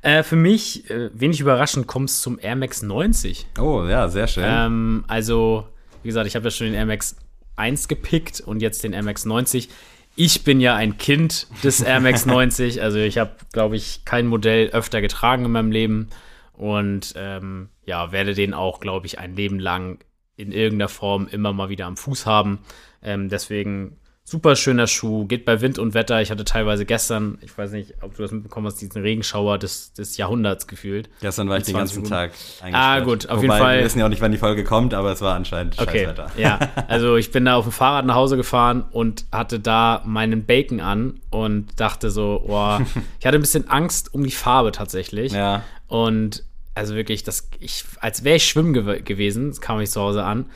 Äh, 0.00 0.22
für 0.22 0.36
mich, 0.36 0.88
äh, 0.90 1.10
wenig 1.12 1.40
überraschend, 1.40 1.86
kommt 1.86 2.08
es 2.08 2.22
zum 2.22 2.38
Air 2.40 2.56
Max 2.56 2.82
90. 2.82 3.46
Oh, 3.58 3.84
ja, 3.86 4.08
sehr 4.08 4.26
schön. 4.26 4.44
Ähm, 4.46 5.04
also, 5.06 5.66
wie 6.02 6.08
gesagt, 6.08 6.26
ich 6.26 6.34
habe 6.34 6.46
ja 6.46 6.50
schon 6.50 6.68
den 6.68 6.74
Air 6.74 6.86
Max 6.86 7.16
1 7.56 7.88
gepickt 7.88 8.40
und 8.40 8.62
jetzt 8.62 8.84
den 8.84 8.94
Air 8.94 9.02
Max 9.02 9.26
90 9.26 9.68
ich 10.16 10.44
bin 10.44 10.60
ja 10.60 10.74
ein 10.74 10.98
Kind 10.98 11.46
des 11.62 11.80
Air 11.82 12.00
Max 12.00 12.26
90. 12.26 12.82
Also 12.82 12.98
ich 12.98 13.18
habe, 13.18 13.32
glaube 13.52 13.76
ich, 13.76 14.04
kein 14.04 14.26
Modell 14.26 14.70
öfter 14.70 15.00
getragen 15.00 15.44
in 15.44 15.52
meinem 15.52 15.70
Leben. 15.70 16.08
Und 16.54 17.12
ähm, 17.16 17.68
ja, 17.84 18.12
werde 18.12 18.34
den 18.34 18.54
auch, 18.54 18.80
glaube 18.80 19.06
ich, 19.06 19.18
ein 19.18 19.36
Leben 19.36 19.58
lang 19.60 19.98
in 20.36 20.52
irgendeiner 20.52 20.88
Form 20.88 21.28
immer 21.30 21.52
mal 21.52 21.68
wieder 21.68 21.86
am 21.86 21.96
Fuß 21.96 22.26
haben. 22.26 22.60
Ähm, 23.02 23.28
deswegen 23.28 23.98
Super 24.28 24.56
schöner 24.56 24.88
Schuh, 24.88 25.24
geht 25.24 25.44
bei 25.44 25.60
Wind 25.60 25.78
und 25.78 25.94
Wetter. 25.94 26.20
Ich 26.20 26.32
hatte 26.32 26.44
teilweise 26.44 26.84
gestern, 26.84 27.38
ich 27.42 27.56
weiß 27.56 27.70
nicht, 27.70 27.94
ob 28.00 28.16
du 28.16 28.22
das 28.22 28.32
mitbekommen 28.32 28.66
hast, 28.66 28.80
diesen 28.80 29.00
Regenschauer 29.00 29.56
des, 29.56 29.92
des 29.92 30.16
Jahrhunderts 30.16 30.66
gefühlt. 30.66 31.08
Gestern 31.20 31.48
war 31.48 31.58
ich 31.58 31.62
den 31.62 31.76
ganzen 31.76 31.98
Minuten. 31.98 32.12
Tag 32.12 32.32
Ah, 32.72 32.98
gut, 32.98 33.28
auf 33.28 33.36
Wobei, 33.36 33.42
jeden 33.42 33.56
Fall. 33.56 33.78
Wir 33.78 33.84
wissen 33.84 34.00
ja 34.00 34.06
auch 34.06 34.10
nicht, 34.10 34.20
wann 34.20 34.32
die 34.32 34.38
Folge 34.38 34.64
kommt, 34.64 34.94
aber 34.94 35.12
es 35.12 35.20
war 35.20 35.36
anscheinend 35.36 35.78
okay, 35.78 36.06
Scheißwetter. 36.06 36.32
Ja, 36.36 36.58
also 36.88 37.14
ich 37.14 37.30
bin 37.30 37.44
da 37.44 37.54
auf 37.54 37.66
dem 37.66 37.72
Fahrrad 37.72 38.04
nach 38.04 38.16
Hause 38.16 38.36
gefahren 38.36 38.84
und 38.90 39.26
hatte 39.30 39.60
da 39.60 40.02
meinen 40.04 40.44
Bacon 40.44 40.80
an 40.80 41.20
und 41.30 41.78
dachte 41.78 42.10
so, 42.10 42.42
boah, 42.44 42.84
ich 43.20 43.26
hatte 43.26 43.38
ein 43.38 43.42
bisschen 43.42 43.70
Angst 43.70 44.12
um 44.12 44.24
die 44.24 44.32
Farbe 44.32 44.72
tatsächlich. 44.72 45.34
Ja. 45.34 45.62
Und 45.86 46.42
also 46.74 46.96
wirklich, 46.96 47.22
das, 47.22 47.48
ich, 47.60 47.84
als 48.00 48.24
wäre 48.24 48.34
ich 48.34 48.44
schwimmen 48.44 48.72
gew 48.72 49.00
gewesen, 49.04 49.54
kam 49.60 49.80
ich 49.80 49.92
zu 49.92 50.00
Hause 50.00 50.24
an 50.24 50.46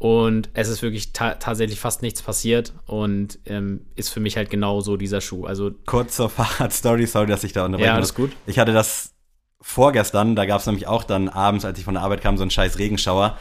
und 0.00 0.48
es 0.54 0.68
ist 0.68 0.80
wirklich 0.80 1.12
ta 1.12 1.34
tatsächlich 1.34 1.78
fast 1.78 2.00
nichts 2.00 2.22
passiert 2.22 2.72
und 2.86 3.38
ähm, 3.44 3.82
ist 3.96 4.08
für 4.08 4.18
mich 4.18 4.38
halt 4.38 4.48
genau 4.48 4.80
so 4.80 4.96
dieser 4.96 5.20
Schuh. 5.20 5.44
Also 5.44 5.72
kurz 5.84 6.16
zur 6.16 6.30
Fahrradstory, 6.30 7.06
sorry, 7.06 7.26
dass 7.26 7.44
ich 7.44 7.52
da 7.52 7.66
unterbreche. 7.66 7.90
Ja, 7.90 7.96
alles 7.96 8.14
gut. 8.14 8.32
Ich 8.46 8.58
hatte 8.58 8.72
das 8.72 9.12
vorgestern, 9.60 10.36
da 10.36 10.46
gab 10.46 10.60
es 10.60 10.66
nämlich 10.66 10.86
auch 10.86 11.04
dann 11.04 11.28
abends, 11.28 11.66
als 11.66 11.78
ich 11.78 11.84
von 11.84 11.92
der 11.92 12.02
Arbeit 12.02 12.22
kam, 12.22 12.38
so 12.38 12.42
einen 12.42 12.50
scheiß 12.50 12.78
Regenschauer. 12.78 13.36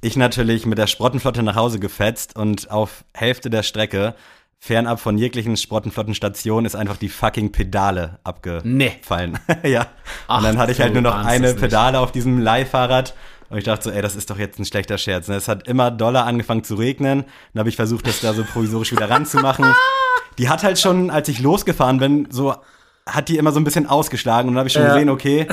Ich 0.00 0.16
natürlich 0.16 0.66
mit 0.66 0.78
der 0.78 0.88
Sprottenflotte 0.88 1.44
nach 1.44 1.54
Hause 1.54 1.78
gefetzt 1.78 2.34
und 2.34 2.72
auf 2.72 3.04
Hälfte 3.14 3.48
der 3.48 3.62
Strecke, 3.62 4.16
fernab 4.58 4.98
von 4.98 5.16
jeglichen 5.16 5.56
Sprottenflottenstationen, 5.56 6.66
ist 6.66 6.74
einfach 6.74 6.96
die 6.96 7.08
fucking 7.08 7.52
Pedale 7.52 8.18
abgefallen. 8.24 9.38
Nee. 9.46 9.62
ja. 9.70 9.86
Ach, 10.26 10.38
und 10.38 10.44
dann 10.44 10.58
hatte 10.58 10.72
ich 10.72 10.80
halt 10.80 10.92
nur 10.92 11.02
noch 11.02 11.24
eine 11.24 11.54
Pedale 11.54 12.00
auf 12.00 12.10
diesem 12.10 12.40
Leihfahrrad 12.40 13.14
und 13.50 13.58
ich 13.58 13.64
dachte 13.64 13.84
so, 13.84 13.90
ey, 13.90 14.00
das 14.00 14.14
ist 14.14 14.30
doch 14.30 14.38
jetzt 14.38 14.60
ein 14.60 14.64
schlechter 14.64 14.96
Scherz. 14.96 15.28
Und 15.28 15.34
es 15.34 15.48
hat 15.48 15.66
immer 15.66 15.90
doller 15.90 16.24
angefangen 16.24 16.62
zu 16.62 16.76
regnen. 16.76 17.24
Dann 17.52 17.58
habe 17.58 17.68
ich 17.68 17.74
versucht, 17.76 18.06
das 18.06 18.20
da 18.20 18.32
so 18.32 18.44
provisorisch 18.44 18.92
wieder 18.92 19.10
ranzumachen. 19.10 19.66
Die 20.38 20.48
hat 20.48 20.62
halt 20.62 20.78
schon, 20.78 21.10
als 21.10 21.28
ich 21.28 21.40
losgefahren 21.40 21.98
bin, 21.98 22.28
so 22.30 22.54
hat 23.06 23.28
die 23.28 23.36
immer 23.36 23.50
so 23.50 23.58
ein 23.58 23.64
bisschen 23.64 23.88
ausgeschlagen. 23.88 24.48
Und 24.48 24.54
dann 24.54 24.60
habe 24.60 24.68
ich 24.68 24.72
schon 24.72 24.82
ja. 24.84 24.92
gesehen, 24.94 25.10
okay, 25.10 25.48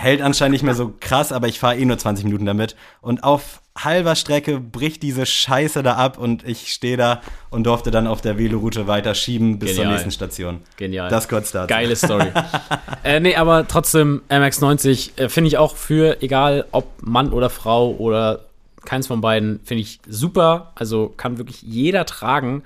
hält 0.00 0.22
anscheinend 0.22 0.52
nicht 0.52 0.62
mehr 0.62 0.74
so 0.74 0.94
krass, 0.98 1.30
aber 1.30 1.46
ich 1.48 1.60
fahre 1.60 1.76
eh 1.76 1.84
nur 1.84 1.98
20 1.98 2.24
Minuten 2.24 2.46
damit. 2.46 2.74
Und 3.00 3.22
auf 3.22 3.60
halber 3.76 4.16
Strecke 4.16 4.58
bricht 4.58 5.02
diese 5.02 5.26
Scheiße 5.26 5.82
da 5.82 5.94
ab 5.94 6.18
und 6.18 6.46
ich 6.46 6.72
stehe 6.72 6.96
da 6.96 7.20
und 7.50 7.64
durfte 7.64 7.90
dann 7.90 8.06
auf 8.06 8.20
der 8.20 8.38
Veloroute 8.38 8.86
weiter 8.86 9.14
schieben 9.14 9.58
bis 9.58 9.70
Genial. 9.70 9.84
zur 9.84 9.92
nächsten 9.92 10.10
Station. 10.10 10.60
Genial. 10.76 11.08
Das 11.10 11.28
kurz 11.28 11.52
dazu. 11.52 11.68
Geile 11.68 11.96
Story. 11.96 12.32
äh, 13.04 13.20
nee, 13.20 13.36
aber 13.36 13.68
trotzdem, 13.68 14.22
MX90 14.28 15.18
äh, 15.18 15.28
finde 15.28 15.48
ich 15.48 15.58
auch 15.58 15.76
für, 15.76 16.22
egal 16.22 16.64
ob 16.72 16.86
Mann 17.02 17.32
oder 17.32 17.50
Frau 17.50 17.90
oder 17.92 18.40
keins 18.84 19.06
von 19.06 19.20
beiden, 19.20 19.60
finde 19.64 19.82
ich 19.82 20.00
super. 20.08 20.72
Also 20.74 21.12
kann 21.16 21.38
wirklich 21.38 21.62
jeder 21.62 22.06
tragen. 22.06 22.62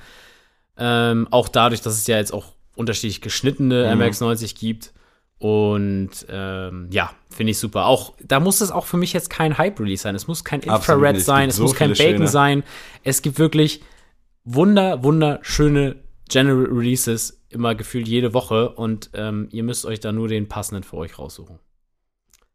Ähm, 0.78 1.28
auch 1.30 1.48
dadurch, 1.48 1.82
dass 1.82 1.94
es 1.94 2.06
ja 2.06 2.16
jetzt 2.16 2.32
auch 2.32 2.46
unterschiedlich 2.76 3.20
geschnittene 3.20 3.94
mhm. 3.94 4.02
MX90 4.02 4.58
gibt. 4.58 4.93
Und 5.38 6.10
ähm, 6.28 6.88
ja, 6.90 7.10
finde 7.28 7.50
ich 7.50 7.58
super. 7.58 7.86
Auch 7.86 8.14
da 8.22 8.40
muss 8.40 8.60
es 8.60 8.70
auch 8.70 8.86
für 8.86 8.96
mich 8.96 9.12
jetzt 9.12 9.30
kein 9.30 9.58
Hype-Release 9.58 10.02
sein. 10.02 10.14
Es 10.14 10.26
muss 10.26 10.44
kein 10.44 10.60
Infrared 10.60 11.20
sein, 11.20 11.48
es, 11.48 11.56
so 11.56 11.64
muss 11.64 11.74
kein 11.74 11.92
Bacon 11.92 12.16
schöne. 12.16 12.28
sein. 12.28 12.62
Es 13.02 13.20
gibt 13.20 13.38
wirklich 13.38 13.82
wunder, 14.44 15.02
wunderschöne 15.02 15.96
General 16.28 16.66
Releases 16.66 17.42
immer 17.50 17.74
gefühlt 17.74 18.08
jede 18.08 18.34
Woche 18.34 18.70
und 18.70 19.10
ähm, 19.14 19.48
ihr 19.50 19.62
müsst 19.62 19.84
euch 19.84 20.00
da 20.00 20.12
nur 20.12 20.28
den 20.28 20.48
passenden 20.48 20.82
für 20.82 20.96
euch 20.96 21.18
raussuchen. 21.18 21.58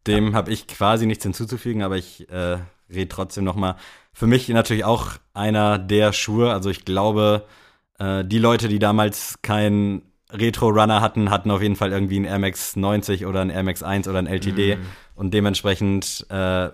Dem 0.07 0.35
habe 0.35 0.51
ich 0.51 0.67
quasi 0.67 1.05
nichts 1.05 1.23
hinzuzufügen, 1.23 1.83
aber 1.83 1.97
ich 1.97 2.29
äh, 2.29 2.57
rede 2.89 3.09
trotzdem 3.09 3.43
noch 3.43 3.55
mal. 3.55 3.75
Für 4.13 4.27
mich 4.27 4.47
natürlich 4.49 4.85
auch 4.85 5.11
einer 5.33 5.77
der 5.77 6.13
Schuhe. 6.13 6.51
Also 6.51 6.69
ich 6.69 6.85
glaube, 6.85 7.45
äh, 7.99 8.25
die 8.25 8.39
Leute, 8.39 8.67
die 8.67 8.79
damals 8.79 9.41
keinen 9.41 10.08
Retro-Runner 10.31 11.01
hatten, 11.01 11.29
hatten 11.29 11.51
auf 11.51 11.61
jeden 11.61 11.75
Fall 11.75 11.91
irgendwie 11.91 12.17
einen 12.17 12.25
Air 12.25 12.39
Max 12.39 12.75
90 12.75 13.25
oder 13.25 13.41
einen 13.41 13.49
Air 13.49 13.63
Max 13.63 13.83
1 13.83 14.07
oder 14.07 14.19
einen 14.19 14.27
LTD. 14.27 14.75
Mm. 14.75 14.79
Und 15.15 15.33
dementsprechend 15.33 16.25
äh, 16.29 16.69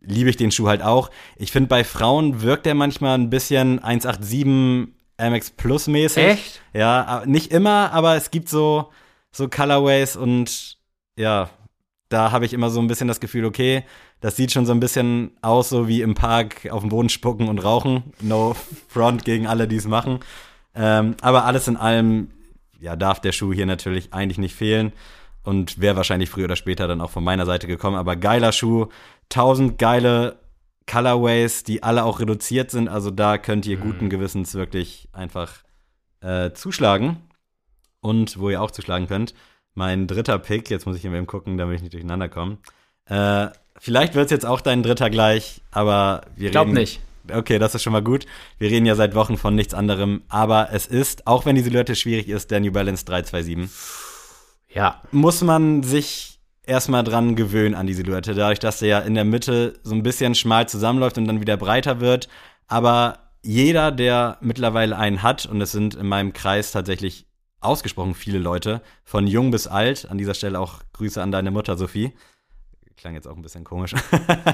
liebe 0.00 0.30
ich 0.30 0.36
den 0.36 0.50
Schuh 0.50 0.68
halt 0.68 0.82
auch. 0.82 1.10
Ich 1.36 1.52
finde, 1.52 1.68
bei 1.68 1.84
Frauen 1.84 2.42
wirkt 2.42 2.66
er 2.66 2.74
manchmal 2.74 3.16
ein 3.16 3.30
bisschen 3.30 3.78
187 3.78 4.94
Air 5.18 5.30
Max 5.30 5.50
Plus 5.50 5.88
mäßig. 5.88 6.24
Echt? 6.24 6.62
Ja, 6.72 7.22
nicht 7.26 7.52
immer, 7.52 7.92
aber 7.92 8.16
es 8.16 8.30
gibt 8.30 8.48
so, 8.48 8.90
so 9.32 9.48
Colorways 9.48 10.16
und 10.16 10.78
ja, 11.16 11.50
da 12.08 12.30
habe 12.30 12.46
ich 12.46 12.52
immer 12.52 12.70
so 12.70 12.80
ein 12.80 12.86
bisschen 12.86 13.08
das 13.08 13.20
Gefühl, 13.20 13.44
okay, 13.44 13.84
das 14.20 14.36
sieht 14.36 14.52
schon 14.52 14.66
so 14.66 14.72
ein 14.72 14.80
bisschen 14.80 15.32
aus, 15.42 15.68
so 15.68 15.88
wie 15.88 16.02
im 16.02 16.14
Park 16.14 16.68
auf 16.70 16.80
dem 16.80 16.88
Boden 16.88 17.08
spucken 17.08 17.48
und 17.48 17.58
rauchen. 17.58 18.04
No 18.20 18.56
front 18.88 19.24
gegen 19.24 19.46
alle, 19.46 19.68
die 19.68 19.76
es 19.76 19.86
machen. 19.86 20.20
Ähm, 20.74 21.16
aber 21.20 21.44
alles 21.44 21.68
in 21.68 21.76
allem, 21.76 22.30
ja, 22.80 22.96
darf 22.96 23.20
der 23.20 23.32
Schuh 23.32 23.52
hier 23.52 23.66
natürlich 23.66 24.12
eigentlich 24.12 24.38
nicht 24.38 24.54
fehlen 24.54 24.92
und 25.42 25.80
wäre 25.80 25.96
wahrscheinlich 25.96 26.30
früher 26.30 26.44
oder 26.44 26.56
später 26.56 26.88
dann 26.88 27.00
auch 27.00 27.10
von 27.10 27.24
meiner 27.24 27.46
Seite 27.46 27.66
gekommen. 27.66 27.96
Aber 27.96 28.16
geiler 28.16 28.52
Schuh, 28.52 28.86
tausend 29.28 29.78
geile 29.78 30.38
Colorways, 30.86 31.64
die 31.64 31.82
alle 31.82 32.04
auch 32.04 32.20
reduziert 32.20 32.70
sind. 32.70 32.88
Also 32.88 33.10
da 33.10 33.38
könnt 33.38 33.66
ihr 33.66 33.76
guten 33.76 34.06
mhm. 34.06 34.10
Gewissens 34.10 34.54
wirklich 34.54 35.08
einfach 35.12 35.62
äh, 36.20 36.52
zuschlagen. 36.52 37.18
Und 38.00 38.38
wo 38.38 38.48
ihr 38.50 38.62
auch 38.62 38.70
zuschlagen 38.70 39.08
könnt, 39.08 39.34
mein 39.74 40.06
dritter 40.06 40.38
Pick, 40.38 40.70
jetzt 40.70 40.86
muss 40.86 40.96
ich 40.96 41.04
eben 41.04 41.26
gucken, 41.26 41.58
damit 41.58 41.76
ich 41.76 41.82
nicht 41.82 41.94
durcheinander 41.94 42.28
komme. 42.28 42.58
Äh, 43.06 43.48
vielleicht 43.78 44.14
wird 44.14 44.26
es 44.26 44.30
jetzt 44.30 44.46
auch 44.46 44.60
dein 44.60 44.82
dritter 44.82 45.10
gleich, 45.10 45.60
aber 45.70 46.22
wir 46.36 46.50
Glaub 46.50 46.66
reden. 46.66 46.74
Glaub 46.74 46.82
nicht. 46.82 47.00
Okay, 47.32 47.58
das 47.58 47.74
ist 47.74 47.82
schon 47.82 47.92
mal 47.92 48.02
gut. 48.02 48.26
Wir 48.58 48.70
reden 48.70 48.86
ja 48.86 48.94
seit 48.94 49.14
Wochen 49.14 49.36
von 49.36 49.54
nichts 49.54 49.74
anderem, 49.74 50.22
aber 50.28 50.68
es 50.72 50.86
ist, 50.86 51.26
auch 51.26 51.46
wenn 51.46 51.56
die 51.56 51.62
Silhouette 51.62 51.94
schwierig 51.94 52.28
ist, 52.28 52.50
der 52.50 52.60
New 52.60 52.72
Balance 52.72 53.04
327. 53.04 53.68
Ja. 54.68 55.02
Muss 55.10 55.42
man 55.42 55.82
sich 55.82 56.38
erstmal 56.68 57.02
dran 57.02 57.34
gewöhnen 57.34 57.74
an 57.74 57.86
die 57.86 57.94
Silhouette, 57.94 58.34
dadurch, 58.34 58.58
dass 58.58 58.78
der 58.78 58.88
ja 58.88 58.98
in 59.00 59.14
der 59.14 59.24
Mitte 59.24 59.78
so 59.82 59.94
ein 59.94 60.02
bisschen 60.02 60.34
schmal 60.34 60.68
zusammenläuft 60.68 61.18
und 61.18 61.26
dann 61.26 61.40
wieder 61.40 61.56
breiter 61.56 62.00
wird. 62.00 62.28
Aber 62.66 63.30
jeder, 63.42 63.90
der 63.90 64.36
mittlerweile 64.40 64.96
einen 64.96 65.22
hat, 65.22 65.46
und 65.46 65.60
es 65.60 65.72
sind 65.72 65.94
in 65.94 66.06
meinem 66.06 66.32
Kreis 66.32 66.72
tatsächlich 66.72 67.26
ausgesprochen 67.60 68.14
viele 68.14 68.38
Leute, 68.38 68.82
von 69.04 69.26
jung 69.26 69.50
bis 69.50 69.66
alt, 69.66 70.08
an 70.10 70.18
dieser 70.18 70.34
Stelle 70.34 70.60
auch 70.60 70.80
Grüße 70.92 71.22
an 71.22 71.32
deine 71.32 71.50
Mutter 71.50 71.76
Sophie, 71.76 72.12
klang 72.98 73.14
jetzt 73.14 73.26
auch 73.26 73.36
ein 73.36 73.42
bisschen 73.42 73.64
komisch. 73.64 73.94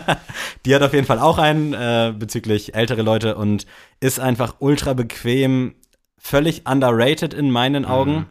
die 0.67 0.75
hat 0.75 0.83
auf 0.83 0.93
jeden 0.93 1.07
Fall 1.07 1.19
auch 1.19 1.39
einen 1.39 1.73
äh, 1.73 2.15
bezüglich 2.17 2.75
ältere 2.75 3.03
Leute 3.03 3.37
und 3.37 3.67
ist 4.01 4.21
einfach 4.21 4.57
ultra 4.59 4.93
bequem, 4.93 5.75
völlig 6.19 6.69
underrated 6.69 7.35
in 7.35 7.51
meinen 7.51 7.85
Augen. 7.85 8.15
Mhm. 8.15 8.27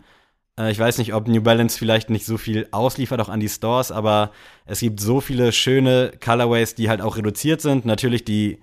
Äh, 0.59 0.71
ich 0.71 0.79
weiß 0.79 0.99
nicht, 0.99 1.13
ob 1.13 1.27
New 1.27 1.41
Balance 1.41 1.77
vielleicht 1.77 2.09
nicht 2.09 2.25
so 2.25 2.37
viel 2.37 2.67
ausliefert, 2.71 3.19
auch 3.19 3.29
an 3.29 3.39
die 3.39 3.49
Stores, 3.49 3.91
aber 3.91 4.31
es 4.65 4.79
gibt 4.79 4.99
so 4.99 5.19
viele 5.19 5.51
schöne 5.51 6.11
Colorways, 6.23 6.75
die 6.75 6.89
halt 6.89 7.01
auch 7.01 7.17
reduziert 7.17 7.61
sind. 7.61 7.85
Natürlich 7.85 8.23
die, 8.23 8.61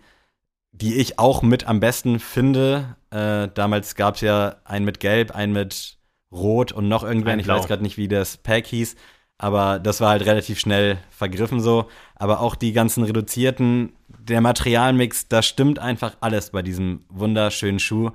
die 0.73 0.97
ich 0.97 1.19
auch 1.19 1.43
mit 1.43 1.67
am 1.67 1.81
besten 1.81 2.21
finde. 2.21 2.97
Äh, 3.11 3.49
damals 3.55 3.97
gab 3.97 4.15
es 4.15 4.21
ja 4.21 4.57
einen 4.65 4.85
mit 4.85 5.01
Gelb, 5.01 5.33
einen 5.33 5.53
mit 5.53 5.99
Rot 6.33 6.71
und 6.71 6.89
noch 6.89 7.03
irgendwann, 7.03 7.41
ich 7.41 7.49
weiß 7.49 7.67
gerade 7.67 7.83
nicht, 7.83 7.97
wie 7.97 8.07
das 8.07 8.37
Pack 8.37 8.67
hieß. 8.67 8.95
Aber 9.43 9.79
das 9.79 10.03
war 10.03 10.11
halt 10.11 10.27
relativ 10.27 10.61
schnell 10.61 10.99
vergriffen 11.09 11.63
so. 11.63 11.89
Aber 12.15 12.41
auch 12.41 12.55
die 12.55 12.75
ganzen 12.75 13.05
reduzierten, 13.05 13.95
der 14.07 14.43
Materialmix, 14.43 15.29
da 15.29 15.41
stimmt 15.41 15.79
einfach 15.79 16.15
alles 16.21 16.51
bei 16.51 16.61
diesem 16.61 17.07
wunderschönen 17.09 17.79
Schuh. 17.79 18.11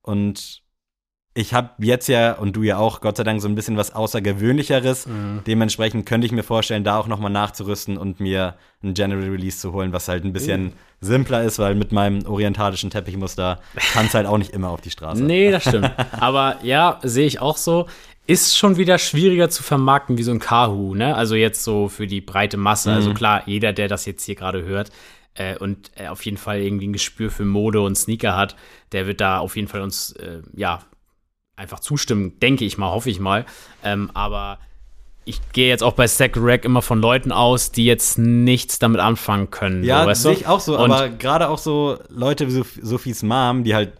Und 0.00 0.62
ich 1.34 1.52
habe 1.52 1.70
jetzt 1.84 2.08
ja 2.08 2.32
und 2.32 2.56
du 2.56 2.62
ja 2.62 2.78
auch 2.78 3.02
Gott 3.02 3.18
sei 3.18 3.24
Dank 3.24 3.42
so 3.42 3.48
ein 3.48 3.54
bisschen 3.54 3.76
was 3.76 3.94
Außergewöhnlicheres. 3.94 5.06
Mhm. 5.06 5.42
Dementsprechend 5.46 6.06
könnte 6.06 6.26
ich 6.26 6.32
mir 6.32 6.42
vorstellen, 6.42 6.82
da 6.82 6.98
auch 6.98 7.08
noch 7.08 7.20
mal 7.20 7.28
nachzurüsten 7.28 7.98
und 7.98 8.18
mir 8.18 8.54
ein 8.82 8.94
General 8.94 9.28
Release 9.28 9.58
zu 9.58 9.74
holen, 9.74 9.92
was 9.92 10.08
halt 10.08 10.24
ein 10.24 10.32
bisschen 10.32 10.62
mhm. 10.62 10.72
simpler 11.02 11.42
ist, 11.42 11.58
weil 11.58 11.74
mit 11.74 11.92
meinem 11.92 12.26
orientalischen 12.26 12.88
Teppichmuster 12.88 13.60
kann 13.92 14.06
es 14.06 14.14
halt 14.14 14.26
auch 14.26 14.38
nicht 14.38 14.54
immer 14.54 14.70
auf 14.70 14.80
die 14.80 14.90
Straße. 14.90 15.22
Nee, 15.22 15.50
das 15.50 15.64
stimmt. 15.64 15.92
Aber 16.18 16.56
ja, 16.62 16.98
sehe 17.02 17.26
ich 17.26 17.38
auch 17.40 17.58
so 17.58 17.86
ist 18.30 18.56
schon 18.56 18.76
wieder 18.76 18.98
schwieriger 18.98 19.50
zu 19.50 19.64
vermarkten 19.64 20.16
wie 20.16 20.22
so 20.22 20.30
ein 20.30 20.38
Kahu, 20.38 20.94
ne? 20.94 21.16
Also 21.16 21.34
jetzt 21.34 21.64
so 21.64 21.88
für 21.88 22.06
die 22.06 22.20
breite 22.20 22.56
Masse. 22.56 22.90
Also 22.90 23.00
mhm. 23.00 23.06
Also 23.10 23.18
klar, 23.18 23.42
jeder, 23.46 23.72
der 23.72 23.88
das 23.88 24.06
jetzt 24.06 24.24
hier 24.24 24.36
gerade 24.36 24.62
hört 24.62 24.92
äh, 25.34 25.56
und 25.56 25.90
äh, 25.96 26.06
auf 26.06 26.24
jeden 26.24 26.36
Fall 26.36 26.60
irgendwie 26.60 26.86
ein 26.86 26.92
Gespür 26.92 27.32
für 27.32 27.44
Mode 27.44 27.80
und 27.80 27.96
Sneaker 27.96 28.36
hat, 28.36 28.54
der 28.92 29.08
wird 29.08 29.20
da 29.20 29.38
auf 29.38 29.56
jeden 29.56 29.66
Fall 29.66 29.80
uns, 29.80 30.12
äh, 30.12 30.42
ja, 30.54 30.82
einfach 31.56 31.80
zustimmen, 31.80 32.38
denke 32.38 32.64
ich 32.64 32.78
mal, 32.78 32.92
hoffe 32.92 33.10
ich 33.10 33.18
mal. 33.18 33.46
Ähm, 33.82 34.12
aber 34.14 34.60
ich 35.24 35.40
gehe 35.52 35.68
jetzt 35.68 35.82
auch 35.82 35.94
bei 35.94 36.06
Stack 36.06 36.34
Rack 36.36 36.64
immer 36.64 36.82
von 36.82 37.00
Leuten 37.00 37.32
aus, 37.32 37.72
die 37.72 37.84
jetzt 37.84 38.16
nichts 38.16 38.78
damit 38.78 39.00
anfangen 39.00 39.50
können. 39.50 39.82
Ja, 39.82 40.14
so, 40.14 40.28
sehe 40.28 40.38
ich 40.38 40.46
auch 40.46 40.60
so, 40.60 40.78
und 40.78 40.92
aber 40.92 41.08
gerade 41.08 41.48
auch 41.48 41.58
so 41.58 41.98
Leute 42.08 42.46
wie 42.46 42.62
Sophies 42.80 43.24
Mom, 43.24 43.64
die 43.64 43.74
halt 43.74 43.92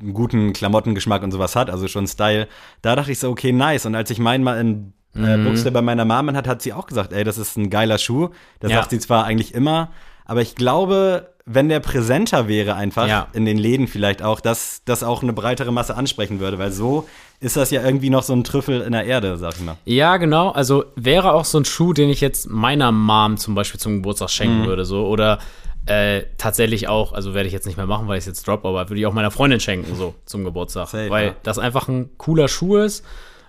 einen 0.00 0.14
guten 0.14 0.52
Klamottengeschmack 0.52 1.22
und 1.22 1.30
sowas 1.30 1.56
hat, 1.56 1.70
also 1.70 1.88
schon 1.88 2.06
Style. 2.06 2.48
Da 2.82 2.96
dachte 2.96 3.12
ich 3.12 3.18
so, 3.18 3.30
okay, 3.30 3.52
nice. 3.52 3.86
Und 3.86 3.94
als 3.94 4.10
ich 4.10 4.18
meinen 4.18 4.44
mal 4.44 4.60
in 4.60 4.92
äh, 5.14 5.36
mhm. 5.36 5.44
Buchste 5.44 5.72
bei 5.72 5.82
meiner 5.82 6.04
Mom 6.04 6.34
hat, 6.36 6.46
hat 6.46 6.62
sie 6.62 6.72
auch 6.72 6.86
gesagt, 6.86 7.12
ey, 7.12 7.24
das 7.24 7.38
ist 7.38 7.56
ein 7.56 7.70
geiler 7.70 7.98
Schuh. 7.98 8.28
Das 8.60 8.70
ja. 8.70 8.78
sagt 8.78 8.90
sie 8.90 8.98
zwar 8.98 9.24
eigentlich 9.24 9.54
immer, 9.54 9.90
aber 10.24 10.42
ich 10.42 10.54
glaube, 10.54 11.30
wenn 11.46 11.70
der 11.70 11.80
präsenter 11.80 12.46
wäre 12.46 12.74
einfach 12.74 13.08
ja. 13.08 13.28
in 13.32 13.46
den 13.46 13.56
Läden 13.56 13.88
vielleicht 13.88 14.22
auch, 14.22 14.40
dass 14.40 14.82
das 14.84 15.02
auch 15.02 15.22
eine 15.22 15.32
breitere 15.32 15.72
Masse 15.72 15.96
ansprechen 15.96 16.40
würde, 16.40 16.58
weil 16.58 16.70
so 16.70 17.08
ist 17.40 17.56
das 17.56 17.70
ja 17.70 17.82
irgendwie 17.82 18.10
noch 18.10 18.22
so 18.22 18.34
ein 18.34 18.44
Trüffel 18.44 18.82
in 18.82 18.92
der 18.92 19.04
Erde, 19.04 19.38
sag 19.38 19.54
ich 19.56 19.62
mal. 19.62 19.76
Ja, 19.86 20.18
genau. 20.18 20.50
Also 20.50 20.84
wäre 20.94 21.32
auch 21.32 21.46
so 21.46 21.58
ein 21.58 21.64
Schuh, 21.64 21.94
den 21.94 22.10
ich 22.10 22.20
jetzt 22.20 22.50
meiner 22.50 22.92
Mom 22.92 23.38
zum 23.38 23.54
Beispiel 23.54 23.80
zum 23.80 23.96
Geburtstag 23.96 24.28
schenken 24.28 24.62
mhm. 24.62 24.66
würde, 24.66 24.84
so 24.84 25.06
oder 25.06 25.38
äh, 25.88 26.26
tatsächlich 26.36 26.88
auch, 26.88 27.12
also 27.12 27.34
werde 27.34 27.46
ich 27.46 27.52
jetzt 27.52 27.66
nicht 27.66 27.76
mehr 27.76 27.86
machen, 27.86 28.08
weil 28.08 28.18
ich 28.18 28.22
es 28.22 28.26
jetzt 28.26 28.46
drop, 28.46 28.64
aber 28.64 28.88
würde 28.90 29.00
ich 29.00 29.06
auch 29.06 29.12
meiner 29.12 29.30
Freundin 29.30 29.58
schenken, 29.58 29.94
so 29.94 30.14
zum 30.26 30.44
Geburtstag. 30.44 30.88
Safe, 30.88 31.10
weil 31.10 31.26
ja. 31.28 31.34
das 31.42 31.58
einfach 31.58 31.88
ein 31.88 32.10
cooler 32.18 32.48
Schuh 32.48 32.76
ist 32.76 33.04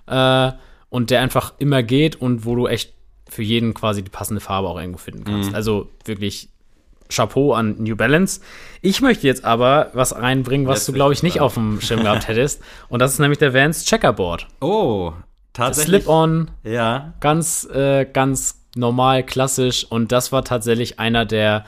äh, 0.07 0.51
und 0.89 1.09
der 1.09 1.21
einfach 1.21 1.53
immer 1.59 1.83
geht 1.83 2.15
und 2.15 2.45
wo 2.45 2.55
du 2.55 2.67
echt 2.67 2.93
für 3.29 3.43
jeden 3.43 3.73
quasi 3.73 4.03
die 4.03 4.09
passende 4.09 4.41
Farbe 4.41 4.69
auch 4.69 4.79
irgendwo 4.79 4.99
finden 4.99 5.23
kannst. 5.25 5.49
Mhm. 5.49 5.55
Also 5.55 5.89
wirklich 6.05 6.49
Chapeau 7.09 7.53
an 7.53 7.75
New 7.79 7.95
Balance. 7.95 8.39
Ich 8.81 9.01
möchte 9.01 9.27
jetzt 9.27 9.43
aber 9.43 9.89
was 9.93 10.15
reinbringen, 10.15 10.67
was 10.67 10.79
jetzt 10.79 10.87
du, 10.89 10.93
glaube 10.93 11.13
ich, 11.13 11.23
nicht 11.23 11.41
auf 11.41 11.55
dem 11.55 11.81
Schirm 11.81 12.03
gehabt 12.03 12.27
hättest. 12.27 12.61
Und 12.89 12.99
das 12.99 13.13
ist 13.13 13.19
nämlich 13.19 13.39
der 13.39 13.53
Vans 13.53 13.83
Checkerboard. 13.85 14.47
Oh, 14.61 15.13
tatsächlich. 15.53 16.03
Slip-on. 16.03 16.51
Ja. 16.63 17.13
Ganz, 17.19 17.65
äh, 17.65 18.05
ganz 18.05 18.63
normal, 18.75 19.23
klassisch. 19.23 19.85
Und 19.89 20.11
das 20.11 20.31
war 20.31 20.45
tatsächlich 20.45 20.99
einer 20.99 21.25
der 21.25 21.65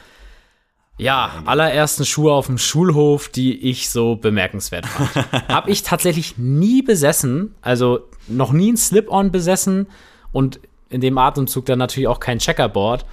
ja, 1.02 1.42
allerersten 1.46 2.06
Schuhe 2.06 2.32
auf 2.32 2.46
dem 2.46 2.60
Schulhof, 2.60 3.28
die 3.30 3.70
ich 3.70 3.90
so 3.90 4.16
bemerkenswert 4.16 4.86
fand. 4.86 5.32
Hab 5.48 5.68
ich 5.68 5.82
tatsächlich 5.82 6.38
nie 6.38 6.84
besessen, 6.84 7.56
also 7.62 8.02
noch 8.28 8.52
nie 8.52 8.72
ein 8.72 8.78
Slip-On 8.78 9.32
besessen 9.32 9.88
und 10.32 10.60
in 10.90 11.02
dem 11.02 11.18
Atemzug 11.18 11.66
dann 11.66 11.80
natürlich 11.80 12.08
auch 12.08 12.20
kein 12.20 12.38
Checkerboard. 12.38 13.06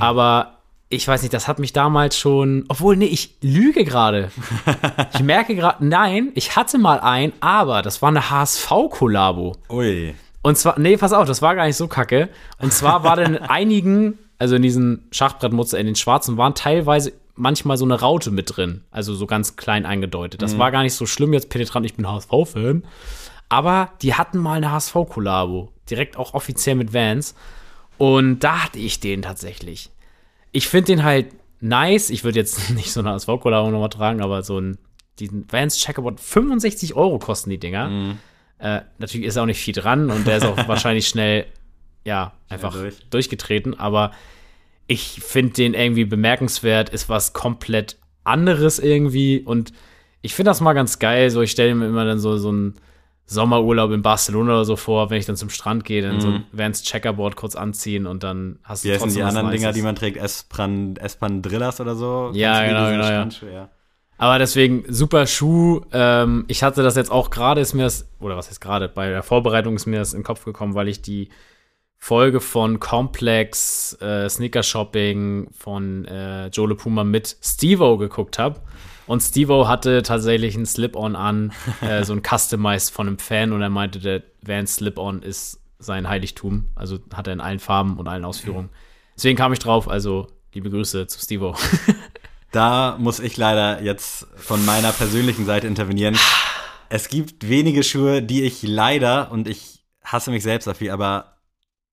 Aber 0.00 0.58
ich 0.90 1.08
weiß 1.08 1.22
nicht, 1.22 1.32
das 1.32 1.48
hat 1.48 1.58
mich 1.58 1.72
damals 1.72 2.18
schon. 2.18 2.64
Obwohl, 2.68 2.96
nee, 2.96 3.06
ich 3.06 3.36
lüge 3.40 3.84
gerade. 3.84 4.30
Ich 5.14 5.22
merke 5.22 5.54
gerade, 5.54 5.84
nein, 5.86 6.30
ich 6.34 6.56
hatte 6.56 6.78
mal 6.78 7.00
ein, 7.00 7.32
aber 7.40 7.82
das 7.82 8.00
war 8.00 8.08
eine 8.10 8.30
HSV-Kollabo. 8.30 9.56
Ui. 9.70 10.14
Und 10.42 10.56
zwar, 10.56 10.78
nee, 10.78 10.96
pass 10.96 11.12
auf, 11.12 11.26
das 11.26 11.42
war 11.42 11.54
gar 11.54 11.66
nicht 11.66 11.76
so 11.76 11.88
kacke. 11.88 12.28
Und 12.58 12.72
zwar 12.72 13.02
war 13.02 13.16
dann 13.16 13.34
in 13.34 13.42
einigen, 13.42 14.18
also 14.38 14.56
in 14.56 14.62
diesen 14.62 15.08
Schachbrettmuster, 15.10 15.78
in 15.78 15.86
den 15.86 15.96
schwarzen, 15.96 16.36
waren 16.36 16.54
teilweise 16.54 17.12
manchmal 17.40 17.76
so 17.76 17.84
eine 17.84 17.98
Raute 17.98 18.30
mit 18.30 18.56
drin. 18.56 18.84
Also 18.90 19.14
so 19.14 19.26
ganz 19.26 19.56
klein 19.56 19.86
eingedeutet. 19.86 20.42
Das 20.42 20.54
mhm. 20.54 20.58
war 20.58 20.70
gar 20.70 20.82
nicht 20.82 20.94
so 20.94 21.06
schlimm 21.06 21.32
jetzt 21.32 21.48
penetrant, 21.48 21.86
ich 21.86 21.94
bin 21.94 22.06
HSV-Fan. 22.06 22.84
Aber 23.48 23.92
die 24.02 24.14
hatten 24.14 24.38
mal 24.38 24.58
eine 24.58 24.70
HSV-Kollabo. 24.70 25.72
Direkt 25.88 26.16
auch 26.16 26.34
offiziell 26.34 26.76
mit 26.76 26.94
Vans. 26.94 27.34
Und 27.98 28.40
da 28.40 28.64
hatte 28.64 28.78
ich 28.78 29.00
den 29.00 29.22
tatsächlich. 29.22 29.90
Ich 30.52 30.68
finde 30.68 30.86
den 30.86 31.02
halt 31.02 31.28
nice. 31.60 32.10
Ich 32.10 32.22
würde 32.22 32.38
jetzt 32.38 32.70
nicht 32.74 32.92
so 32.92 33.00
eine 33.00 33.10
HSV-Kollabo 33.10 33.70
nochmal 33.70 33.88
tragen, 33.88 34.22
aber 34.22 34.42
so 34.42 34.60
ein 34.60 34.78
diesen 35.18 35.50
Vans 35.50 35.76
Checkerboard, 35.76 36.20
65 36.20 36.94
Euro 36.94 37.18
kosten 37.18 37.50
die 37.50 37.58
Dinger. 37.58 37.88
Mhm. 37.88 38.18
Äh, 38.58 38.82
natürlich 38.98 39.26
ist 39.26 39.36
auch 39.36 39.46
nicht 39.46 39.60
viel 39.60 39.74
dran 39.74 40.10
und 40.10 40.26
der 40.26 40.38
ist 40.38 40.44
auch 40.44 40.56
wahrscheinlich 40.68 41.08
schnell, 41.08 41.46
ja, 42.04 42.32
einfach 42.48 42.72
durch. 42.72 42.96
durchgetreten, 43.10 43.78
aber 43.78 44.12
ich 44.90 45.20
finde 45.22 45.52
den 45.52 45.74
irgendwie 45.74 46.04
bemerkenswert, 46.04 46.88
ist 46.88 47.08
was 47.08 47.32
komplett 47.32 47.96
anderes 48.24 48.80
irgendwie 48.80 49.40
und 49.40 49.72
ich 50.20 50.34
finde 50.34 50.50
das 50.50 50.60
mal 50.60 50.72
ganz 50.72 50.98
geil. 50.98 51.30
So, 51.30 51.42
ich 51.42 51.52
stelle 51.52 51.74
mir 51.76 51.86
immer 51.86 52.04
dann 52.04 52.18
so, 52.18 52.36
so 52.38 52.50
ein 52.50 52.74
Sommerurlaub 53.24 53.92
in 53.92 54.02
Barcelona 54.02 54.54
oder 54.54 54.64
so 54.64 54.74
vor, 54.74 55.08
wenn 55.10 55.18
ich 55.18 55.26
dann 55.26 55.36
zum 55.36 55.48
Strand 55.48 55.84
gehe, 55.84 56.02
dann 56.02 56.16
Mhm. 56.16 56.20
so 56.20 56.40
Vans 56.50 56.82
Checkerboard 56.82 57.36
kurz 57.36 57.54
anziehen 57.54 58.06
und 58.06 58.24
dann 58.24 58.58
hast 58.64 58.84
du 58.84 58.88
Wie 58.88 58.92
heißen 58.94 59.14
die 59.14 59.22
anderen 59.22 59.50
Dinger, 59.52 59.68
Nices. 59.68 59.76
die 59.76 59.82
man 59.82 59.94
trägt? 59.94 60.16
Espran, 60.16 60.96
Espandrillas 60.96 61.80
oder 61.80 61.94
so? 61.94 62.32
Ja, 62.34 62.64
genau, 62.66 62.90
genau, 62.90 63.48
ja. 63.52 63.68
Aber 64.18 64.38
deswegen 64.40 64.84
super 64.88 65.26
Schuh. 65.28 65.82
Ähm, 65.92 66.44
ich 66.48 66.64
hatte 66.64 66.82
das 66.82 66.96
jetzt 66.96 67.12
auch 67.12 67.30
gerade, 67.30 67.60
ist 67.60 67.72
mir 67.74 67.84
das, 67.84 68.08
oder 68.18 68.36
was 68.36 68.48
heißt 68.48 68.60
gerade, 68.60 68.88
bei 68.88 69.08
der 69.08 69.22
Vorbereitung 69.22 69.76
ist 69.76 69.86
mir 69.86 70.00
das 70.00 70.12
in 70.12 70.18
den 70.20 70.24
Kopf 70.24 70.44
gekommen, 70.44 70.74
weil 70.74 70.88
ich 70.88 71.00
die 71.00 71.28
Folge 72.02 72.40
von 72.40 72.80
Complex 72.80 73.96
äh, 74.00 74.28
Sneaker 74.28 74.62
Shopping 74.62 75.48
von 75.56 76.06
äh, 76.06 76.48
Joe 76.48 76.74
Puma 76.74 77.04
mit 77.04 77.36
Stevo 77.42 77.98
geguckt 77.98 78.38
habe. 78.38 78.60
Und 79.06 79.20
Stevo 79.20 79.68
hatte 79.68 80.02
tatsächlich 80.02 80.56
ein 80.56 80.66
Slip-On 80.66 81.14
an, 81.14 81.52
äh, 81.82 82.02
so 82.04 82.14
ein 82.14 82.22
Customized 82.22 82.92
von 82.92 83.06
einem 83.06 83.18
Fan 83.18 83.52
und 83.52 83.60
er 83.60 83.68
meinte, 83.68 84.00
der 84.00 84.22
Vans 84.42 84.76
Slip-On 84.76 85.22
ist 85.22 85.60
sein 85.78 86.08
Heiligtum. 86.08 86.70
Also 86.74 86.98
hat 87.14 87.26
er 87.26 87.34
in 87.34 87.40
allen 87.40 87.58
Farben 87.58 87.98
und 87.98 88.08
allen 88.08 88.24
Ausführungen. 88.24 88.70
Deswegen 89.14 89.36
kam 89.36 89.52
ich 89.52 89.58
drauf, 89.58 89.88
also 89.88 90.26
liebe 90.54 90.70
Grüße 90.70 91.06
zu 91.06 91.20
Stevo. 91.20 91.54
Da 92.52 92.96
muss 92.98 93.20
ich 93.20 93.36
leider 93.36 93.80
jetzt 93.80 94.26
von 94.34 94.64
meiner 94.64 94.90
persönlichen 94.90 95.46
Seite 95.46 95.68
intervenieren. 95.68 96.18
Es 96.88 97.08
gibt 97.08 97.48
wenige 97.48 97.84
Schuhe, 97.84 98.22
die 98.22 98.42
ich 98.42 98.64
leider, 98.64 99.30
und 99.30 99.46
ich 99.46 99.84
hasse 100.02 100.32
mich 100.32 100.42
selbst 100.42 100.66
dafür, 100.66 100.92
aber 100.92 101.36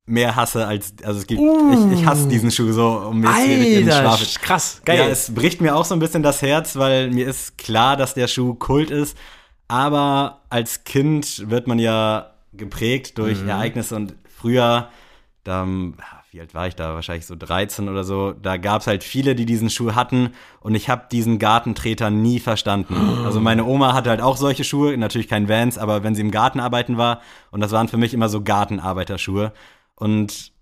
mehr 0.07 0.35
hasse 0.35 0.65
als, 0.65 0.93
also 1.03 1.19
es 1.19 1.27
gibt, 1.27 1.41
ich, 1.41 1.99
ich 1.99 2.05
hasse 2.05 2.27
diesen 2.27 2.49
Schuh 2.49 2.71
so, 2.71 2.87
um 3.09 3.19
mir 3.19 3.29
Schlaf. 3.99 4.41
krass, 4.41 4.81
Ja, 4.87 5.07
es 5.07 5.35
bricht 5.35 5.61
mir 5.61 5.75
auch 5.75 5.85
so 5.85 5.93
ein 5.93 5.99
bisschen 5.99 6.23
das 6.23 6.41
Herz, 6.41 6.75
weil 6.77 7.11
mir 7.11 7.27
ist 7.27 7.57
klar, 7.57 7.95
dass 7.97 8.13
der 8.13 8.27
Schuh 8.27 8.55
Kult 8.55 8.89
ist. 8.89 9.17
Aber 9.67 10.41
als 10.49 10.85
Kind 10.85 11.49
wird 11.49 11.67
man 11.67 11.77
ja 11.77 12.31
geprägt 12.53 13.17
durch 13.17 13.41
Mhm. 13.43 13.49
Ereignisse 13.49 13.95
und 13.97 14.15
früher, 14.33 14.87
da, 15.43 15.67
wie 16.31 16.39
alt 16.39 16.53
war 16.53 16.67
ich 16.67 16.75
da? 16.75 16.93
Wahrscheinlich 16.93 17.25
so 17.25 17.35
13 17.35 17.89
oder 17.89 18.03
so. 18.05 18.31
Da 18.31 18.55
gab 18.57 18.81
es 18.81 18.87
halt 18.87 19.03
viele, 19.03 19.35
die 19.35 19.45
diesen 19.45 19.69
Schuh 19.69 19.93
hatten 19.93 20.29
und 20.61 20.73
ich 20.75 20.89
habe 20.89 21.03
diesen 21.11 21.37
Gartentreter 21.39 22.09
nie 22.09 22.39
verstanden. 22.39 22.95
Also 23.25 23.41
meine 23.41 23.65
Oma 23.65 23.93
hatte 23.93 24.09
halt 24.09 24.21
auch 24.21 24.37
solche 24.37 24.63
Schuhe, 24.63 24.97
natürlich 24.97 25.27
kein 25.27 25.49
Vans, 25.49 25.77
aber 25.77 26.01
wenn 26.03 26.15
sie 26.15 26.21
im 26.21 26.31
Garten 26.31 26.61
arbeiten 26.61 26.97
war 26.97 27.19
und 27.51 27.59
das 27.59 27.71
waren 27.73 27.89
für 27.89 27.97
mich 27.97 28.13
immer 28.13 28.29
so 28.29 28.41
Gartenarbeiterschuhe. 28.41 29.51
Und 29.97 30.53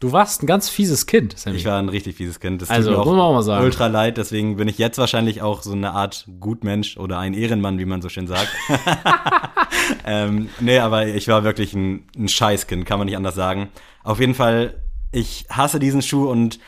Du 0.00 0.12
warst 0.12 0.44
ein 0.44 0.46
ganz 0.46 0.68
fieses 0.68 1.06
Kind, 1.06 1.36
Sammy. 1.36 1.56
ich 1.56 1.64
war 1.64 1.76
ein 1.80 1.88
richtig 1.88 2.14
fieses 2.14 2.38
Kind. 2.38 2.62
Das 2.62 2.70
Also, 2.70 2.90
tut 2.90 2.98
mir 3.00 3.04
muss 3.04 3.16
man 3.16 3.20
auch 3.24 3.32
mal 3.32 3.42
sagen. 3.42 3.64
ultra 3.64 3.88
leid. 3.88 4.16
Deswegen 4.16 4.54
bin 4.56 4.68
ich 4.68 4.78
jetzt 4.78 4.96
wahrscheinlich 4.96 5.42
auch 5.42 5.62
so 5.62 5.72
eine 5.72 5.90
Art 5.90 6.28
Gutmensch 6.38 6.96
oder 6.98 7.18
ein 7.18 7.34
Ehrenmann, 7.34 7.80
wie 7.80 7.84
man 7.84 8.00
so 8.00 8.08
schön 8.08 8.28
sagt. 8.28 8.48
ähm, 10.06 10.50
nee, 10.60 10.78
aber 10.78 11.08
ich 11.08 11.26
war 11.26 11.42
wirklich 11.42 11.74
ein, 11.74 12.06
ein 12.16 12.28
Scheißkind, 12.28 12.86
kann 12.86 12.98
man 12.98 13.06
nicht 13.06 13.16
anders 13.16 13.34
sagen. 13.34 13.70
Auf 14.04 14.20
jeden 14.20 14.34
Fall, 14.34 14.80
ich 15.10 15.46
hasse 15.50 15.80
diesen 15.80 16.02
Schuh 16.02 16.30
und 16.30 16.60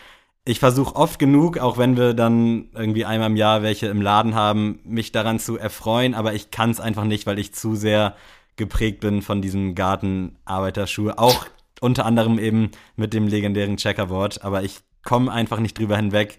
ich 0.45 0.59
versuche 0.59 0.97
oft 0.97 1.21
genug, 1.21 1.59
auch 1.59 1.79
wenn 1.79 1.97
wir 1.97 2.15
dann 2.15 2.71
irgendwie 2.75 3.05
einmal 3.05 3.31
im 3.31 3.37
Jahr 3.37 3.63
welche 3.63 3.87
im 3.87 4.03
Laden 4.03 4.35
haben, 4.35 4.81
mich 4.85 5.13
daran 5.13 5.39
zu 5.39 5.57
erfreuen, 5.57 6.15
aber 6.15 6.35
ich 6.35 6.51
kann 6.51 6.71
es 6.71 6.81
einfach 6.81 7.05
nicht, 7.05 7.27
weil 7.27 7.39
ich 7.39 7.55
zu 7.55 7.77
sehr 7.77 8.17
geprägt 8.57 8.99
bin 9.01 9.23
von 9.23 9.41
diesem 9.41 9.77
Gartenarbeiterschuh. 9.77 11.11
Auch 11.11 11.47
unter 11.81 12.07
anderem 12.07 12.39
eben 12.39 12.71
mit 12.97 13.13
dem 13.15 13.27
legendären 13.27 13.77
Checkerboard, 13.77 14.45
aber 14.45 14.63
ich 14.63 14.81
komme 15.03 15.33
einfach 15.33 15.59
nicht 15.59 15.79
drüber 15.79 15.97
hinweg, 15.97 16.39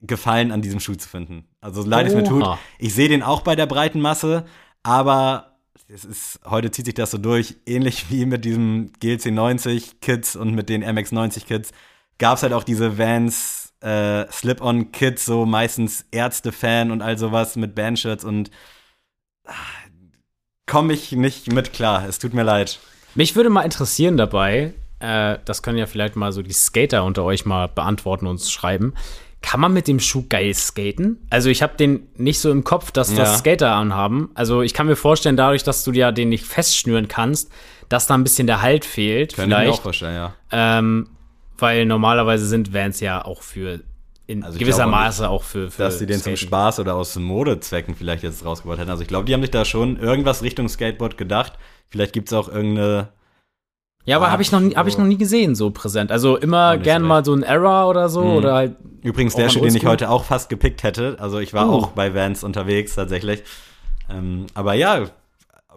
Gefallen 0.00 0.52
an 0.52 0.60
diesem 0.60 0.80
Schuh 0.80 0.96
zu 0.96 1.08
finden. 1.08 1.46
Also 1.62 1.80
so 1.80 1.88
leid 1.88 2.06
es 2.06 2.14
mir 2.14 2.24
tut. 2.24 2.44
Ich 2.78 2.92
sehe 2.92 3.08
den 3.08 3.22
auch 3.22 3.40
bei 3.40 3.56
der 3.56 3.64
breiten 3.64 4.00
Masse, 4.00 4.44
aber 4.82 5.56
es 5.88 6.04
ist, 6.04 6.40
heute 6.44 6.70
zieht 6.70 6.84
sich 6.84 6.94
das 6.94 7.10
so 7.10 7.18
durch, 7.18 7.56
ähnlich 7.64 8.10
wie 8.10 8.26
mit 8.26 8.44
diesem 8.44 8.92
GLC 9.00 9.26
90 9.26 10.00
Kids 10.00 10.36
und 10.36 10.54
mit 10.54 10.68
den 10.68 10.82
MX 10.82 11.12
90 11.12 11.46
Kids, 11.46 11.70
gab 12.18 12.36
es 12.36 12.42
halt 12.42 12.52
auch 12.52 12.64
diese 12.64 12.98
Vans 12.98 13.72
äh, 13.80 14.30
Slip-on-Kids, 14.30 15.24
so 15.24 15.46
meistens 15.46 16.04
Ärzte-Fan 16.10 16.90
und 16.90 17.02
all 17.02 17.16
sowas 17.16 17.56
mit 17.56 17.74
Bandshirts 17.74 18.24
und 18.24 18.50
komme 20.66 20.92
ich 20.92 21.12
nicht 21.12 21.52
mit 21.52 21.72
klar. 21.72 22.06
Es 22.08 22.18
tut 22.18 22.34
mir 22.34 22.44
leid. 22.44 22.78
Mich 23.14 23.36
würde 23.36 23.50
mal 23.50 23.62
interessieren 23.62 24.16
dabei, 24.16 24.74
äh, 25.00 25.38
das 25.44 25.62
können 25.62 25.78
ja 25.78 25.86
vielleicht 25.86 26.16
mal 26.16 26.32
so 26.32 26.42
die 26.42 26.52
Skater 26.52 27.04
unter 27.04 27.24
euch 27.24 27.44
mal 27.46 27.68
beantworten 27.68 28.26
und 28.26 28.40
schreiben. 28.42 28.94
Kann 29.42 29.60
man 29.60 29.74
mit 29.74 29.88
dem 29.88 30.00
Schuh 30.00 30.24
geil 30.28 30.54
skaten? 30.54 31.18
Also 31.28 31.50
ich 31.50 31.62
habe 31.62 31.76
den 31.76 32.08
nicht 32.16 32.38
so 32.40 32.50
im 32.50 32.64
Kopf, 32.64 32.90
dass 32.92 33.10
Ja. 33.10 33.18
das 33.18 33.38
Skater 33.40 33.72
anhaben. 33.72 34.30
Also 34.34 34.62
ich 34.62 34.72
kann 34.72 34.86
mir 34.86 34.96
vorstellen, 34.96 35.36
dadurch, 35.36 35.62
dass 35.64 35.84
du 35.84 35.92
ja 35.92 36.12
den 36.12 36.30
nicht 36.30 36.44
festschnüren 36.46 37.08
kannst, 37.08 37.52
dass 37.90 38.06
da 38.06 38.14
ein 38.14 38.22
bisschen 38.24 38.46
der 38.46 38.62
Halt 38.62 38.86
fehlt. 38.86 39.34
Könnte 39.34 39.42
ich 39.42 39.48
mir 39.58 39.62
vielleicht. 39.64 39.78
auch 39.78 39.82
vorstellen, 39.82 40.14
ja. 40.14 40.34
Ähm, 40.50 41.08
weil 41.58 41.84
normalerweise 41.84 42.46
sind 42.46 42.72
Vans 42.72 43.00
ja 43.00 43.22
auch 43.24 43.42
für 43.42 43.80
in 44.26 44.42
Also 44.42 44.58
gewisser 44.58 44.86
Maße 44.86 45.28
auch 45.28 45.42
für, 45.42 45.70
für 45.70 45.82
dass 45.82 45.98
sie 45.98 46.06
den 46.06 46.16
zum 46.22 46.34
Skaten. 46.34 46.46
Spaß 46.48 46.80
oder 46.80 46.94
aus 46.94 47.14
Modezwecken 47.16 47.94
vielleicht 47.94 48.22
jetzt 48.22 48.42
rausgebracht 48.46 48.78
hätten. 48.78 48.90
Also 48.90 49.02
ich 49.02 49.08
glaube, 49.08 49.26
die 49.26 49.34
haben 49.34 49.42
sich 49.42 49.50
da 49.50 49.66
schon 49.66 49.98
irgendwas 49.98 50.42
Richtung 50.42 50.70
Skateboard 50.70 51.18
gedacht. 51.18 51.52
Vielleicht 51.90 52.12
gibt 52.12 52.28
es 52.28 52.32
auch 52.34 52.48
irgendeine. 52.48 53.08
Ja, 54.06 54.16
aber 54.16 54.30
habe 54.30 54.42
ich, 54.42 54.52
noch 54.52 54.60
nie- 54.60 54.76
hab 54.76 54.86
ich 54.86 54.98
noch 54.98 55.06
nie 55.06 55.16
gesehen, 55.16 55.54
so 55.54 55.70
präsent. 55.70 56.12
Also 56.12 56.36
immer 56.36 56.76
gern 56.76 57.02
so 57.02 57.08
mal 57.08 57.24
so 57.24 57.32
ein 57.34 57.42
Era 57.42 57.86
oder 57.88 58.08
so 58.10 58.22
Mhm. 58.22 58.36
oder 58.36 58.54
halt. 58.54 58.76
Übrigens 59.02 59.34
der 59.34 59.48
Schuh, 59.48 59.60
den 59.60 59.74
ich 59.74 59.86
heute 59.86 60.10
auch 60.10 60.24
fast 60.24 60.48
gepickt 60.50 60.82
hätte. 60.82 61.16
Also 61.20 61.38
ich 61.38 61.54
war 61.54 61.68
Uh. 61.68 61.72
auch 61.74 61.86
bei 61.92 62.14
Vans 62.14 62.44
unterwegs 62.44 62.94
tatsächlich. 62.96 63.42
Ähm, 64.10 64.46
aber 64.54 64.74
ja, 64.74 65.06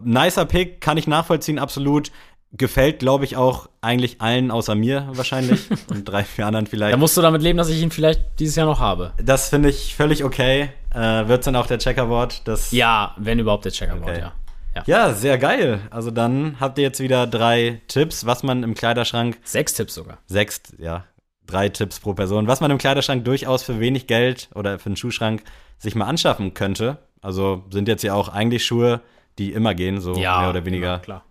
nicer 0.02 0.46
Pick, 0.46 0.82
kann 0.82 0.98
ich 0.98 1.08
nachvollziehen, 1.08 1.58
absolut. 1.60 2.12
Gefällt, 2.54 3.00
glaube 3.00 3.26
ich, 3.26 3.36
auch 3.36 3.70
eigentlich 3.82 4.22
allen 4.22 4.52
außer 4.52 4.74
mir 4.76 5.08
wahrscheinlich 5.14 5.70
und 5.90 6.06
drei, 6.06 6.24
vier 6.24 6.48
anderen 6.48 6.66
vielleicht. 6.68 6.94
Da 6.94 6.98
musst 6.98 7.16
du 7.18 7.22
damit 7.22 7.42
leben, 7.42 7.58
dass 7.58 7.70
ich 7.70 7.82
ihn 7.82 7.92
vielleicht 7.92 8.40
dieses 8.40 8.56
Jahr 8.56 8.66
noch 8.66 8.80
habe. 8.80 9.12
Das 9.22 9.50
finde 9.50 9.70
ich 9.70 9.96
völlig 9.96 10.24
okay. 10.24 10.70
Äh, 10.94 11.28
Wird 11.28 11.46
dann 11.48 11.56
auch 11.58 11.68
der 11.68 11.78
Checkerboard? 11.80 12.42
Das 12.48 12.72
Ja, 12.72 13.14
wenn 13.18 13.40
überhaupt 13.40 13.66
der 13.66 13.72
Checkerboard, 13.74 14.10
Okay. 14.12 14.20
ja. 14.22 14.34
Ja. 14.78 15.08
Ja, 15.08 15.14
sehr 15.14 15.38
geil. 15.38 15.82
Also 15.92 16.12
dann 16.12 16.60
habt 16.60 16.78
ihr 16.78 16.84
jetzt 16.84 17.00
wieder 17.00 17.28
drei 17.28 17.82
Tipps, 17.88 18.26
was 18.26 18.44
man 18.44 18.64
im 18.64 18.74
Kleiderschrank, 18.74 19.38
Sechs 19.44 19.74
Tipps 19.74 19.94
sogar. 19.96 20.18
sechs, 20.28 20.62
ja, 20.78 21.06
drei 21.46 21.70
Tipps 21.70 22.00
pro 22.00 22.14
Person, 22.14 22.48
was 22.48 22.60
man 22.62 22.72
im 22.72 22.78
Kleiderschrank 22.78 23.24
durchaus 23.26 23.64
für 23.64 23.80
wenig 23.80 24.08
Geld 24.08 24.50
oder 24.56 24.80
für 24.80 24.88
einen 24.88 24.98
Schuhschrank 24.98 25.44
sich 25.78 25.96
mal 25.96 26.06
anschaffen 26.06 26.54
könnte. 26.54 26.98
Also 27.22 27.64
sind 27.72 27.88
jetzt 27.88 28.04
ja 28.04 28.14
auch 28.14 28.30
eigentlich 28.30 28.66
Schuhe, 28.66 29.02
die 29.38 29.54
immer 29.54 29.74
gehen, 29.76 30.00
so 30.02 30.14
Ja, 30.16 30.40
mehr 30.42 30.50
oder 30.50 30.66
weniger. 30.66 30.88
ja, 30.88 31.00
klar. 31.00 31.24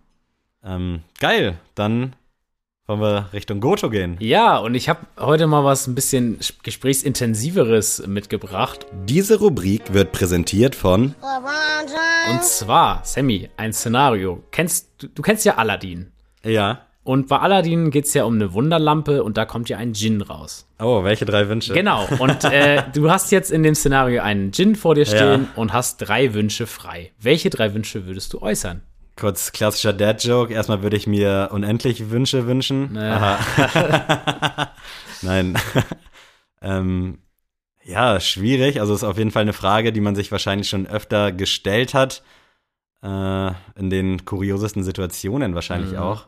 Ähm, 0.64 1.02
geil, 1.20 1.58
dann 1.74 2.14
wollen 2.86 3.00
wir 3.00 3.28
Richtung 3.32 3.60
Goto 3.60 3.90
gehen. 3.90 4.16
Ja, 4.20 4.58
und 4.58 4.74
ich 4.74 4.88
habe 4.88 5.00
heute 5.18 5.46
mal 5.46 5.64
was 5.64 5.86
ein 5.86 5.94
bisschen 5.94 6.38
gesprächsintensiveres 6.62 8.06
mitgebracht. 8.06 8.86
Diese 9.06 9.38
Rubrik 9.38 9.92
wird 9.92 10.12
präsentiert 10.12 10.74
von 10.74 11.14
Und 12.30 12.44
zwar, 12.44 13.00
Sammy, 13.04 13.48
ein 13.56 13.72
Szenario. 13.72 14.42
Kennst, 14.50 14.88
du, 14.98 15.08
du 15.08 15.22
kennst 15.22 15.44
ja 15.44 15.56
Aladdin. 15.56 16.12
Ja. 16.44 16.82
Und 17.02 17.28
bei 17.28 17.38
Aladdin 17.38 17.90
geht 17.90 18.06
es 18.06 18.14
ja 18.14 18.24
um 18.24 18.34
eine 18.34 18.52
Wunderlampe 18.52 19.22
und 19.22 19.36
da 19.36 19.44
kommt 19.44 19.68
ja 19.68 19.78
ein 19.78 19.92
Djinn 19.92 20.22
raus. 20.22 20.66
Oh, 20.80 21.04
welche 21.04 21.24
drei 21.24 21.48
Wünsche? 21.48 21.72
Genau. 21.72 22.04
Und 22.18 22.42
äh, 22.44 22.82
du 22.94 23.10
hast 23.10 23.30
jetzt 23.30 23.52
in 23.52 23.62
dem 23.62 23.76
Szenario 23.76 24.22
einen 24.22 24.50
Djinn 24.50 24.74
vor 24.74 24.96
dir 24.96 25.06
stehen 25.06 25.42
Ja. 25.42 25.48
und 25.54 25.72
hast 25.72 25.98
drei 25.98 26.34
Wünsche 26.34 26.66
frei. 26.66 27.12
Welche 27.20 27.48
drei 27.50 27.74
Wünsche 27.74 28.06
würdest 28.06 28.32
du 28.32 28.42
äußern? 28.42 28.82
Kurz 29.18 29.52
klassischer 29.52 29.92
Dad-Joke. 29.94 30.52
Erstmal 30.52 30.82
würde 30.82 30.96
ich 30.96 31.06
mir 31.06 31.48
unendlich 31.52 32.10
Wünsche 32.10 32.46
wünschen. 32.46 32.94
Ja. 32.94 33.38
Aha. 33.38 34.72
Nein. 35.22 35.58
ähm, 36.62 37.18
ja, 37.82 38.20
schwierig. 38.20 38.80
Also 38.80 38.94
ist 38.94 39.04
auf 39.04 39.16
jeden 39.16 39.30
Fall 39.30 39.42
eine 39.42 39.52
Frage, 39.54 39.92
die 39.92 40.00
man 40.02 40.14
sich 40.14 40.30
wahrscheinlich 40.32 40.68
schon 40.68 40.86
öfter 40.86 41.32
gestellt 41.32 41.94
hat. 41.94 42.22
Äh, 43.02 43.48
in 43.78 43.90
den 43.90 44.24
kuriosesten 44.24 44.82
Situationen 44.82 45.54
wahrscheinlich 45.54 45.92
Mhm. 45.92 45.98
auch. 45.98 46.26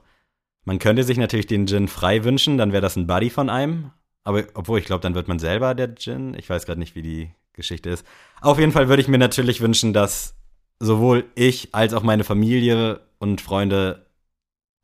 Man 0.64 0.78
könnte 0.78 1.02
sich 1.04 1.18
natürlich 1.18 1.46
den 1.46 1.66
Djinn 1.66 1.88
frei 1.88 2.24
wünschen, 2.24 2.58
dann 2.58 2.72
wäre 2.72 2.82
das 2.82 2.96
ein 2.96 3.06
Buddy 3.06 3.30
von 3.30 3.48
einem. 3.50 3.90
Aber 4.24 4.44
obwohl, 4.54 4.78
ich 4.78 4.84
glaube, 4.84 5.00
dann 5.02 5.14
wird 5.14 5.26
man 5.28 5.38
selber 5.38 5.74
der 5.74 5.88
Djinn. 5.88 6.34
Ich 6.34 6.48
weiß 6.50 6.66
gerade 6.66 6.78
nicht, 6.78 6.94
wie 6.94 7.02
die 7.02 7.30
Geschichte 7.54 7.88
ist. 7.90 8.06
Auf 8.40 8.58
jeden 8.58 8.72
Fall 8.72 8.88
würde 8.88 9.00
ich 9.02 9.08
mir 9.08 9.18
natürlich 9.18 9.60
wünschen, 9.60 9.92
dass 9.92 10.34
sowohl 10.80 11.24
ich 11.34 11.74
als 11.74 11.92
auch 11.94 12.02
meine 12.02 12.24
Familie 12.24 13.00
und 13.18 13.40
Freunde 13.40 14.06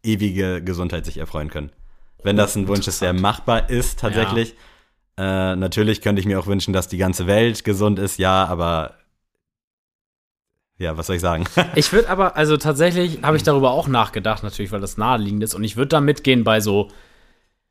ewige 0.02 0.62
Gesundheit 0.62 1.06
sich 1.06 1.18
erfreuen 1.18 1.50
können. 1.50 1.70
Wenn 2.22 2.36
das 2.36 2.56
ein 2.56 2.68
Wunsch 2.68 2.88
ist, 2.88 3.02
der 3.02 3.12
machbar 3.12 3.70
ist, 3.70 4.00
tatsächlich. 4.00 4.54
Äh, 5.16 5.54
natürlich 5.56 6.00
könnte 6.00 6.20
ich 6.20 6.26
mir 6.26 6.40
auch 6.40 6.46
wünschen, 6.46 6.72
dass 6.72 6.88
die 6.88 6.96
ganze 6.96 7.26
Welt 7.26 7.64
gesund 7.64 7.98
ist, 7.98 8.18
ja, 8.18 8.46
aber 8.46 8.94
ja, 10.78 10.96
was 10.96 11.06
soll 11.06 11.16
ich 11.16 11.22
sagen? 11.22 11.44
Ich 11.76 11.92
würde 11.92 12.08
aber, 12.08 12.36
also 12.36 12.56
tatsächlich 12.56 13.22
habe 13.22 13.36
ich 13.36 13.42
darüber 13.42 13.70
auch 13.70 13.86
nachgedacht, 13.86 14.42
natürlich, 14.42 14.72
weil 14.72 14.80
das 14.80 14.96
naheliegend 14.96 15.44
ist. 15.44 15.54
Und 15.54 15.62
ich 15.62 15.76
würde 15.76 15.88
da 15.88 16.00
mitgehen 16.00 16.42
bei 16.42 16.60
so, 16.60 16.90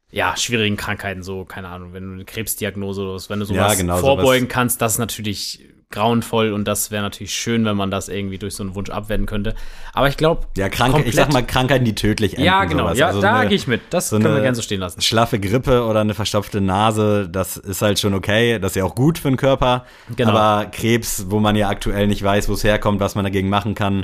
ja, 0.09 0.37
schwierigen 0.37 0.77
Krankheiten, 0.77 1.23
so, 1.23 1.43
keine 1.43 1.67
Ahnung, 1.67 1.93
wenn 1.93 2.07
du 2.07 2.13
eine 2.13 2.25
Krebsdiagnose 2.25 3.01
oder 3.01 3.15
was, 3.15 3.29
wenn 3.29 3.39
du 3.39 3.45
sowas 3.45 3.73
Ja, 3.73 3.75
genau, 3.75 3.97
vorbeugen 3.97 4.47
kannst, 4.47 4.81
das 4.81 4.93
ist 4.93 4.99
natürlich 4.99 5.67
grauenvoll 5.93 6.51
und 6.51 6.65
das 6.65 6.91
wäre 6.91 7.01
natürlich 7.01 7.33
schön, 7.33 7.63
wenn 7.63 7.77
man 7.77 7.89
das 7.89 8.09
irgendwie 8.09 8.37
durch 8.37 8.55
so 8.55 8.63
einen 8.63 8.75
Wunsch 8.75 8.89
abwenden 8.89 9.25
könnte. 9.25 9.55
Aber 9.93 10.09
ich 10.09 10.17
glaube. 10.17 10.47
Ja, 10.57 10.67
krank, 10.67 11.01
ich 11.05 11.15
sag 11.15 11.31
mal 11.31 11.45
Krankheiten, 11.45 11.85
die 11.85 11.95
tödlich 11.95 12.33
enden. 12.33 12.45
Ja, 12.45 12.65
genau. 12.65 12.91
Ja, 12.93 13.07
also 13.07 13.21
da 13.21 13.45
gehe 13.45 13.55
ich 13.55 13.67
mit. 13.67 13.81
Das 13.91 14.09
so 14.09 14.19
können 14.19 14.35
wir 14.35 14.41
gerne 14.41 14.55
so 14.55 14.61
stehen 14.61 14.79
lassen. 14.79 15.01
Schlaffe 15.01 15.39
Grippe 15.39 15.85
oder 15.85 16.01
eine 16.01 16.13
verstopfte 16.13 16.59
Nase, 16.59 17.29
das 17.29 17.55
ist 17.55 17.81
halt 17.81 17.99
schon 17.99 18.13
okay. 18.13 18.59
Das 18.59 18.71
ist 18.71 18.75
ja 18.75 18.83
auch 18.83 18.95
gut 18.95 19.17
für 19.17 19.29
den 19.29 19.37
Körper. 19.37 19.85
Genau. 20.15 20.31
Aber 20.31 20.65
Krebs, 20.65 21.27
wo 21.29 21.39
man 21.39 21.55
ja 21.55 21.69
aktuell 21.69 22.07
nicht 22.07 22.23
weiß, 22.23 22.49
wo 22.49 22.53
es 22.53 22.63
herkommt, 22.63 22.99
was 22.99 23.15
man 23.15 23.23
dagegen 23.23 23.49
machen 23.49 23.75
kann, 23.75 24.03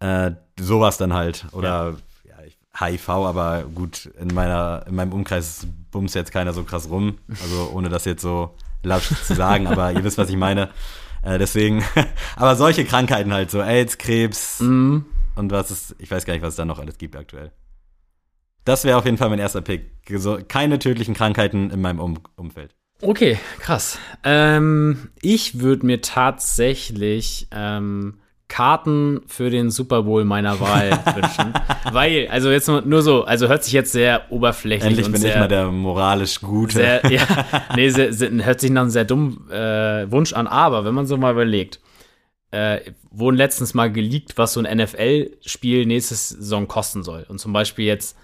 ja. 0.00 0.26
äh, 0.26 0.32
sowas 0.58 0.96
dann 0.96 1.12
halt. 1.12 1.46
Oder 1.52 1.94
ja. 2.24 2.86
HIV, 2.86 3.08
aber 3.08 3.64
gut, 3.74 4.10
in 4.20 4.34
meiner, 4.34 4.84
in 4.86 4.94
meinem 4.94 5.12
Umkreis 5.12 5.66
bumst 5.90 6.14
jetzt 6.14 6.30
keiner 6.30 6.52
so 6.52 6.62
krass 6.62 6.88
rum. 6.88 7.18
Also 7.42 7.70
ohne 7.74 7.88
das 7.88 8.04
jetzt 8.04 8.22
so 8.22 8.54
lasch 8.82 9.08
zu 9.24 9.34
sagen, 9.34 9.66
aber 9.66 9.92
ihr 9.92 10.04
wisst, 10.04 10.18
was 10.18 10.30
ich 10.30 10.36
meine. 10.36 10.70
Äh, 11.26 11.38
deswegen, 11.38 11.82
aber 12.36 12.54
solche 12.54 12.84
Krankheiten 12.84 13.32
halt, 13.32 13.50
so 13.50 13.60
AIDS, 13.60 13.98
Krebs 13.98 14.60
mm. 14.60 14.98
und 15.34 15.50
was 15.50 15.72
ist, 15.72 15.96
ich 15.98 16.08
weiß 16.08 16.24
gar 16.24 16.34
nicht, 16.34 16.42
was 16.42 16.50
es 16.50 16.56
da 16.56 16.64
noch 16.64 16.78
alles 16.78 16.98
gibt 16.98 17.16
aktuell. 17.16 17.50
Das 18.64 18.84
wäre 18.84 18.96
auf 18.96 19.04
jeden 19.04 19.16
Fall 19.16 19.28
mein 19.28 19.40
erster 19.40 19.60
Pick. 19.60 19.90
So, 20.08 20.38
keine 20.46 20.78
tödlichen 20.78 21.14
Krankheiten 21.14 21.70
in 21.70 21.80
meinem 21.80 21.98
um 21.98 22.18
Umfeld. 22.36 22.76
Okay, 23.02 23.38
krass. 23.58 23.98
Ähm, 24.22 25.10
ich 25.20 25.58
würde 25.58 25.84
mir 25.84 26.00
tatsächlich 26.00 27.48
ähm, 27.50 28.20
Karten 28.48 29.22
für 29.26 29.50
den 29.50 29.70
Super 29.70 30.04
Bowl 30.04 30.24
meiner 30.24 30.60
Wahl 30.60 30.90
wünschen. 31.14 31.52
Weil, 31.90 32.28
also 32.28 32.50
jetzt 32.50 32.68
nur, 32.68 32.82
nur, 32.82 33.02
so, 33.02 33.24
also 33.24 33.48
hört 33.48 33.64
sich 33.64 33.72
jetzt 33.72 33.92
sehr 33.92 34.30
oberflächlich 34.30 34.88
Endlich 34.88 35.06
und 35.06 35.12
bin 35.12 35.20
sehr, 35.20 35.34
ich 35.34 35.40
mal 35.40 35.48
der 35.48 35.70
moralisch 35.70 36.40
Gute. 36.40 36.74
Sehr, 36.74 37.10
ja, 37.10 37.26
nee, 37.76 37.88
sehr, 37.90 38.12
sehr, 38.12 38.30
hört 38.44 38.60
sich 38.60 38.70
nach 38.70 38.82
einem 38.82 38.90
sehr 38.90 39.04
dummen 39.04 39.50
äh, 39.50 40.10
Wunsch 40.10 40.32
an, 40.32 40.46
aber 40.46 40.84
wenn 40.84 40.94
man 40.94 41.06
so 41.06 41.16
mal 41.16 41.32
überlegt, 41.32 41.80
äh, 42.52 42.80
wurden 43.10 43.36
letztens 43.36 43.74
mal 43.74 43.90
geleakt, 43.90 44.38
was 44.38 44.52
so 44.52 44.62
ein 44.62 44.78
NFL-Spiel 44.78 45.86
nächste 45.86 46.14
Saison 46.14 46.68
kosten 46.68 47.02
soll. 47.02 47.26
Und 47.28 47.38
zum 47.38 47.52
Beispiel 47.52 47.86
jetzt 47.86 48.16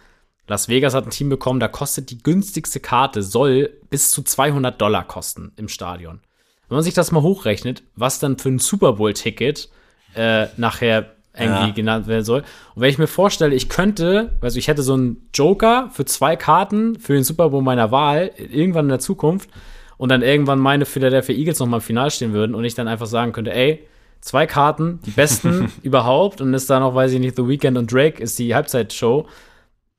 Las 0.46 0.68
Vegas 0.68 0.94
hat 0.94 1.06
ein 1.06 1.10
Team 1.10 1.28
bekommen, 1.28 1.60
da 1.60 1.68
kostet 1.68 2.10
die 2.10 2.22
günstigste 2.22 2.80
Karte, 2.80 3.22
soll 3.22 3.70
bis 3.90 4.10
zu 4.10 4.22
200 4.22 4.80
Dollar 4.80 5.06
kosten 5.06 5.52
im 5.56 5.68
Stadion. 5.68 6.20
Wenn 6.68 6.76
man 6.76 6.84
sich 6.84 6.94
das 6.94 7.12
mal 7.12 7.22
hochrechnet, 7.22 7.82
was 7.96 8.18
dann 8.18 8.38
für 8.38 8.48
ein 8.48 8.58
Super 8.58 8.94
Bowl-Ticket 8.94 9.68
äh, 10.14 10.46
nachher 10.56 11.12
irgendwie 11.34 11.68
ja. 11.68 11.70
genannt 11.70 12.06
werden 12.06 12.24
soll. 12.24 12.40
Und 12.74 12.82
wenn 12.82 12.90
ich 12.90 12.98
mir 12.98 13.06
vorstelle, 13.06 13.54
ich 13.54 13.68
könnte, 13.68 14.32
also 14.40 14.58
ich 14.58 14.68
hätte 14.68 14.82
so 14.82 14.94
einen 14.94 15.28
Joker 15.34 15.88
für 15.92 16.04
zwei 16.04 16.36
Karten 16.36 16.98
für 16.98 17.14
den 17.14 17.24
Super 17.24 17.50
Bowl 17.50 17.62
meiner 17.62 17.90
Wahl 17.90 18.32
irgendwann 18.36 18.86
in 18.86 18.90
der 18.90 18.98
Zukunft 18.98 19.48
und 19.96 20.10
dann 20.10 20.22
irgendwann 20.22 20.58
meine 20.58 20.84
Philadelphia 20.84 21.34
Eagles 21.34 21.58
noch 21.58 21.66
mal 21.66 21.78
im 21.78 21.82
Finale 21.82 22.10
stehen 22.10 22.32
würden 22.32 22.54
und 22.54 22.64
ich 22.64 22.74
dann 22.74 22.88
einfach 22.88 23.06
sagen 23.06 23.32
könnte, 23.32 23.54
ey, 23.54 23.86
zwei 24.20 24.46
Karten, 24.46 25.00
die 25.06 25.10
besten 25.10 25.72
überhaupt 25.82 26.40
und 26.40 26.52
ist 26.52 26.68
da 26.68 26.80
noch, 26.80 26.94
weiß 26.94 27.12
ich 27.12 27.20
nicht, 27.20 27.36
The 27.36 27.48
Weekend 27.48 27.78
und 27.78 27.90
Drake 27.90 28.22
ist 28.22 28.38
die 28.38 28.54
Halbzeitshow. 28.54 29.26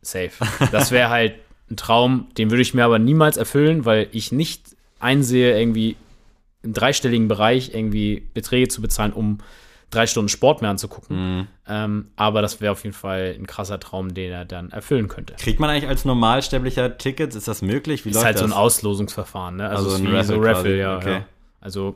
Safe. 0.02 0.32
Das 0.72 0.92
wäre 0.92 1.10
halt 1.10 1.36
ein 1.72 1.78
Traum, 1.78 2.28
den 2.38 2.52
würde 2.52 2.62
ich 2.62 2.74
mir 2.74 2.86
aber 2.86 3.00
niemals 3.00 3.38
erfüllen, 3.38 3.86
weil 3.86 4.08
ich 4.12 4.32
nicht 4.32 4.76
einsehe, 5.00 5.58
irgendwie 5.58 5.96
im 6.62 6.74
dreistelligen 6.74 7.28
Bereich 7.28 7.74
irgendwie 7.74 8.28
Beträge 8.34 8.68
zu 8.68 8.82
bezahlen, 8.82 9.14
um 9.14 9.40
drei 9.94 10.08
Stunden 10.08 10.30
Sport 10.30 10.62
mehr 10.62 10.72
anzugucken. 10.72 11.38
Mhm. 11.38 11.48
Ähm, 11.68 12.08
aber 12.16 12.42
das 12.42 12.62
wäre 12.62 12.72
auf 12.72 12.84
jeden 12.84 12.96
Fall 12.96 13.36
ein 13.38 13.48
krasser 13.48 13.80
Traum, 13.80 14.14
den 14.14 14.32
er 14.32 14.46
dann 14.46 14.72
erfüllen 14.72 15.08
könnte. 15.08 15.36
Kriegt 15.36 15.60
man 15.60 15.70
eigentlich 15.70 15.88
als 15.88 16.06
Normalsterblicher 16.06 16.98
Tickets? 16.98 17.36
Ist 17.36 17.48
das 17.48 17.62
möglich? 17.62 18.06
Wie 18.06 18.10
ist 18.10 18.24
halt 18.24 18.36
das? 18.36 18.42
so 18.42 18.48
ein 18.48 18.54
Auslosungsverfahren, 18.54 19.58
ne? 19.58 19.70
Also, 19.70 19.92
also 19.92 20.04
ein 20.04 20.08
Raffle 20.08 20.36
so 20.36 20.42
Raffle, 20.42 20.78
ja, 20.78 20.98
okay. 20.98 21.12
ja. 21.12 21.26
Also 21.62 21.96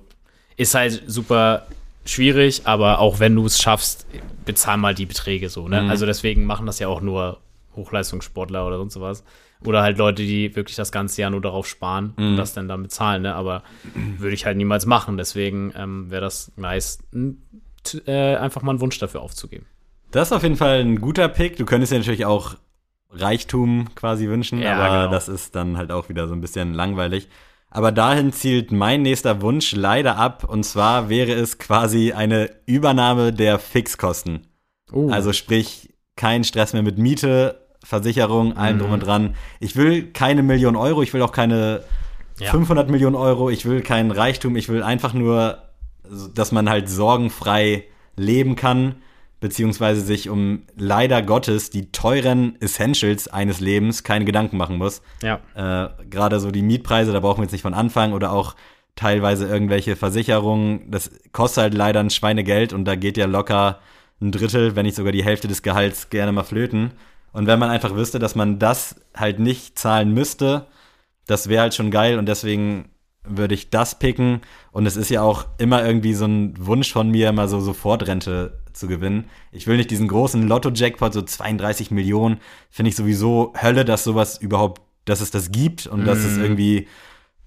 ist 0.55 0.73
halt 0.73 1.03
super 1.07 1.67
schwierig, 2.05 2.61
aber 2.65 2.99
auch 2.99 3.19
wenn 3.19 3.35
du 3.35 3.45
es 3.45 3.61
schaffst, 3.61 4.07
bezahl 4.45 4.77
mal 4.77 4.95
die 4.95 5.05
Beträge 5.05 5.49
so, 5.49 5.67
ne? 5.67 5.83
Mhm. 5.83 5.89
Also 5.89 6.05
deswegen 6.05 6.45
machen 6.45 6.65
das 6.65 6.79
ja 6.79 6.87
auch 6.87 7.01
nur 7.01 7.39
Hochleistungssportler 7.75 8.65
oder 8.65 8.77
sonst 8.77 8.99
was. 8.99 9.23
Oder 9.65 9.81
halt 9.81 9.97
Leute, 9.97 10.21
die 10.21 10.55
wirklich 10.55 10.75
das 10.75 10.91
ganze 10.91 11.21
Jahr 11.21 11.31
nur 11.31 11.41
darauf 11.41 11.67
sparen 11.67 12.13
mhm. 12.15 12.27
und 12.27 12.37
das 12.37 12.53
dann 12.53 12.67
dann 12.67 12.83
bezahlen, 12.83 13.23
ne? 13.23 13.35
Aber 13.35 13.63
würde 14.17 14.33
ich 14.33 14.45
halt 14.45 14.57
niemals 14.57 14.85
machen. 14.85 15.17
Deswegen 15.17 15.73
ähm, 15.75 16.11
wäre 16.11 16.21
das 16.21 16.51
nice, 16.57 16.99
äh, 18.07 18.35
einfach 18.35 18.61
mal 18.61 18.71
einen 18.71 18.81
Wunsch 18.81 18.99
dafür 18.99 19.21
aufzugeben. 19.21 19.65
Das 20.11 20.29
ist 20.29 20.31
auf 20.31 20.43
jeden 20.43 20.55
Fall 20.55 20.79
ein 20.79 21.01
guter 21.01 21.27
Pick. 21.27 21.57
Du 21.57 21.65
könntest 21.65 21.91
dir 21.91 21.97
natürlich 21.97 22.25
auch 22.25 22.55
Reichtum 23.09 23.93
quasi 23.95 24.27
wünschen, 24.27 24.59
ja, 24.59 24.75
aber 24.75 25.03
genau. 25.03 25.11
das 25.11 25.29
ist 25.29 25.55
dann 25.55 25.77
halt 25.77 25.91
auch 25.91 26.09
wieder 26.09 26.27
so 26.27 26.33
ein 26.33 26.41
bisschen 26.41 26.73
langweilig. 26.73 27.27
Aber 27.69 27.91
dahin 27.91 28.31
zielt 28.31 28.71
mein 28.71 29.01
nächster 29.01 29.41
Wunsch 29.41 29.73
leider 29.75 30.17
ab. 30.17 30.45
Und 30.45 30.63
zwar 30.63 31.09
wäre 31.09 31.33
es 31.33 31.57
quasi 31.57 32.13
eine 32.13 32.49
Übernahme 32.65 33.33
der 33.33 33.59
Fixkosten. 33.59 34.47
Uh. 34.91 35.11
Also 35.11 35.33
sprich, 35.33 35.93
kein 36.15 36.43
Stress 36.43 36.73
mehr 36.73 36.83
mit 36.83 36.97
Miete, 36.97 37.67
Versicherung, 37.83 38.55
allem 38.57 38.77
mhm. 38.77 38.81
drum 38.81 38.91
und 38.93 39.05
dran. 39.05 39.35
Ich 39.59 39.75
will 39.75 40.11
keine 40.11 40.43
Million 40.43 40.75
Euro, 40.75 41.01
ich 41.01 41.13
will 41.13 41.21
auch 41.21 41.31
keine 41.31 41.83
ja. 42.39 42.51
500 42.51 42.89
Millionen 42.89 43.15
Euro, 43.15 43.49
ich 43.49 43.65
will 43.65 43.81
keinen 43.81 44.11
Reichtum, 44.11 44.55
ich 44.55 44.69
will 44.69 44.83
einfach 44.83 45.13
nur 45.13 45.59
dass 46.33 46.51
man 46.51 46.69
halt 46.69 46.89
sorgenfrei 46.89 47.85
leben 48.15 48.55
kann, 48.55 48.95
beziehungsweise 49.39 50.01
sich 50.01 50.29
um 50.29 50.63
leider 50.75 51.21
Gottes 51.21 51.69
die 51.69 51.91
teuren 51.91 52.59
Essentials 52.59 53.27
eines 53.27 53.59
Lebens 53.59 54.03
keine 54.03 54.25
Gedanken 54.25 54.57
machen 54.57 54.77
muss. 54.77 55.01
Ja. 55.21 55.39
Äh, 55.55 55.89
Gerade 56.09 56.39
so 56.39 56.51
die 56.51 56.63
Mietpreise, 56.63 57.13
da 57.13 57.19
brauchen 57.19 57.39
wir 57.39 57.43
jetzt 57.43 57.51
nicht 57.51 57.61
von 57.61 57.75
Anfang 57.75 58.13
oder 58.13 58.31
auch 58.31 58.55
teilweise 58.95 59.47
irgendwelche 59.47 59.95
Versicherungen. 59.95 60.89
Das 60.89 61.11
kostet 61.31 61.61
halt 61.61 61.73
leider 61.75 61.99
ein 61.99 62.09
Schweinegeld 62.09 62.73
und 62.73 62.85
da 62.85 62.95
geht 62.95 63.17
ja 63.17 63.27
locker 63.27 63.79
ein 64.19 64.31
Drittel, 64.31 64.75
wenn 64.75 64.85
nicht 64.85 64.95
sogar 64.95 65.11
die 65.11 65.23
Hälfte 65.23 65.47
des 65.47 65.61
Gehalts 65.61 66.09
gerne 66.09 66.31
mal 66.31 66.43
flöten. 66.43 66.93
Und 67.31 67.45
wenn 67.45 67.59
man 67.59 67.69
einfach 67.69 67.93
wüsste, 67.93 68.17
dass 68.17 68.33
man 68.33 68.57
das 68.57 68.95
halt 69.15 69.37
nicht 69.37 69.77
zahlen 69.77 70.13
müsste, 70.13 70.65
das 71.27 71.49
wäre 71.49 71.61
halt 71.61 71.75
schon 71.75 71.91
geil 71.91 72.17
und 72.17 72.25
deswegen 72.25 72.89
würde 73.29 73.53
ich 73.53 73.69
das 73.69 73.99
picken. 73.99 74.41
Und 74.71 74.85
es 74.85 74.95
ist 74.95 75.09
ja 75.09 75.21
auch 75.21 75.45
immer 75.57 75.85
irgendwie 75.85 76.13
so 76.13 76.25
ein 76.25 76.53
Wunsch 76.57 76.91
von 76.91 77.09
mir, 77.09 77.31
mal 77.31 77.47
so 77.47 77.59
Sofortrente 77.59 78.59
zu 78.73 78.87
gewinnen. 78.87 79.25
Ich 79.51 79.67
will 79.67 79.77
nicht 79.77 79.91
diesen 79.91 80.07
großen 80.07 80.47
Lotto-Jackpot, 80.47 81.13
so 81.13 81.21
32 81.21 81.91
Millionen, 81.91 82.39
finde 82.69 82.89
ich 82.89 82.95
sowieso 82.95 83.53
Hölle, 83.59 83.85
dass 83.85 84.03
sowas 84.03 84.37
überhaupt, 84.37 84.81
dass 85.05 85.21
es 85.21 85.31
das 85.31 85.51
gibt 85.51 85.87
und 85.87 86.03
mm. 86.03 86.05
dass 86.05 86.19
es 86.19 86.37
mhm. 86.37 86.43
irgendwie 86.43 86.87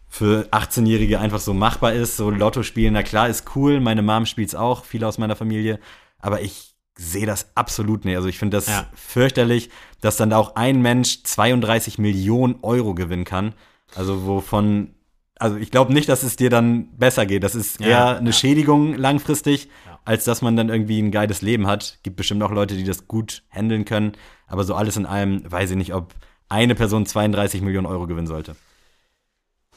für 0.09 0.49
18-Jährige 0.51 1.21
einfach 1.21 1.39
so 1.39 1.55
machbar 1.55 1.93
ist. 1.93 2.17
So 2.17 2.31
Lotto 2.31 2.63
spielen, 2.65 2.95
na 2.95 3.03
klar, 3.03 3.29
ist 3.29 3.55
cool. 3.55 3.81
Meine 3.81 4.03
Mom 4.03 4.27
spielt's 4.27 4.57
auch, 4.57 4.85
viele 4.85 5.07
aus 5.07 5.19
meiner 5.19 5.37
Familie. 5.37 5.79
Aber 6.19 6.43
ich 6.43 6.75
sehe 6.99 7.27
das 7.27 7.53
absolut 7.55 8.05
nicht. 8.05 8.17
Also 8.17 8.29
ich 8.29 8.39
finde 8.39 8.57
das 8.57 8.67
ja. 8.67 8.87
fürchterlich, 8.93 9.71
dass 10.01 10.17
dann 10.17 10.33
auch 10.33 10.57
ein 10.57 10.83
Mensch 10.83 11.23
32 11.23 11.99
Millionen 11.99 12.57
Euro 12.63 12.95
gewinnen 12.95 13.25
kann. 13.25 13.55
Also 13.95 14.27
wovon 14.27 14.95
also 15.41 15.57
ich 15.57 15.71
glaube 15.71 15.93
nicht, 15.93 16.09
dass 16.09 16.23
es 16.23 16.37
dir 16.37 16.51
dann 16.51 16.89
besser 16.97 17.27
geht. 17.27 17.43
Das 17.43 17.55
ist 17.55 17.81
eher 17.81 17.89
ja, 17.89 18.17
eine 18.17 18.31
ja. 18.31 18.33
Schädigung 18.33 18.95
langfristig, 18.95 19.69
ja. 19.87 19.99
als 20.05 20.25
dass 20.25 20.43
man 20.43 20.57
dann 20.57 20.69
irgendwie 20.69 21.01
ein 21.01 21.11
geiles 21.11 21.41
Leben 21.41 21.67
hat. 21.67 21.99
Gibt 22.03 22.17
bestimmt 22.17 22.43
auch 22.43 22.51
Leute, 22.51 22.77
die 22.77 22.85
das 22.85 23.09
gut 23.09 23.43
handeln 23.51 23.85
können. 23.85 24.13
Aber 24.47 24.65
so 24.65 24.75
alles 24.75 24.97
in 24.97 25.07
allem 25.07 25.51
weiß 25.51 25.71
ich 25.71 25.77
nicht, 25.77 25.95
ob 25.95 26.15
eine 26.49 26.75
Person 26.75 27.07
32 27.07 27.63
Millionen 27.63 27.87
Euro 27.87 28.07
gewinnen 28.07 28.27
sollte. 28.27 28.55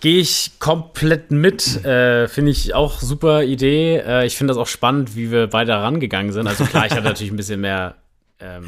Gehe 0.01 0.19
ich 0.19 0.51
komplett 0.59 1.31
mit. 1.31 1.85
Äh, 1.85 2.27
finde 2.27 2.51
ich 2.51 2.75
auch 2.75 2.99
super 2.99 3.43
Idee. 3.43 3.97
Äh, 3.97 4.25
ich 4.25 4.35
finde 4.35 4.53
das 4.53 4.61
auch 4.61 4.67
spannend, 4.67 5.15
wie 5.15 5.31
wir 5.31 5.53
weiter 5.53 5.77
rangegangen 5.77 6.33
sind. 6.33 6.47
Also 6.47 6.65
klar, 6.65 6.87
ich 6.87 6.91
hatte 6.91 7.03
natürlich 7.03 7.31
ein 7.31 7.37
bisschen 7.37 7.61
mehr 7.61 7.95
ähm. 8.39 8.67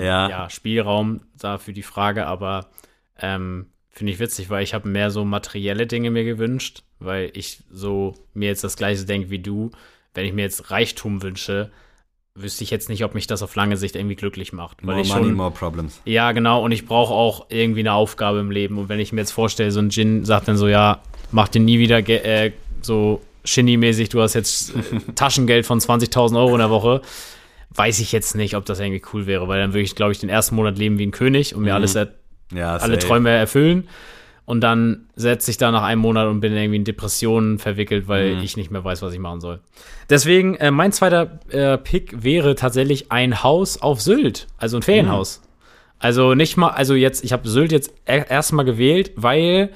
Spielraum 0.50 1.22
da 1.38 1.58
für 1.58 1.74
die 1.74 1.84
Frage, 1.84 2.26
aber 2.26 2.68
ähm, 3.20 3.68
Finde 3.96 4.12
ich 4.12 4.20
witzig, 4.20 4.50
weil 4.50 4.62
ich 4.62 4.74
habe 4.74 4.90
mehr 4.90 5.10
so 5.10 5.24
materielle 5.24 5.88
Dinge 5.88 6.12
mir 6.12 6.26
gewünscht, 6.26 6.84
weil 7.00 7.32
ich 7.34 7.60
so 7.72 8.14
mir 8.34 8.50
jetzt 8.50 8.64
das 8.66 8.76
gleiche 8.76 9.06
denke 9.06 9.30
wie 9.30 9.40
du. 9.40 9.72
Wenn 10.14 10.26
ich 10.26 10.34
mir 10.34 10.42
jetzt 10.42 10.70
Reichtum 10.70 11.22
wünsche, 11.22 11.72
wüsste 12.36 12.66
ich 12.66 12.72
jetzt 12.72 12.90
nicht, 12.90 13.06
ob 13.06 13.16
mich 13.16 13.26
das 13.26 13.42
auf 13.42 13.56
lange 13.56 13.78
Sicht 13.78 13.96
irgendwie 13.96 14.18
glücklich 14.18 14.52
macht. 14.52 14.84
More 14.84 15.00
ich 15.00 15.08
money, 15.08 15.28
schon, 15.28 15.34
more 15.36 15.52
problems. 15.52 16.02
Ja, 16.04 16.34
genau. 16.34 16.62
Und 16.62 16.74
ich 16.74 16.86
brauche 16.86 17.14
auch 17.14 17.46
irgendwie 17.48 17.80
eine 17.80 17.94
Aufgabe 17.94 18.40
im 18.40 18.52
Leben. 18.52 18.78
Und 18.78 18.90
wenn 18.90 19.00
ich 19.00 19.14
mir 19.14 19.22
jetzt 19.22 19.32
vorstelle, 19.32 19.72
so 19.72 19.80
ein 19.80 19.90
Gin 19.90 20.26
sagt 20.26 20.50
dann 20.50 20.58
so, 20.58 20.68
ja, 20.68 21.02
mach 21.32 21.48
dir 21.48 21.62
nie 21.62 21.80
wieder 21.80 22.00
äh, 22.10 22.52
so 22.82 23.22
Shinny-mäßig, 23.46 24.10
du 24.10 24.22
hast 24.22 24.34
jetzt 24.34 24.74
Taschengeld 25.16 25.66
von 25.66 25.80
20.000 25.80 26.38
Euro 26.38 26.52
in 26.52 26.60
der 26.60 26.70
Woche, 26.70 27.02
weiß 27.70 28.00
ich 28.00 28.12
jetzt 28.12 28.36
nicht, 28.36 28.58
ob 28.58 28.66
das 28.66 28.82
irgendwie 28.82 29.04
cool 29.14 29.26
wäre, 29.26 29.48
weil 29.48 29.62
dann 29.62 29.72
würde 29.72 29.84
ich, 29.84 29.96
glaube 29.96 30.12
ich, 30.12 30.20
den 30.20 30.30
ersten 30.30 30.56
Monat 30.56 30.78
leben 30.78 30.98
wie 30.98 31.06
ein 31.06 31.12
König 31.12 31.56
und 31.56 31.64
mir 31.64 31.70
mhm. 31.70 31.76
alles 31.76 31.96
ja, 32.54 32.76
alle 32.78 33.00
Träume 33.00 33.30
erfüllen. 33.30 33.88
Und 34.46 34.62
dann 34.62 35.08
setze 35.16 35.50
ich 35.50 35.58
da 35.58 35.72
nach 35.72 35.82
einem 35.82 36.02
Monat 36.02 36.28
und 36.28 36.40
bin 36.40 36.54
irgendwie 36.54 36.76
in 36.76 36.84
Depressionen 36.84 37.58
verwickelt, 37.58 38.08
weil 38.08 38.36
mhm. 38.36 38.44
ich 38.44 38.56
nicht 38.58 38.70
mehr 38.70 38.84
weiß, 38.84 39.02
was 39.02 39.12
ich 39.12 39.20
machen 39.20 39.42
soll. 39.42 39.60
Deswegen, 40.10 40.56
äh, 40.56 40.70
mein 40.70 40.92
zweiter 40.92 41.40
äh, 41.50 41.80
Pick 41.80 42.24
wäre 42.24 42.54
tatsächlich 42.54 43.12
ein 43.12 43.42
Haus 43.42 43.82
auf 43.82 44.02
Sylt, 44.02 44.46
also 44.58 44.78
ein 44.78 44.84
Ferienhaus. 44.84 45.40
Mhm. 45.40 45.46
Also 45.98 46.36
nicht 46.36 46.58
mal, 46.58 46.70
also 46.70 46.94
jetzt, 46.94 47.24
ich 47.24 47.34
habe 47.34 47.48
Sylt 47.50 47.72
jetzt 47.72 47.92
erstmal 48.06 48.66
gewählt, 48.66 49.14
weil 49.16 49.72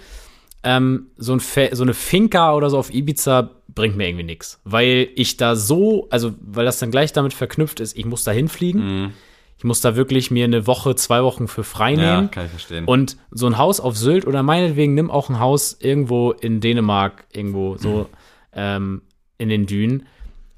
ähm, 0.63 1.07
so, 1.17 1.33
ein 1.33 1.39
so 1.39 1.83
eine 1.83 1.93
Finca 1.95 2.53
oder 2.53 2.69
so 2.69 2.77
auf 2.77 2.93
Ibiza 2.93 3.49
bringt 3.73 3.97
mir 3.97 4.07
irgendwie 4.07 4.25
nichts. 4.25 4.59
Weil 4.65 5.07
ich 5.15 5.37
da 5.37 5.55
so, 5.55 6.07
also 6.11 6.35
weil 6.41 6.65
das 6.65 6.77
dann 6.77 6.91
gleich 6.91 7.13
damit 7.13 7.33
verknüpft 7.33 7.79
ist, 7.79 7.97
ich 7.97 8.05
muss 8.05 8.23
da 8.23 8.31
hinfliegen. 8.31 8.81
Mhm. 9.03 9.13
Ich 9.59 9.65
muss 9.65 9.81
da 9.81 9.97
wirklich 9.97 10.31
mir 10.31 10.45
eine 10.45 10.67
Woche, 10.67 10.95
zwei 10.95 11.21
Wochen 11.21 11.49
für 11.49 11.65
frei 11.65 11.91
Ja, 11.91 12.15
nehmen. 12.15 12.31
kann 12.31 12.45
ich 12.45 12.51
verstehen. 12.51 12.85
Und 12.85 13.17
so 13.29 13.45
ein 13.45 13.57
Haus 13.57 13.81
auf 13.81 13.97
Sylt 13.97 14.25
oder 14.25 14.41
meinetwegen 14.41 14.93
nimm 14.93 15.11
auch 15.11 15.27
ein 15.29 15.39
Haus 15.41 15.75
irgendwo 15.81 16.31
in 16.31 16.61
Dänemark, 16.61 17.25
irgendwo 17.33 17.75
so 17.75 18.07
ähm, 18.53 19.01
in 19.37 19.49
den 19.49 19.65
Dünen. 19.65 20.07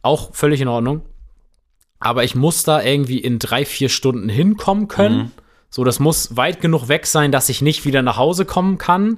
Auch 0.04 0.36
völlig 0.36 0.62
in 0.62 0.68
Ordnung. 0.68 1.02
Aber 2.00 2.24
ich 2.24 2.36
muss 2.36 2.62
da 2.64 2.80
irgendwie 2.84 3.18
in 3.18 3.40
drei, 3.40 3.66
vier 3.66 3.90
Stunden 3.90 4.30
hinkommen 4.30 4.88
können. 4.88 5.32
So, 5.72 5.84
das 5.84 6.00
muss 6.00 6.38
weit 6.38 6.62
genug 6.62 6.88
weg 6.88 7.08
sein, 7.08 7.32
dass 7.32 7.50
ich 7.50 7.64
nicht 7.64 7.86
wieder 7.86 8.04
nach 8.04 8.18
Hause 8.18 8.46
kommen 8.46 8.78
kann. 8.78 9.18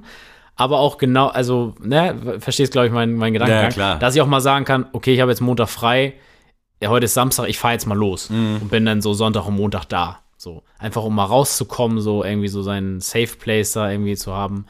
Aber 0.56 0.78
auch 0.78 0.96
genau, 0.96 1.26
also, 1.26 1.74
ne, 1.82 2.38
verstehst, 2.38 2.72
glaube 2.72 2.86
ich, 2.86 2.92
meinen 2.92 3.16
mein 3.16 3.34
Gedankengang. 3.34 3.64
Ja, 3.64 3.70
klar. 3.70 3.98
Dass 3.98 4.14
ich 4.14 4.22
auch 4.22 4.26
mal 4.26 4.40
sagen 4.40 4.64
kann, 4.64 4.86
okay, 4.92 5.12
ich 5.12 5.20
habe 5.20 5.30
jetzt 5.30 5.40
Montag 5.40 5.68
frei, 5.68 6.14
ja, 6.80 6.88
heute 6.90 7.04
ist 7.06 7.14
Samstag, 7.14 7.48
ich 7.48 7.58
fahre 7.58 7.74
jetzt 7.74 7.86
mal 7.86 7.96
los 7.96 8.30
Mhm. 8.30 8.58
und 8.62 8.70
bin 8.70 8.84
dann 8.84 9.00
so 9.00 9.14
Sonntag 9.14 9.46
und 9.46 9.56
Montag 9.56 9.84
da. 9.86 10.20
So, 10.36 10.62
einfach 10.78 11.02
um 11.04 11.14
mal 11.14 11.24
rauszukommen, 11.24 12.00
so 12.00 12.22
irgendwie 12.24 12.48
so 12.48 12.62
seinen 12.62 13.00
Safe 13.00 13.36
Place 13.38 13.72
da 13.72 13.90
irgendwie 13.90 14.16
zu 14.16 14.34
haben. 14.34 14.66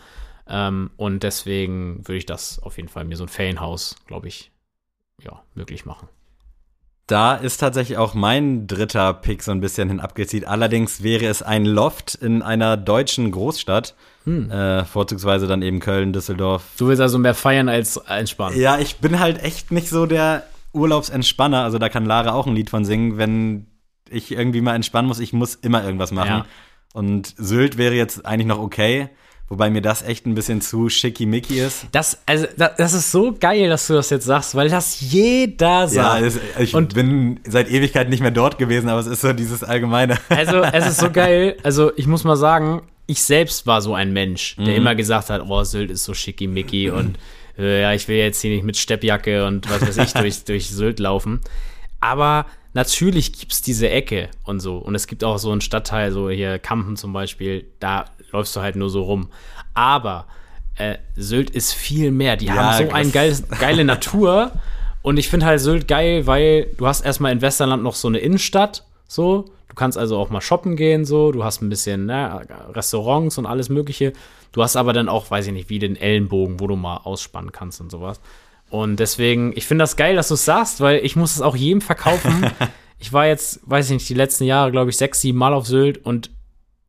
Ähm, 0.46 0.90
und 0.96 1.22
deswegen 1.22 2.07
würde 2.07 2.18
ich 2.18 2.26
das 2.26 2.61
auf 2.62 2.76
jeden 2.76 2.88
Fall 2.88 3.05
mir 3.05 3.16
so 3.16 3.24
ein 3.24 3.28
Ferienhaus, 3.28 3.96
glaube 4.07 4.28
ich, 4.28 4.52
ja, 5.22 5.42
möglich 5.55 5.84
machen. 5.86 6.09
Da 7.07 7.34
ist 7.34 7.59
tatsächlich 7.59 7.98
auch 7.98 8.14
mein 8.14 8.66
dritter 8.66 9.12
Pick 9.12 9.42
so 9.42 9.50
ein 9.50 9.61
bisschen 9.61 9.88
hin 9.88 10.00
abgezielt. 10.00 10.46
Allerdings 10.46 11.02
wäre 11.02 11.26
es 11.26 11.42
ein 11.42 11.66
Loft 11.66 12.14
in 12.14 12.40
einer 12.40 12.76
deutschen 12.78 13.30
Großstadt. 13.30 13.94
Hm. 14.24 14.50
Äh, 14.50 14.84
vorzugsweise 14.86 15.46
dann 15.46 15.61
eben 15.61 15.80
Köln, 15.80 16.14
Düsseldorf. 16.14 16.62
Du 16.78 16.86
willst 16.88 17.02
also 17.02 17.18
mehr 17.18 17.34
feiern 17.34 17.68
als 17.68 17.98
entspannen. 17.98 18.59
Ja, 18.59 18.78
ich 18.78 18.96
bin 18.96 19.18
halt 19.20 19.42
echt 19.42 19.70
nicht 19.70 19.90
so 19.90 20.07
der 20.07 20.44
Urlaubsentspanner. 20.75 21.62
Also 21.64 21.79
da 21.79 21.89
kann 21.89 22.05
Lara 22.05 22.33
auch 22.33 22.47
ein 22.47 22.55
Lied 22.55 22.70
von 22.70 22.85
singen, 22.85 23.16
wenn 23.18 23.66
ich 24.11 24.31
irgendwie 24.33 24.61
mal 24.61 24.75
entspannen 24.75 25.09
muss. 25.09 25.18
Ich 25.20 25.33
muss 25.33 25.55
immer 25.55 25.85
irgendwas 25.85 26.12
machen. 26.12 26.29
Ja. 26.29 26.47
Und 26.93 27.35
Sylt 27.37 27.79
wäre 27.79 27.95
jetzt 27.95 28.25
eigentlich 28.27 28.47
noch 28.47 28.59
okay. 28.59 29.09
Wobei 29.49 29.68
mir 29.68 29.83
das 29.83 30.03
echt 30.03 30.25
ein 30.27 30.35
bisschen 30.35 30.62
zu 30.62 30.89
schickimicki 30.89 31.61
ist. 31.61 31.87
Das, 31.93 32.18
also, 32.25 32.47
das, 32.57 32.70
das 32.79 32.95
ist 32.95 33.12
so 33.12 33.35
geil, 33.39 33.68
dass 33.68 33.87
du 33.87 33.93
das 33.93 34.09
jetzt 34.09 34.25
sagst, 34.25 34.55
weil 34.55 34.70
das 34.70 35.01
jeder 35.03 35.81
Ja, 35.83 35.87
sagt. 35.89 36.22
es, 36.22 36.39
ich 36.59 36.75
Und- 36.75 36.95
bin 36.95 37.41
seit 37.47 37.70
Ewigkeit 37.70 38.09
nicht 38.09 38.20
mehr 38.20 38.31
dort 38.31 38.57
gewesen, 38.57 38.89
aber 38.89 39.01
es 39.01 39.07
ist 39.07 39.20
so 39.20 39.35
dieses 39.35 39.62
allgemeine. 39.62 40.16
Also, 40.31 40.62
es 40.62 40.87
ist 40.87 40.99
so 41.01 41.11
geil. 41.12 41.59
Also, 41.62 41.93
ich 41.97 42.07
muss 42.07 42.25
mal 42.25 42.37
sagen, 42.37 42.83
ich 43.07 43.22
selbst 43.22 43.66
war 43.66 43.83
so 43.83 43.95
ein 43.95 44.14
Mensch, 44.14 44.57
der 44.57 44.77
immer 44.77 44.95
gesagt 44.95 45.29
hat, 45.29 45.43
oh, 45.47 45.62
Sylt 45.62 45.91
ist 45.91 46.05
so 46.05 46.14
schickimicki 46.14 46.89
und 46.89 47.18
äh, 47.59 47.82
ja, 47.82 47.92
ich 47.92 48.09
will 48.09 48.16
jetzt 48.16 48.40
hier 48.40 48.50
nicht 48.50 48.64
mit 48.64 48.76
Steppjacke 48.76 49.46
und 49.46 49.68
was 49.70 49.82
weiß 49.82 49.96
ich 49.98 50.12
durch, 50.14 50.44
durch 50.44 50.70
Sylt 50.70 50.98
laufen. 50.98 51.40
Aber 52.00 52.46
natürlich 52.74 53.32
gibt's 53.32 53.62
diese 53.62 53.88
Ecke 53.88 54.28
und 54.44 54.61
so. 54.61 54.76
Und 54.78 54.94
es 54.94 55.07
gibt 55.07 55.24
auch 55.24 55.38
so 55.38 55.50
einen 55.50 55.61
Stadtteil, 55.61 56.12
so 56.12 56.28
hier 56.28 56.59
Kampen 56.59 56.96
zum 56.96 57.12
Beispiel, 57.12 57.66
da 57.80 58.07
läufst 58.32 58.55
du 58.57 58.61
halt 58.61 58.76
nur 58.76 58.90
so 58.90 59.02
rum. 59.02 59.28
Aber 59.72 60.26
äh, 60.76 60.96
Sylt 61.16 61.50
ist 61.50 61.72
viel 61.72 62.11
mehr. 62.11 62.36
Die 62.36 62.46
Ja, 62.46 62.55
haben 62.55 62.86
so 62.88 62.92
eine 62.92 63.11
geile, 63.11 63.36
geile 63.61 63.84
Natur. 63.84 64.52
Und 65.02 65.18
ich 65.18 65.28
finde 65.28 65.46
halt 65.46 65.61
Sylt 65.61 65.86
geil, 65.86 66.26
weil 66.26 66.68
du 66.76 66.86
hast 66.86 67.05
erstmal 67.05 67.32
in 67.32 67.42
Westerland 67.42 67.82
noch 67.82 67.94
so 67.94 68.09
eine 68.09 68.18
Innenstadt, 68.18 68.84
so. 69.07 69.46
Du 69.68 69.74
kannst 69.74 69.98
also 69.98 70.18
auch 70.18 70.30
mal 70.30 70.40
shoppen 70.40 70.76
gehen, 70.76 71.05
so. 71.05 71.32
Du 71.32 71.44
hast 71.44 71.62
ein 71.62 71.68
bisschen 71.68 72.07
ne, 72.07 72.42
Restaurants 72.72 73.38
und 73.38 73.46
alles 73.46 73.68
Mögliche. 73.68 74.12
Du 74.55 74.62
hast 74.62 74.76
aber 74.76 74.92
dann 74.92 75.09
auch, 75.09 75.32
weiß 75.32 75.48
ich 75.48 75.52
nicht, 75.52 75.68
wie 75.68 75.80
den 75.80 75.96
Ellenbogen, 75.96 76.61
wo 76.61 76.68
du 76.68 76.76
mal 76.76 76.98
ausspannen 76.98 77.50
kannst 77.50 77.80
und 77.80 77.90
sowas. 77.90 78.20
Und 78.70 79.00
deswegen, 79.00 79.52
ich 79.57 79.66
finde 79.66 79.82
das 79.82 79.96
geil, 79.96 80.14
dass 80.14 80.28
du 80.28 80.34
es 80.34 80.44
sagst, 80.44 80.80
weil 80.80 81.05
ich 81.05 81.16
muss 81.16 81.34
es 81.34 81.42
auch 81.42 81.57
jedem 81.57 81.80
verkaufen. 81.80 82.46
ich 83.00 83.12
war 83.12 83.26
jetzt, 83.26 83.61
weiß 83.68 83.86
ich 83.86 83.94
nicht, 83.94 84.09
die 84.09 84.14
letzten 84.14 84.44
Jahre, 84.44 84.70
glaube 84.70 84.90
ich, 84.90 84.96
sechs, 84.96 85.20
sieben 85.20 85.38
Mal 85.38 85.52
auf 85.52 85.66
Sylt 85.66 86.05
und 86.05 86.30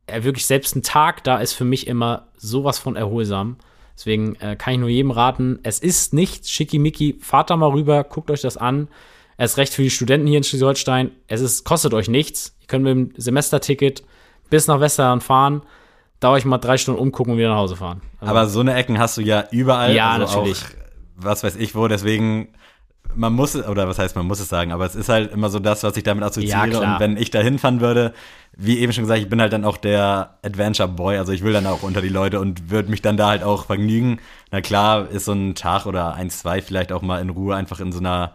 äh, 0.06 0.22
wirklich 0.22 0.46
selbst 0.46 0.76
ein 0.76 0.84
Tag 0.84 1.24
da 1.24 1.38
ist 1.38 1.54
für 1.54 1.64
mich 1.64 1.88
immer 1.88 2.28
sowas 2.36 2.78
von 2.78 2.94
erholsam. 2.94 3.56
Deswegen 3.96 4.36
äh, 4.36 4.54
kann 4.54 4.74
ich 4.74 4.78
nur 4.78 4.88
jedem 4.88 5.10
raten, 5.10 5.58
es 5.64 5.80
ist 5.80 6.14
nicht 6.14 6.48
schickimicki, 6.48 7.18
fahrt 7.20 7.50
da 7.50 7.56
mal 7.56 7.70
rüber, 7.70 8.04
guckt 8.04 8.30
euch 8.30 8.42
das 8.42 8.56
an. 8.56 8.86
Erst 9.38 9.56
recht 9.56 9.74
für 9.74 9.82
die 9.82 9.90
Studenten 9.90 10.28
hier 10.28 10.38
in 10.38 10.44
Schleswig-Holstein. 10.44 11.10
Es 11.26 11.40
ist, 11.40 11.64
kostet 11.64 11.94
euch 11.94 12.08
nichts. 12.08 12.56
Ihr 12.60 12.68
könnt 12.68 12.84
mit 12.84 12.92
dem 12.94 13.12
Semesterticket 13.16 14.04
bis 14.50 14.68
nach 14.68 14.78
Westerland 14.78 15.24
fahren, 15.24 15.62
da 16.26 16.32
euch 16.32 16.44
mal 16.44 16.58
drei 16.58 16.76
Stunden 16.78 17.00
umgucken 17.00 17.32
und 17.32 17.38
wieder 17.38 17.50
nach 17.50 17.56
Hause 17.56 17.76
fahren. 17.76 18.00
Also, 18.20 18.30
Aber 18.30 18.46
so 18.46 18.60
eine 18.60 18.74
Ecken 18.74 18.98
hast 18.98 19.16
du 19.16 19.22
ja 19.22 19.44
überall. 19.50 19.94
Ja, 19.94 20.10
also 20.12 20.36
natürlich. 20.36 20.62
Auch, 20.64 20.70
was 21.16 21.42
weiß 21.44 21.56
ich 21.56 21.74
wo, 21.74 21.88
deswegen, 21.88 22.48
man 23.14 23.32
muss, 23.32 23.54
es- 23.54 23.66
oder 23.66 23.88
was 23.88 23.98
heißt, 23.98 24.16
man 24.16 24.26
muss 24.26 24.40
es 24.40 24.48
sagen, 24.48 24.72
aber 24.72 24.84
es 24.84 24.94
ist 24.94 25.08
halt 25.08 25.32
immer 25.32 25.48
so 25.48 25.58
das, 25.58 25.82
was 25.82 25.96
ich 25.96 26.02
damit 26.02 26.22
assoziiere. 26.24 26.68
Ja, 26.70 26.94
und 26.94 27.00
wenn 27.00 27.16
ich 27.16 27.30
da 27.30 27.40
hinfahren 27.40 27.80
würde, 27.80 28.12
wie 28.58 28.78
eben 28.78 28.92
schon 28.92 29.04
gesagt, 29.04 29.20
ich 29.20 29.28
bin 29.28 29.40
halt 29.40 29.52
dann 29.52 29.64
auch 29.64 29.76
der 29.76 30.38
Adventure 30.42 30.88
Boy, 30.88 31.16
also 31.18 31.32
ich 31.32 31.42
will 31.42 31.52
dann 31.52 31.66
auch 31.66 31.82
unter 31.82 32.02
die 32.02 32.08
Leute 32.08 32.40
und 32.40 32.70
würde 32.70 32.90
mich 32.90 33.02
dann 33.02 33.16
da 33.16 33.28
halt 33.28 33.42
auch 33.42 33.66
vergnügen. 33.66 34.18
Na 34.50 34.60
klar, 34.60 35.08
ist 35.10 35.26
so 35.26 35.32
ein 35.32 35.54
Tag 35.54 35.86
oder 35.86 36.14
eins, 36.14 36.38
zwei 36.40 36.60
vielleicht 36.62 36.90
auch 36.92 37.02
mal 37.02 37.20
in 37.20 37.30
Ruhe 37.30 37.54
einfach 37.54 37.80
in 37.80 37.92
so 37.92 37.98
einer 37.98 38.32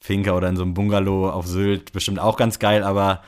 Finca 0.00 0.32
oder 0.32 0.48
in 0.48 0.56
so 0.56 0.62
einem 0.62 0.74
Bungalow 0.74 1.28
auf 1.30 1.46
Sylt 1.46 1.92
bestimmt 1.92 2.18
auch 2.20 2.36
ganz 2.36 2.58
geil, 2.58 2.82
aber 2.84 3.22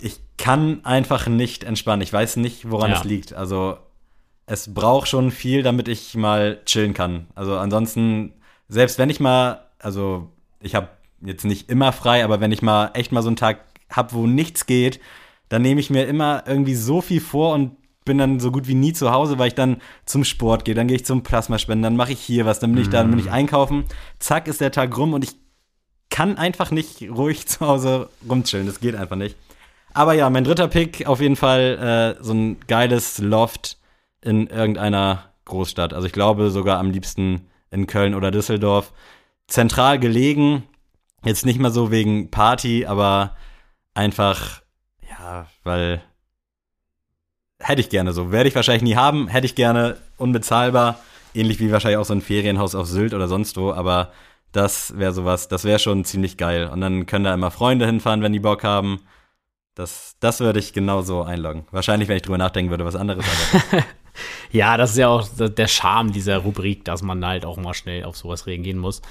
ich 0.00 0.20
kann 0.36 0.84
einfach 0.84 1.26
nicht 1.28 1.64
entspannen. 1.64 2.02
Ich 2.02 2.12
weiß 2.12 2.36
nicht, 2.36 2.70
woran 2.70 2.90
Ja. 2.90 2.98
es 2.98 3.04
liegt. 3.04 3.32
Also 3.32 3.78
es 4.46 4.72
braucht 4.72 5.08
schon 5.08 5.30
viel, 5.30 5.62
damit 5.62 5.88
ich 5.88 6.14
mal 6.14 6.60
chillen 6.66 6.94
kann. 6.94 7.26
Also 7.34 7.56
ansonsten, 7.58 8.34
selbst 8.68 8.98
wenn 8.98 9.10
ich 9.10 9.20
mal, 9.20 9.66
also 9.78 10.30
ich 10.60 10.74
habe 10.74 10.88
jetzt 11.22 11.44
nicht 11.44 11.70
immer 11.70 11.92
frei, 11.92 12.24
aber 12.24 12.40
wenn 12.40 12.52
ich 12.52 12.62
mal 12.62 12.90
echt 12.94 13.12
mal 13.12 13.22
so 13.22 13.28
einen 13.28 13.36
Tag 13.36 13.60
hab, 13.90 14.12
wo 14.12 14.26
nichts 14.26 14.66
geht, 14.66 15.00
dann 15.48 15.62
nehme 15.62 15.80
ich 15.80 15.90
mir 15.90 16.06
immer 16.06 16.44
irgendwie 16.46 16.74
so 16.74 17.00
viel 17.00 17.20
vor 17.20 17.54
und 17.54 17.76
bin 18.04 18.18
dann 18.18 18.38
so 18.38 18.52
gut 18.52 18.68
wie 18.68 18.74
nie 18.74 18.92
zu 18.92 19.10
Hause, 19.10 19.38
weil 19.38 19.48
ich 19.48 19.54
dann 19.54 19.80
zum 20.04 20.22
Sport 20.24 20.64
gehe, 20.64 20.74
dann 20.76 20.86
gehe 20.86 20.96
ich 20.96 21.04
zum 21.04 21.22
Plasmaspenden, 21.24 21.82
dann 21.82 21.96
mache 21.96 22.12
ich 22.12 22.20
hier 22.20 22.46
was, 22.46 22.60
dann 22.60 22.72
bin 22.72 22.82
ich 22.82 22.88
da, 22.88 22.98
dann 22.98 23.10
bin 23.10 23.18
ich 23.18 23.30
einkaufen. 23.32 23.84
Zack 24.20 24.46
ist 24.46 24.60
der 24.60 24.70
Tag 24.70 24.96
rum 24.96 25.12
und 25.12 25.24
ich 25.24 25.34
kann 26.08 26.38
einfach 26.38 26.70
nicht 26.70 27.02
ruhig 27.10 27.46
zu 27.48 27.66
Hause 27.66 28.08
rumchillen. 28.28 28.66
Das 28.66 28.78
geht 28.80 28.94
einfach 28.94 29.16
nicht. 29.16 29.36
Aber 29.96 30.12
ja, 30.12 30.28
mein 30.28 30.44
dritter 30.44 30.68
Pick 30.68 31.06
auf 31.06 31.22
jeden 31.22 31.36
Fall 31.36 32.16
äh, 32.18 32.22
so 32.22 32.34
ein 32.34 32.60
geiles 32.66 33.16
Loft 33.16 33.78
in 34.20 34.46
irgendeiner 34.46 35.30
Großstadt. 35.46 35.94
Also 35.94 36.06
ich 36.06 36.12
glaube 36.12 36.50
sogar 36.50 36.78
am 36.78 36.90
liebsten 36.90 37.48
in 37.70 37.86
Köln 37.86 38.14
oder 38.14 38.30
Düsseldorf. 38.30 38.92
Zentral 39.46 39.98
gelegen. 39.98 40.64
Jetzt 41.24 41.46
nicht 41.46 41.58
mal 41.58 41.70
so 41.70 41.90
wegen 41.90 42.30
Party, 42.30 42.84
aber 42.84 43.36
einfach, 43.94 44.60
ja, 45.08 45.46
weil 45.64 46.02
hätte 47.58 47.80
ich 47.80 47.88
gerne 47.88 48.12
so. 48.12 48.30
Werde 48.30 48.50
ich 48.50 48.54
wahrscheinlich 48.54 48.82
nie 48.82 48.96
haben. 48.96 49.28
Hätte 49.28 49.46
ich 49.46 49.54
gerne 49.54 49.96
unbezahlbar. 50.18 50.98
Ähnlich 51.32 51.58
wie 51.58 51.72
wahrscheinlich 51.72 51.96
auch 51.96 52.04
so 52.04 52.12
ein 52.12 52.20
Ferienhaus 52.20 52.74
auf 52.74 52.86
Sylt 52.86 53.14
oder 53.14 53.28
sonst 53.28 53.56
wo. 53.56 53.72
Aber 53.72 54.12
das 54.52 54.98
wäre 54.98 55.14
sowas, 55.14 55.48
das 55.48 55.64
wäre 55.64 55.78
schon 55.78 56.04
ziemlich 56.04 56.36
geil. 56.36 56.68
Und 56.70 56.82
dann 56.82 57.06
können 57.06 57.24
da 57.24 57.32
immer 57.32 57.50
Freunde 57.50 57.86
hinfahren, 57.86 58.20
wenn 58.20 58.34
die 58.34 58.40
Bock 58.40 58.62
haben. 58.62 59.00
Das, 59.76 60.16
das 60.20 60.40
würde 60.40 60.58
ich 60.58 60.72
genauso 60.72 61.22
einloggen. 61.22 61.66
Wahrscheinlich, 61.70 62.08
wenn 62.08 62.16
ich 62.16 62.22
drüber 62.22 62.38
nachdenken 62.38 62.70
würde, 62.70 62.84
was 62.84 62.96
anderes. 62.96 63.24
Ja, 64.50 64.78
das 64.78 64.92
ist 64.92 64.96
ja 64.96 65.08
auch 65.08 65.28
der 65.36 65.68
Charme 65.68 66.12
dieser 66.12 66.38
Rubrik, 66.38 66.84
dass 66.84 67.02
man 67.02 67.24
halt 67.24 67.44
auch 67.44 67.58
mal 67.58 67.74
schnell 67.74 68.04
auf 68.04 68.16
sowas 68.16 68.46
reagieren 68.46 68.78
muss. 68.78 69.02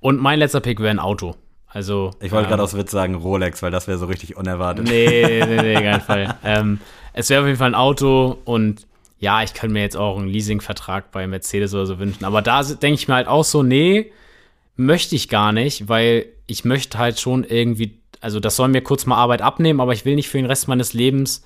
Und 0.00 0.20
mein 0.20 0.40
letzter 0.40 0.60
Pick 0.60 0.80
wäre 0.80 0.90
ein 0.90 0.98
Auto. 0.98 1.36
Also. 1.68 2.10
ich 2.20 2.32
wollte 2.32 2.46
ähm, 2.46 2.50
gerade 2.50 2.62
aus 2.64 2.76
Witz 2.76 2.90
sagen 2.90 3.14
Rolex, 3.14 3.62
weil 3.62 3.70
das 3.70 3.86
wäre 3.86 3.98
so 3.98 4.06
richtig 4.06 4.36
unerwartet. 4.36 4.88
Nee, 4.88 5.44
nee, 5.46 5.62
nee, 5.62 5.74
kein 5.74 6.00
Fall. 6.00 6.36
Ähm, 6.42 6.80
es 7.12 7.30
wäre 7.30 7.42
auf 7.42 7.46
jeden 7.46 7.58
Fall 7.58 7.70
ein 7.70 7.76
Auto 7.76 8.38
und 8.44 8.86
ja, 9.18 9.42
ich 9.42 9.54
könnte 9.54 9.74
mir 9.74 9.82
jetzt 9.82 9.96
auch 9.96 10.18
einen 10.18 10.28
Leasingvertrag 10.28 11.12
bei 11.12 11.26
Mercedes 11.26 11.74
oder 11.74 11.86
so 11.86 11.98
wünschen. 11.98 12.24
Aber 12.24 12.42
da 12.42 12.62
denke 12.64 12.94
ich 12.94 13.06
mir 13.06 13.14
halt 13.14 13.28
auch 13.28 13.44
so, 13.44 13.62
nee, 13.62 14.10
möchte 14.76 15.14
ich 15.14 15.28
gar 15.28 15.52
nicht, 15.52 15.88
weil 15.88 16.26
ich 16.46 16.64
möchte 16.64 16.98
halt 16.98 17.20
schon 17.20 17.44
irgendwie, 17.44 17.99
also 18.20 18.40
das 18.40 18.56
soll 18.56 18.68
mir 18.68 18.82
kurz 18.82 19.06
mal 19.06 19.16
Arbeit 19.16 19.42
abnehmen, 19.42 19.80
aber 19.80 19.92
ich 19.92 20.04
will 20.04 20.14
nicht 20.14 20.28
für 20.28 20.38
den 20.38 20.46
Rest 20.46 20.68
meines 20.68 20.92
Lebens 20.92 21.44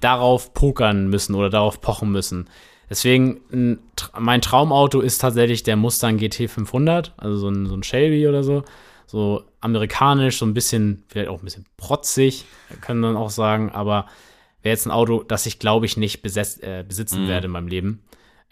darauf 0.00 0.54
pokern 0.54 1.08
müssen 1.08 1.34
oder 1.34 1.50
darauf 1.50 1.80
pochen 1.80 2.10
müssen. 2.10 2.48
Deswegen, 2.90 3.40
ein, 3.52 3.78
mein 4.18 4.40
Traumauto 4.40 5.00
ist 5.00 5.18
tatsächlich 5.18 5.62
der 5.62 5.76
Mustang 5.76 6.18
GT 6.18 6.50
500, 6.50 7.14
also 7.16 7.36
so 7.36 7.48
ein, 7.48 7.66
so 7.66 7.74
ein 7.74 7.82
Shelby 7.82 8.28
oder 8.28 8.42
so. 8.42 8.62
So 9.06 9.42
amerikanisch, 9.60 10.38
so 10.38 10.46
ein 10.46 10.54
bisschen, 10.54 11.04
vielleicht 11.08 11.28
auch 11.28 11.38
ein 11.38 11.44
bisschen 11.44 11.66
protzig, 11.76 12.46
können 12.80 13.02
dann 13.02 13.16
auch 13.16 13.30
sagen, 13.30 13.70
aber 13.70 14.06
wäre 14.62 14.72
jetzt 14.72 14.86
ein 14.86 14.90
Auto, 14.90 15.22
das 15.22 15.46
ich, 15.46 15.58
glaube 15.58 15.86
ich, 15.86 15.96
nicht 15.96 16.22
besetz, 16.22 16.58
äh, 16.62 16.84
besitzen 16.86 17.28
werde 17.28 17.46
in 17.46 17.52
meinem 17.52 17.68
Leben. 17.68 18.02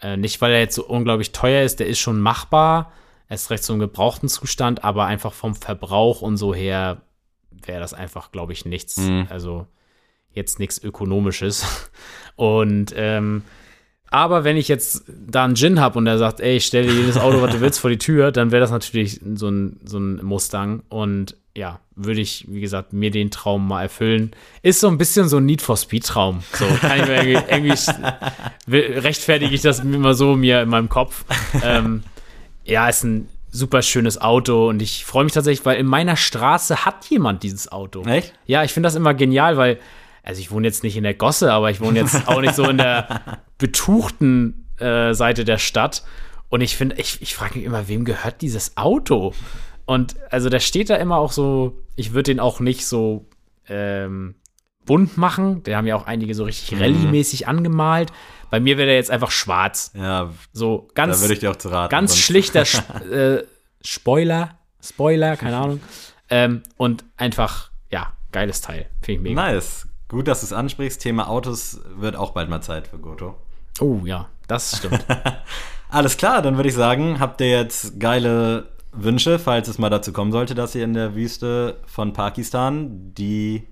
Äh, 0.01 0.17
nicht, 0.17 0.41
weil 0.41 0.51
er 0.51 0.59
jetzt 0.59 0.75
so 0.75 0.85
unglaublich 0.85 1.31
teuer 1.31 1.63
ist, 1.63 1.79
der 1.79 1.87
ist 1.87 1.99
schon 1.99 2.19
machbar, 2.19 2.91
er 3.27 3.35
ist 3.35 3.49
recht 3.49 3.63
so 3.63 3.73
im 3.73 3.79
gebrauchten 3.79 4.29
Zustand, 4.29 4.83
aber 4.83 5.05
einfach 5.05 5.33
vom 5.33 5.55
Verbrauch 5.55 6.21
und 6.21 6.37
so 6.37 6.53
her 6.53 7.01
wäre 7.65 7.79
das 7.79 7.93
einfach, 7.93 8.31
glaube 8.31 8.53
ich, 8.53 8.65
nichts. 8.65 8.97
Also 9.29 9.67
jetzt 10.33 10.59
nichts 10.59 10.83
Ökonomisches. 10.83 11.65
Und 12.35 12.93
ähm, 12.95 13.43
Aber 14.09 14.43
wenn 14.43 14.57
ich 14.57 14.67
jetzt 14.67 15.03
da 15.07 15.43
einen 15.43 15.55
Gin 15.55 15.79
habe 15.79 15.97
und 15.97 16.05
der 16.05 16.17
sagt, 16.17 16.39
ey, 16.39 16.59
stell 16.59 16.83
dir 16.85 16.93
jedes 16.93 17.17
Auto, 17.17 17.41
was 17.41 17.51
du 17.51 17.61
willst, 17.61 17.79
vor 17.79 17.89
die 17.89 17.97
Tür, 17.97 18.31
dann 18.31 18.51
wäre 18.51 18.61
das 18.61 18.71
natürlich 18.71 19.19
so 19.35 19.49
ein, 19.49 19.79
so 19.85 19.97
ein 19.97 20.23
Mustang. 20.23 20.83
Und 20.89 21.35
ja, 21.55 21.79
würde 21.95 22.21
ich, 22.21 22.45
wie 22.47 22.61
gesagt, 22.61 22.93
mir 22.93 23.11
den 23.11 23.29
Traum 23.29 23.67
mal 23.67 23.83
erfüllen. 23.83 24.31
Ist 24.63 24.79
so 24.79 24.87
ein 24.87 24.97
bisschen 24.97 25.27
so 25.29 25.37
ein 25.37 25.45
Need 25.45 25.61
for 25.61 25.77
Speed-Traum. 25.77 26.41
So 26.53 26.65
kann 26.81 26.99
ich 26.99 27.05
mir 27.07 27.15
irgendwie, 27.15 27.39
irgendwie 27.49 28.77
rechtfertige 28.99 29.53
ich 29.53 29.61
das 29.61 29.79
immer 29.79 30.15
so 30.15 30.35
mir 30.35 30.61
in 30.63 30.69
meinem 30.69 30.89
Kopf. 30.89 31.25
Ähm, 31.63 32.03
ja, 32.65 32.89
ist 32.89 33.03
ein 33.03 33.27
super 33.53 33.83
schönes 33.83 34.19
Auto 34.19 34.67
und 34.67 34.81
ich 34.81 35.05
freue 35.05 35.23
mich 35.23 35.33
tatsächlich, 35.33 35.65
weil 35.65 35.77
in 35.77 35.85
meiner 35.85 36.17
Straße 36.17 36.85
hat 36.85 37.05
jemand 37.05 37.43
dieses 37.43 37.71
Auto. 37.71 38.03
Echt? 38.03 38.33
Ja, 38.47 38.63
ich 38.63 38.73
finde 38.73 38.87
das 38.87 38.95
immer 38.95 39.13
genial, 39.13 39.57
weil 39.57 39.79
also 40.23 40.39
ich 40.39 40.51
wohne 40.51 40.65
jetzt 40.67 40.83
nicht 40.83 40.97
in 40.97 41.03
der 41.03 41.13
Gosse, 41.13 41.51
aber 41.51 41.69
ich 41.69 41.79
wohne 41.81 41.99
jetzt 41.99 42.27
auch 42.27 42.41
nicht 42.41 42.55
so 42.55 42.63
in 42.63 42.77
der 42.77 43.21
betuchten 43.57 44.65
äh, 44.79 45.13
Seite 45.13 45.45
der 45.45 45.57
Stadt. 45.57 46.03
Und 46.49 46.61
ich 46.61 46.75
finde, 46.75 46.95
ich, 46.97 47.21
ich 47.21 47.35
frage 47.35 47.57
mich 47.57 47.65
immer, 47.65 47.87
wem 47.87 48.05
gehört 48.05 48.41
dieses 48.41 48.77
Auto? 48.77 49.33
Und 49.85 50.15
also 50.31 50.49
der 50.49 50.61
steht 50.61 50.89
da 50.89 50.95
immer 50.95 51.17
auch 51.17 51.31
so, 51.31 51.77
ich 51.95 52.13
würde 52.13 52.31
den 52.31 52.39
auch 52.39 52.59
nicht 52.59 52.85
so 52.85 53.25
ähm, 53.67 54.35
bunt 54.85 55.17
machen. 55.17 55.63
Der 55.63 55.77
haben 55.77 55.87
ja 55.87 55.95
auch 55.95 56.05
einige 56.05 56.33
so 56.35 56.43
richtig 56.43 56.71
mhm. 56.71 56.83
Rallye-mäßig 56.83 57.47
angemalt. 57.47 58.11
Bei 58.49 58.59
mir 58.59 58.77
wäre 58.77 58.87
der 58.87 58.95
jetzt 58.95 59.11
einfach 59.11 59.31
schwarz. 59.31 59.91
Ja, 59.95 60.31
so 60.51 60.87
ganz. 60.93 61.17
Da 61.17 61.23
würde 61.23 61.33
ich 61.33 61.39
dir 61.39 61.51
auch 61.51 61.55
zu 61.55 61.69
raten. 61.69 61.91
Ganz 61.91 62.17
schlichter 62.17 62.61
äh, 63.11 63.43
Spoiler, 63.81 64.59
Spoiler, 64.81 65.37
keine 65.37 65.57
Ahnung. 65.57 65.81
Ähm, 66.29 66.63
und 66.77 67.03
einfach, 67.17 67.71
ja, 67.91 68.13
geiles 68.31 68.61
Teil. 68.61 68.89
Finde 69.01 69.13
ich 69.13 69.21
mega. 69.21 69.51
Nice. 69.51 69.87
Gut, 70.07 70.27
dass 70.27 70.41
du 70.41 70.45
es 70.45 70.53
ansprichst. 70.53 71.01
Thema 71.01 71.27
Autos 71.27 71.81
wird 71.97 72.15
auch 72.15 72.31
bald 72.31 72.49
mal 72.49 72.61
Zeit 72.61 72.87
für 72.87 72.99
Goto. 72.99 73.35
Oh 73.79 74.01
ja, 74.05 74.29
das 74.47 74.77
stimmt. 74.77 75.05
Alles 75.89 76.17
klar, 76.17 76.41
dann 76.41 76.55
würde 76.55 76.69
ich 76.69 76.75
sagen, 76.75 77.19
habt 77.19 77.41
ihr 77.41 77.49
jetzt 77.49 77.99
geile 77.99 78.69
Wünsche, 78.91 79.39
falls 79.39 79.67
es 79.67 79.79
mal 79.79 79.89
dazu 79.89 80.13
kommen 80.13 80.31
sollte, 80.31 80.55
dass 80.55 80.75
ihr 80.75 80.83
in 80.83 80.93
der 80.93 81.15
Wüste 81.15 81.79
von 81.85 82.13
Pakistan 82.13 83.13
die 83.13 83.67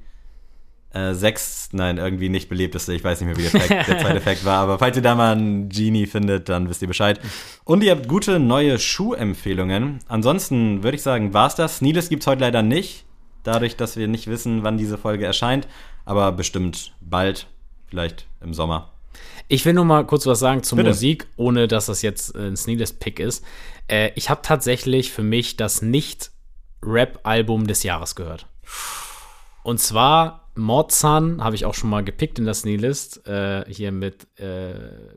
äh, 0.94 1.14
sechs, 1.14 1.70
nein, 1.72 1.98
irgendwie 1.98 2.30
nicht 2.30 2.50
belebteste, 2.50 2.94
ich 2.94 3.04
weiß 3.04 3.22
nicht 3.22 3.28
mehr, 3.28 3.38
wie 3.38 3.50
der, 3.50 3.62
Effekt, 3.62 3.88
der 3.88 4.00
zweite 4.00 4.18
Effekt 4.18 4.46
war, 4.46 4.60
aber 4.60 4.80
falls 4.80 4.96
ihr 4.98 5.04
da 5.04 5.16
mal 5.16 5.32
einen 5.32 5.70
Genie 5.70 6.06
findet, 6.06 6.50
dann 6.50 6.70
wisst 6.70 6.82
ihr 6.82 6.88
Bescheid. 6.88 7.20
Und 7.64 7.84
ihr 7.84 7.92
habt 7.92 8.08
gute 8.08 8.40
neue 8.40 8.78
Schuhempfehlungen. 8.80 10.00
Ansonsten 10.08 10.84
würde 10.84 10.96
ich 10.96 11.04
sagen, 11.04 11.34
war's 11.34 11.56
das. 11.56 11.82
Niles 11.82 12.10
gibt's 12.10 12.28
heute 12.28 12.42
leider 12.42 12.62
nicht, 12.62 13.06
dadurch, 13.44 13.78
dass 13.78 13.96
wir 13.96 14.08
nicht 14.08 14.28
wissen, 14.28 14.64
wann 14.64 14.78
diese 14.78 14.98
Folge 14.98 15.26
erscheint 15.26 15.68
aber 16.06 16.32
bestimmt 16.32 16.94
bald, 17.02 17.48
vielleicht 17.88 18.28
im 18.42 18.54
Sommer. 18.54 18.92
Ich 19.48 19.66
will 19.66 19.74
nur 19.74 19.86
mal 19.86 20.06
kurz 20.06 20.26
was 20.26 20.40
sagen 20.40 20.64
zur 20.64 20.78
Bitte. 20.78 20.90
Musik, 20.90 21.28
ohne 21.36 21.68
dass 21.68 21.88
das 21.88 22.02
jetzt 22.02 22.36
ein 22.36 22.56
Sneeless-Pick 22.56 23.20
ist. 23.20 23.44
Äh, 23.88 24.12
ich 24.16 24.30
habe 24.30 24.42
tatsächlich 24.42 25.12
für 25.12 25.24
mich 25.24 25.58
das 25.58 25.82
Nicht-Rap-Album 25.82 27.68
des 27.68 27.84
Jahres 27.84 28.16
gehört. 28.16 28.48
Und 29.64 29.80
zwar 29.80 30.41
Mordsun 30.56 31.44
habe 31.44 31.56
ich 31.56 31.66
auch 31.66 31.74
schon 31.74 31.90
mal 31.90 32.04
gepickt 32.04 32.40
in 32.40 32.46
der 32.46 32.54
Sneelist. 32.54 33.28
Äh, 33.28 33.66
hier 33.68 33.92
mit 33.92 34.28
äh, 34.40 34.74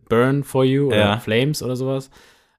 Burn 0.08 0.44
for 0.44 0.64
You 0.64 0.88
oder 0.88 0.96
ja. 0.96 1.18
Flames 1.18 1.62
oder 1.62 1.76
sowas. 1.76 2.10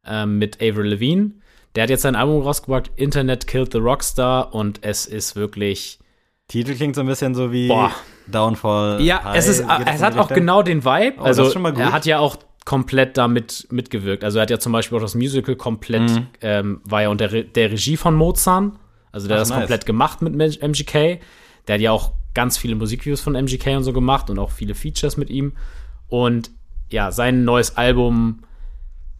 Ähm, 0.06 0.38
mit 0.38 0.62
Avril 0.62 0.88
Levine. 0.88 1.32
Der 1.76 1.84
hat 1.84 1.90
jetzt 1.90 2.04
sein 2.04 2.16
Album 2.16 2.42
rausgebracht, 2.42 2.92
Internet 2.96 3.48
Killed 3.48 3.72
the 3.72 3.80
Rockstar. 3.80 4.54
Und 4.54 4.80
es 4.84 5.06
ist 5.06 5.36
wirklich. 5.36 6.00
Titel 6.48 6.76
klingt 6.76 6.96
so 6.96 7.02
ein 7.02 7.08
bisschen 7.08 7.34
so 7.34 7.52
wie. 7.52 7.68
Boah 7.68 7.92
Downfall. 8.28 9.02
Ja, 9.02 9.24
High, 9.24 9.38
es, 9.38 9.48
ist, 9.48 9.62
es 9.62 10.02
hat 10.02 10.18
auch 10.18 10.30
genau 10.30 10.62
den 10.62 10.84
Vibe. 10.84 11.18
Oh, 11.20 11.24
also, 11.24 11.52
er 11.52 11.92
hat 11.92 12.06
ja 12.06 12.20
auch 12.20 12.38
komplett 12.66 13.18
damit 13.18 13.68
mitgewirkt. 13.72 14.24
Also, 14.24 14.40
er 14.40 14.44
hat 14.44 14.50
ja 14.50 14.60
zum 14.60 14.72
Beispiel 14.72 14.98
auch 14.98 15.02
das 15.02 15.16
Musical 15.16 15.56
komplett, 15.56 16.10
mhm. 16.10 16.28
ähm, 16.42 16.82
war 16.84 17.04
ja 17.04 17.10
unter 17.10 17.28
der 17.28 17.72
Regie 17.72 17.98
von 17.98 18.16
Mozart. 18.16 18.74
Also, 19.12 19.28
der 19.28 19.38
Ach, 19.38 19.40
hat 19.40 19.42
das 19.42 19.50
nice. 19.50 19.60
komplett 19.60 19.86
gemacht 19.86 20.22
mit 20.22 20.62
MGK. 20.62 21.20
Der 21.68 21.76
hat 21.76 21.82
ja 21.82 21.92
auch 21.92 22.12
ganz 22.34 22.58
viele 22.58 22.76
Musikvideos 22.76 23.22
von 23.22 23.36
MGK 23.36 23.78
und 23.78 23.84
so 23.84 23.94
gemacht 23.94 24.30
und 24.30 24.40
auch 24.40 24.52
viele 24.52 24.76
Features 24.76 25.18
mit 25.18 25.30
ihm. 25.30 25.54
Und 26.08 26.52
ja, 26.92 27.12
sein 27.12 27.44
neues 27.44 27.78
Album 27.78 28.40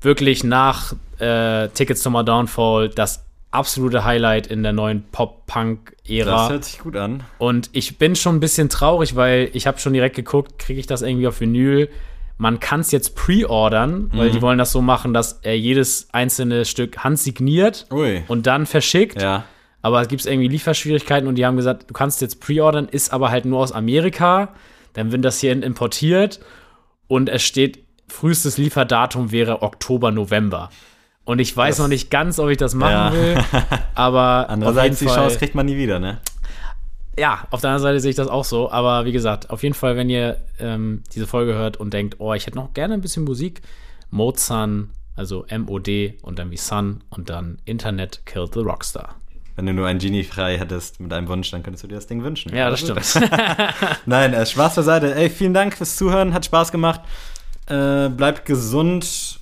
wirklich 0.02 0.44
nach 0.44 0.94
äh, 1.20 1.70
Tickets 1.70 2.04
to 2.04 2.10
My 2.10 2.24
Downfall 2.24 2.90
das 2.90 3.26
absolute 3.56 4.04
Highlight 4.04 4.48
in 4.48 4.64
der 4.64 4.74
neuen 4.74 5.04
Pop-Punk-Ära. 5.12 6.32
Das 6.32 6.50
hört 6.50 6.64
sich 6.66 6.80
gut 6.80 6.96
an. 6.98 7.24
Und 7.38 7.70
ich 7.72 7.98
bin 7.98 8.16
schon 8.16 8.36
ein 8.36 8.40
bisschen 8.40 8.70
traurig, 8.70 9.16
weil 9.16 9.50
ich 9.54 9.66
habe 9.66 9.80
schon 9.80 9.94
direkt 9.94 10.16
geguckt, 10.16 10.60
kriege 10.60 10.80
ich 10.80 10.88
das 10.88 11.02
irgendwie 11.02 11.28
auf 11.28 11.40
Vinyl. 11.40 11.90
Man 12.38 12.60
kann 12.60 12.82
es 12.82 12.92
jetzt 12.92 13.16
pre-ordern, 13.16 14.12
weil 14.14 14.28
mhm. 14.28 14.34
die 14.34 14.42
wollen 14.42 14.58
das 14.58 14.74
so 14.74 14.82
machen, 14.82 15.14
dass 15.14 15.40
er 15.42 15.58
jedes 15.58 16.10
einzelne 16.12 16.66
Stück 16.66 16.98
handsigniert 16.98 17.88
Ui. 17.92 18.24
und 18.28 18.46
dann 18.46 18.66
verschickt. 18.66 19.22
Ja. 19.22 19.46
Aber 19.86 20.02
es 20.02 20.08
gibt 20.08 20.26
irgendwie 20.26 20.48
Lieferschwierigkeiten 20.48 21.28
und 21.28 21.36
die 21.36 21.46
haben 21.46 21.58
gesagt, 21.58 21.92
du 21.92 21.94
kannst 21.94 22.20
jetzt 22.20 22.42
pre-ordern, 22.42 22.88
ist 22.88 23.14
aber 23.14 23.30
halt 23.30 23.46
nur 23.46 23.60
aus 23.60 23.72
Amerika. 23.72 24.50
Dann 24.94 25.12
wird 25.12 25.24
das 25.24 25.40
hier 25.40 25.52
importiert 25.52 26.40
und 27.08 27.30
es 27.30 27.44
steht, 27.44 27.86
frühestes 28.08 28.58
Lieferdatum 28.58 29.32
wäre 29.32 29.62
Oktober, 29.62 30.10
November. 30.10 30.72
Und 31.24 31.38
ich 31.38 31.56
weiß 31.56 31.76
das, 31.76 31.84
noch 31.84 31.88
nicht 31.88 32.10
ganz, 32.10 32.40
ob 32.40 32.50
ich 32.50 32.58
das 32.58 32.74
machen 32.74 32.92
ja. 32.94 33.14
will. 33.14 33.38
Aber 33.94 34.50
andererseits 34.50 34.98
die 34.98 35.06
Chance 35.06 35.38
kriegt 35.38 35.54
man 35.54 35.68
nie 35.68 35.78
wieder, 35.78 36.00
ne? 36.00 36.20
Ja, 37.20 37.46
auf 37.52 37.62
der 37.62 37.70
anderen 37.70 37.84
Seite 37.84 38.00
sehe 38.00 38.10
ich 38.10 38.16
das 38.16 38.28
auch 38.28 38.44
so. 38.44 38.72
Aber 38.72 39.06
wie 39.06 39.12
gesagt, 39.12 39.52
auf 39.52 39.62
jeden 39.62 39.76
Fall, 39.76 39.96
wenn 39.98 40.10
ihr 40.10 40.38
ähm, 40.60 41.04
diese 41.14 41.28
Folge 41.28 41.54
hört 41.54 41.78
und 41.78 41.94
denkt, 41.94 42.16
oh, 42.18 42.34
ich 42.34 42.48
hätte 42.48 42.58
noch 42.58 42.74
gerne 42.74 42.96
ein 42.96 43.02
bisschen 43.02 43.24
Musik, 43.24 43.62
Mozart, 44.10 44.88
also 45.16 45.46
M-O-D 45.46 46.18
und 46.24 46.40
dann 46.40 46.50
wie 46.50 46.58
Sun 46.58 47.04
und 47.12 47.30
dann 47.30 47.60
Internet 47.66 48.26
Killed 48.26 48.56
the 48.56 48.62
Rockstar. 48.62 49.14
Wenn 49.56 49.66
du 49.66 49.74
nur 49.74 49.88
ein 49.88 50.00
Genie 50.00 50.24
frei 50.24 50.58
hättest 50.58 51.00
mit 51.00 51.14
einem 51.14 51.28
Wunsch, 51.28 51.50
dann 51.52 51.64
könntest 51.64 51.84
du 51.84 51.88
dir 51.88 51.96
das 51.96 52.08
Ding 52.08 52.24
wünschen. 52.24 52.54
Ja, 52.54 52.70
das 52.70 52.82
stimmt. 52.82 53.02
Nein, 54.06 54.34
äh, 54.34 54.46
Spaß 54.46 54.76
beiseite. 54.76 55.16
Ey, 55.16 55.30
vielen 55.30 55.54
Dank 55.54 55.78
fürs 55.78 55.96
Zuhören, 55.96 56.34
hat 56.34 56.46
Spaß 56.46 56.72
gemacht. 56.72 57.02
Äh, 57.68 58.10
bleibt 58.10 58.46
gesund 58.46 59.40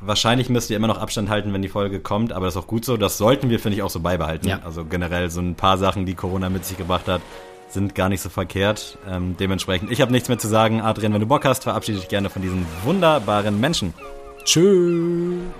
Wahrscheinlich 0.00 0.48
müsst 0.48 0.70
ihr 0.70 0.76
immer 0.76 0.86
noch 0.86 0.98
Abstand 0.98 1.28
halten, 1.28 1.52
wenn 1.52 1.60
die 1.60 1.68
Folge 1.68 2.00
kommt, 2.00 2.32
aber 2.32 2.46
das 2.46 2.56
ist 2.56 2.62
auch 2.62 2.66
gut 2.66 2.86
so. 2.86 2.96
Das 2.96 3.18
sollten 3.18 3.50
wir, 3.50 3.60
finde 3.60 3.76
ich, 3.76 3.82
auch 3.82 3.90
so 3.90 4.00
beibehalten. 4.00 4.48
Ja. 4.48 4.60
Also 4.64 4.86
generell 4.86 5.30
so 5.30 5.42
ein 5.42 5.56
paar 5.56 5.76
Sachen, 5.76 6.06
die 6.06 6.14
Corona 6.14 6.48
mit 6.48 6.64
sich 6.64 6.78
gebracht 6.78 7.06
hat, 7.06 7.20
sind 7.68 7.94
gar 7.94 8.08
nicht 8.08 8.22
so 8.22 8.30
verkehrt. 8.30 8.96
Ähm, 9.06 9.36
dementsprechend, 9.38 9.92
ich 9.92 10.00
habe 10.00 10.10
nichts 10.10 10.30
mehr 10.30 10.38
zu 10.38 10.48
sagen. 10.48 10.80
Adrian, 10.80 11.12
wenn 11.12 11.20
du 11.20 11.26
Bock 11.26 11.44
hast, 11.44 11.64
verabschiede 11.64 11.98
dich 11.98 12.08
gerne 12.08 12.30
von 12.30 12.40
diesen 12.40 12.64
wunderbaren 12.82 13.60
Menschen. 13.60 13.92
Tschüss. 14.44 15.50